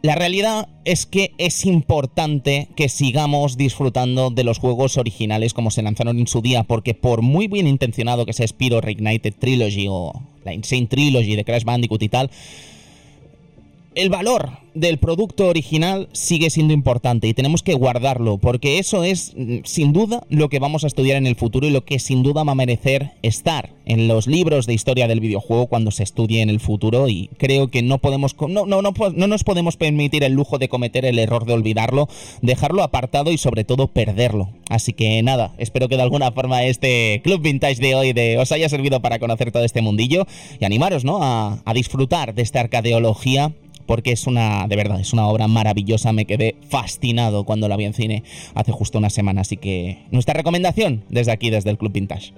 La 0.00 0.14
realidad 0.14 0.68
es 0.84 1.06
que 1.06 1.32
es 1.38 1.66
importante 1.66 2.68
que 2.76 2.88
sigamos 2.88 3.56
disfrutando 3.56 4.30
de 4.30 4.44
los 4.44 4.58
juegos 4.58 4.96
originales 4.96 5.54
como 5.54 5.72
se 5.72 5.82
lanzaron 5.82 6.20
en 6.20 6.28
su 6.28 6.40
día, 6.40 6.62
porque 6.62 6.94
por 6.94 7.22
muy 7.22 7.48
bien 7.48 7.66
intencionado 7.66 8.24
que 8.24 8.32
sea 8.32 8.46
Spiro 8.46 8.80
Reignited 8.80 9.34
Trilogy 9.34 9.86
o 9.90 10.12
la 10.44 10.54
Insane 10.54 10.86
Trilogy 10.86 11.34
de 11.34 11.44
Crash 11.44 11.64
Bandicoot 11.64 12.02
y 12.02 12.08
tal, 12.08 12.30
el 13.98 14.10
valor 14.10 14.50
del 14.74 14.98
producto 14.98 15.48
original 15.48 16.08
sigue 16.12 16.50
siendo 16.50 16.72
importante 16.72 17.26
y 17.26 17.34
tenemos 17.34 17.64
que 17.64 17.74
guardarlo 17.74 18.38
porque 18.38 18.78
eso 18.78 19.02
es 19.02 19.34
mm, 19.36 19.58
sin 19.64 19.92
duda 19.92 20.24
lo 20.28 20.48
que 20.48 20.60
vamos 20.60 20.84
a 20.84 20.86
estudiar 20.86 21.16
en 21.16 21.26
el 21.26 21.34
futuro 21.34 21.66
y 21.66 21.70
lo 21.70 21.84
que 21.84 21.98
sin 21.98 22.22
duda 22.22 22.44
va 22.44 22.52
a 22.52 22.54
merecer 22.54 23.10
estar 23.22 23.70
en 23.86 24.06
los 24.06 24.28
libros 24.28 24.66
de 24.66 24.74
historia 24.74 25.08
del 25.08 25.18
videojuego 25.18 25.66
cuando 25.66 25.90
se 25.90 26.04
estudie 26.04 26.42
en 26.42 26.50
el 26.50 26.60
futuro 26.60 27.08
y 27.08 27.28
creo 27.38 27.72
que 27.72 27.82
no 27.82 27.98
podemos 27.98 28.36
no, 28.38 28.66
no, 28.66 28.82
no, 28.82 28.92
no 29.14 29.26
nos 29.26 29.42
podemos 29.42 29.76
permitir 29.76 30.22
el 30.22 30.34
lujo 30.34 30.58
de 30.58 30.68
cometer 30.68 31.04
el 31.04 31.18
error 31.18 31.44
de 31.44 31.54
olvidarlo, 31.54 32.08
dejarlo 32.40 32.84
apartado 32.84 33.32
y 33.32 33.38
sobre 33.38 33.64
todo 33.64 33.88
perderlo. 33.88 34.50
Así 34.68 34.92
que 34.92 35.20
nada, 35.22 35.54
espero 35.58 35.88
que 35.88 35.96
de 35.96 36.02
alguna 36.02 36.30
forma 36.30 36.62
este 36.64 37.20
Club 37.24 37.40
Vintage 37.40 37.80
de 37.80 37.94
hoy 37.94 38.12
de, 38.12 38.38
os 38.38 38.52
haya 38.52 38.68
servido 38.68 39.00
para 39.00 39.18
conocer 39.18 39.50
todo 39.50 39.64
este 39.64 39.80
mundillo 39.80 40.26
y 40.60 40.64
animaros 40.66 41.04
¿no? 41.04 41.22
a, 41.22 41.62
a 41.64 41.74
disfrutar 41.74 42.34
de 42.34 42.42
esta 42.42 42.60
arcadeología 42.60 43.54
porque 43.88 44.12
es 44.12 44.26
una, 44.26 44.68
de 44.68 44.76
verdad, 44.76 45.00
es 45.00 45.14
una 45.14 45.26
obra 45.26 45.48
maravillosa. 45.48 46.12
Me 46.12 46.26
quedé 46.26 46.56
fascinado 46.68 47.44
cuando 47.44 47.68
la 47.68 47.76
vi 47.76 47.86
en 47.86 47.94
cine 47.94 48.22
hace 48.54 48.70
justo 48.70 48.98
una 48.98 49.08
semana. 49.10 49.40
Así 49.40 49.56
que 49.56 50.04
nuestra 50.10 50.34
recomendación 50.34 51.04
desde 51.08 51.32
aquí, 51.32 51.48
desde 51.48 51.70
el 51.70 51.78
Club 51.78 51.92
Vintage. 51.92 52.34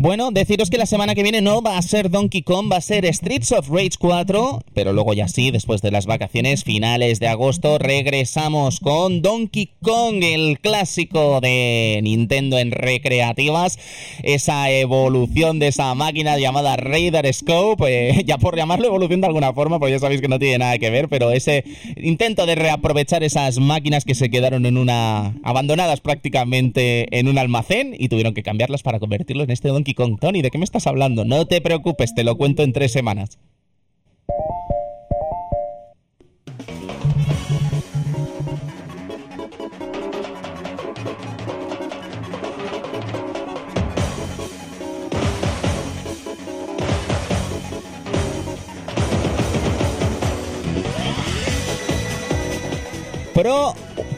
Bueno, 0.00 0.30
deciros 0.30 0.70
que 0.70 0.78
la 0.78 0.86
semana 0.86 1.16
que 1.16 1.24
viene 1.24 1.40
no 1.40 1.60
va 1.60 1.76
a 1.76 1.82
ser 1.82 2.08
Donkey 2.08 2.42
Kong, 2.42 2.70
va 2.70 2.76
a 2.76 2.80
ser 2.80 3.04
Streets 3.12 3.50
of 3.50 3.68
Rage 3.68 3.96
4, 3.98 4.60
pero 4.72 4.92
luego 4.92 5.12
ya 5.12 5.26
sí, 5.26 5.50
después 5.50 5.82
de 5.82 5.90
las 5.90 6.06
vacaciones 6.06 6.62
finales 6.62 7.18
de 7.18 7.26
agosto, 7.26 7.78
regresamos 7.78 8.78
con 8.78 9.22
Donkey 9.22 9.70
Kong, 9.82 10.22
el 10.22 10.60
clásico 10.60 11.40
de 11.40 11.98
Nintendo 12.04 12.60
en 12.60 12.70
recreativas, 12.70 13.80
esa 14.22 14.70
evolución 14.70 15.58
de 15.58 15.66
esa 15.66 15.92
máquina 15.96 16.38
llamada 16.38 16.76
Raider 16.76 17.34
Scope, 17.34 17.86
eh, 17.88 18.22
ya 18.24 18.38
por 18.38 18.56
llamarlo 18.56 18.86
evolución 18.86 19.20
de 19.20 19.26
alguna 19.26 19.52
forma, 19.52 19.80
porque 19.80 19.94
ya 19.94 19.98
sabéis 19.98 20.20
que 20.20 20.28
no 20.28 20.38
tiene 20.38 20.58
nada 20.58 20.78
que 20.78 20.90
ver, 20.90 21.08
pero 21.08 21.32
ese 21.32 21.64
intento 21.96 22.46
de 22.46 22.54
reaprovechar 22.54 23.24
esas 23.24 23.58
máquinas 23.58 24.04
que 24.04 24.14
se 24.14 24.30
quedaron 24.30 24.64
en 24.64 24.78
una 24.78 25.34
abandonadas 25.42 26.00
prácticamente 26.00 27.18
en 27.18 27.26
un 27.26 27.36
almacén 27.36 27.96
y 27.98 28.08
tuvieron 28.08 28.32
que 28.32 28.44
cambiarlas 28.44 28.84
para 28.84 29.00
convertirlo 29.00 29.42
en 29.42 29.50
este 29.50 29.66
Donkey 29.66 29.87
con 29.94 30.18
Tony, 30.18 30.42
¿de 30.42 30.50
qué 30.50 30.58
me 30.58 30.64
estás 30.64 30.86
hablando? 30.86 31.24
No 31.24 31.46
te 31.46 31.60
preocupes, 31.60 32.14
te 32.14 32.24
lo 32.24 32.36
cuento 32.36 32.62
en 32.62 32.72
tres 32.72 32.92
semanas. 32.92 33.38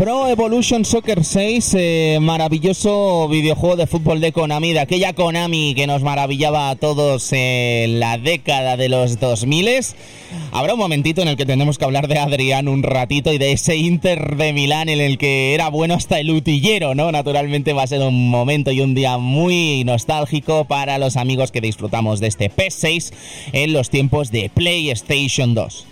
Pro 0.01 0.29
Evolution 0.29 0.87
Soccer 0.87 1.25
6, 1.25 1.77
eh, 1.79 2.19
maravilloso 2.23 3.29
videojuego 3.29 3.77
de 3.77 3.87
fútbol 3.87 4.23
de 4.23 4.33
Konami, 4.33 4.73
de 4.73 4.81
aquella 4.81 5.13
Konami 5.13 5.75
que 5.75 5.87
nos 5.87 6.03
maravillaba 6.03 6.71
a 6.71 6.77
todos 6.77 7.31
en 7.35 8.01
la 8.01 8.17
década 8.17 8.79
de 8.79 8.89
los 8.89 9.21
2000. 9.21 9.69
Habrá 10.53 10.73
un 10.73 10.81
momentito 10.81 11.21
en 11.21 11.29
el 11.29 11.37
que 11.37 11.45
tenemos 11.45 11.77
que 11.77 11.85
hablar 11.85 12.09
de 12.09 12.19
Adrián 12.19 12.67
un 12.67 12.83
ratito 12.83 13.31
y 13.31 13.37
de 13.37 13.53
ese 13.53 13.77
Inter 13.77 14.37
de 14.37 14.55
Milán 14.55 14.89
en 14.89 15.03
el 15.03 15.19
que 15.19 15.53
era 15.53 15.69
bueno 15.69 15.93
hasta 15.93 16.19
el 16.19 16.31
utillero, 16.31 16.95
¿no? 16.95 17.13
Naturalmente 17.13 17.75
va 17.75 17.83
a 17.83 17.87
ser 17.87 18.01
un 18.01 18.31
momento 18.31 18.71
y 18.71 18.81
un 18.81 18.95
día 18.95 19.19
muy 19.19 19.85
nostálgico 19.85 20.65
para 20.65 20.97
los 20.97 21.19
amigos 21.19 21.53
que 21.53 21.61
disfrutamos 21.61 22.21
de 22.21 22.29
este 22.29 22.51
PS6 22.51 23.13
en 23.53 23.75
los 23.75 23.91
tiempos 23.91 24.31
de 24.31 24.49
PlayStation 24.49 25.53
2. 25.53 25.90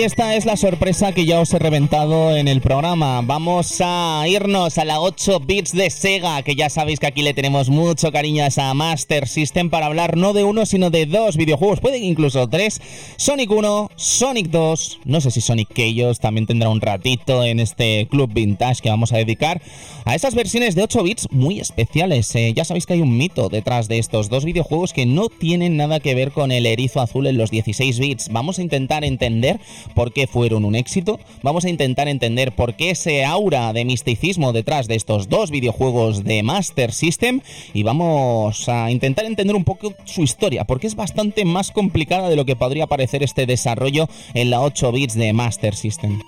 Y 0.00 0.02
esta 0.02 0.34
es 0.34 0.46
la 0.46 0.56
sorpresa 0.56 1.12
que 1.12 1.26
ya 1.26 1.40
os 1.40 1.52
he 1.52 1.58
reventado 1.58 2.34
en 2.34 2.48
el 2.48 2.62
programa. 2.62 3.20
Vamos 3.22 3.82
a 3.84 4.24
irnos 4.26 4.78
a 4.78 4.86
la 4.86 4.98
8 4.98 5.40
bits 5.40 5.72
de 5.72 5.90
Sega, 5.90 6.40
que 6.40 6.54
ya 6.54 6.70
sabéis 6.70 6.98
que 6.98 7.06
aquí 7.06 7.20
le 7.20 7.34
tenemos 7.34 7.68
mucho 7.68 8.10
cariño 8.10 8.42
a 8.42 8.46
esa 8.46 8.72
Master 8.72 9.28
System 9.28 9.68
para 9.68 9.84
hablar 9.84 10.16
no 10.16 10.32
de 10.32 10.42
uno, 10.42 10.64
sino 10.64 10.88
de 10.88 11.04
dos 11.04 11.36
videojuegos, 11.36 11.80
pueden 11.80 12.02
incluso 12.02 12.48
tres. 12.48 12.80
Sonic 13.18 13.50
1, 13.50 13.90
Sonic 13.94 14.46
2, 14.46 15.00
no 15.04 15.20
sé 15.20 15.30
si 15.30 15.42
Sonic 15.42 15.78
ellos 15.78 16.18
también 16.18 16.46
tendrá 16.46 16.70
un 16.70 16.80
ratito 16.80 17.44
en 17.44 17.60
este 17.60 18.08
club 18.10 18.32
vintage 18.32 18.80
que 18.80 18.88
vamos 18.88 19.12
a 19.12 19.18
dedicar 19.18 19.60
a 20.06 20.14
esas 20.14 20.34
versiones 20.34 20.74
de 20.76 20.82
8 20.82 21.02
bits 21.02 21.28
muy 21.30 21.60
especiales. 21.60 22.34
Eh, 22.36 22.54
ya 22.56 22.64
sabéis 22.64 22.86
que 22.86 22.94
hay 22.94 23.02
un 23.02 23.18
mito 23.18 23.50
detrás 23.50 23.86
de 23.86 23.98
estos 23.98 24.30
dos 24.30 24.46
videojuegos 24.46 24.94
que 24.94 25.04
no 25.04 25.28
tienen 25.28 25.76
nada 25.76 26.00
que 26.00 26.14
ver 26.14 26.32
con 26.32 26.52
el 26.52 26.64
erizo 26.64 27.02
azul 27.02 27.26
en 27.26 27.36
los 27.36 27.50
16 27.50 27.98
bits. 27.98 28.28
Vamos 28.30 28.58
a 28.58 28.62
intentar 28.62 29.04
entender 29.04 29.60
por 29.94 30.12
qué 30.12 30.26
fueron 30.26 30.64
un 30.64 30.74
éxito, 30.74 31.18
vamos 31.42 31.64
a 31.64 31.68
intentar 31.68 32.08
entender 32.08 32.52
por 32.52 32.74
qué 32.74 32.90
ese 32.90 33.24
aura 33.24 33.72
de 33.72 33.84
misticismo 33.84 34.52
detrás 34.52 34.88
de 34.88 34.94
estos 34.94 35.28
dos 35.28 35.50
videojuegos 35.50 36.24
de 36.24 36.42
Master 36.42 36.92
System 36.92 37.40
y 37.74 37.82
vamos 37.82 38.68
a 38.68 38.90
intentar 38.90 39.24
entender 39.24 39.56
un 39.56 39.64
poco 39.64 39.94
su 40.04 40.22
historia, 40.22 40.64
porque 40.64 40.86
es 40.86 40.94
bastante 40.94 41.44
más 41.44 41.70
complicada 41.70 42.28
de 42.28 42.36
lo 42.36 42.44
que 42.44 42.56
podría 42.56 42.86
parecer 42.86 43.22
este 43.22 43.46
desarrollo 43.46 44.08
en 44.34 44.50
la 44.50 44.60
8 44.60 44.92
bits 44.92 45.14
de 45.14 45.32
Master 45.32 45.74
System. 45.74 46.20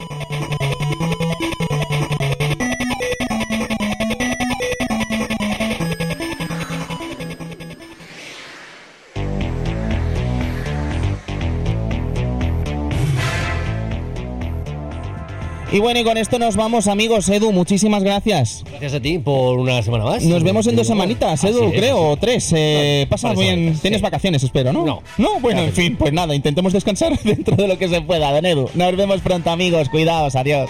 Y 15.72 15.78
bueno, 15.78 16.00
y 16.00 16.04
con 16.04 16.18
esto 16.18 16.38
nos 16.38 16.54
vamos, 16.54 16.86
amigos. 16.86 17.30
Edu, 17.30 17.50
muchísimas 17.50 18.02
gracias. 18.02 18.62
Gracias 18.68 18.92
a 18.92 19.00
ti 19.00 19.18
por 19.18 19.58
una 19.58 19.82
semana 19.82 20.04
más. 20.04 20.22
Nos 20.22 20.42
vemos 20.42 20.66
en 20.66 20.76
dos 20.76 20.86
semanitas, 20.86 21.42
Edu, 21.44 21.72
creo, 21.72 22.10
o 22.10 22.16
tres. 22.18 22.52
Eh, 22.54 23.06
pasa 23.08 23.32
bien. 23.32 23.78
Tienes 23.80 24.02
vacaciones, 24.02 24.42
espero, 24.42 24.70
¿no? 24.74 24.84
No. 24.84 25.02
No, 25.16 25.40
bueno, 25.40 25.62
en 25.62 25.72
fin, 25.72 25.96
pues 25.96 26.12
nada, 26.12 26.34
intentemos 26.34 26.74
descansar 26.74 27.18
dentro 27.24 27.56
de 27.56 27.68
lo 27.68 27.78
que 27.78 27.88
se 27.88 28.02
pueda, 28.02 28.30
don 28.32 28.44
Edu. 28.44 28.68
Nos 28.74 28.96
vemos 28.96 29.22
pronto, 29.22 29.48
amigos. 29.50 29.88
Cuidaos, 29.88 30.36
adiós. 30.36 30.68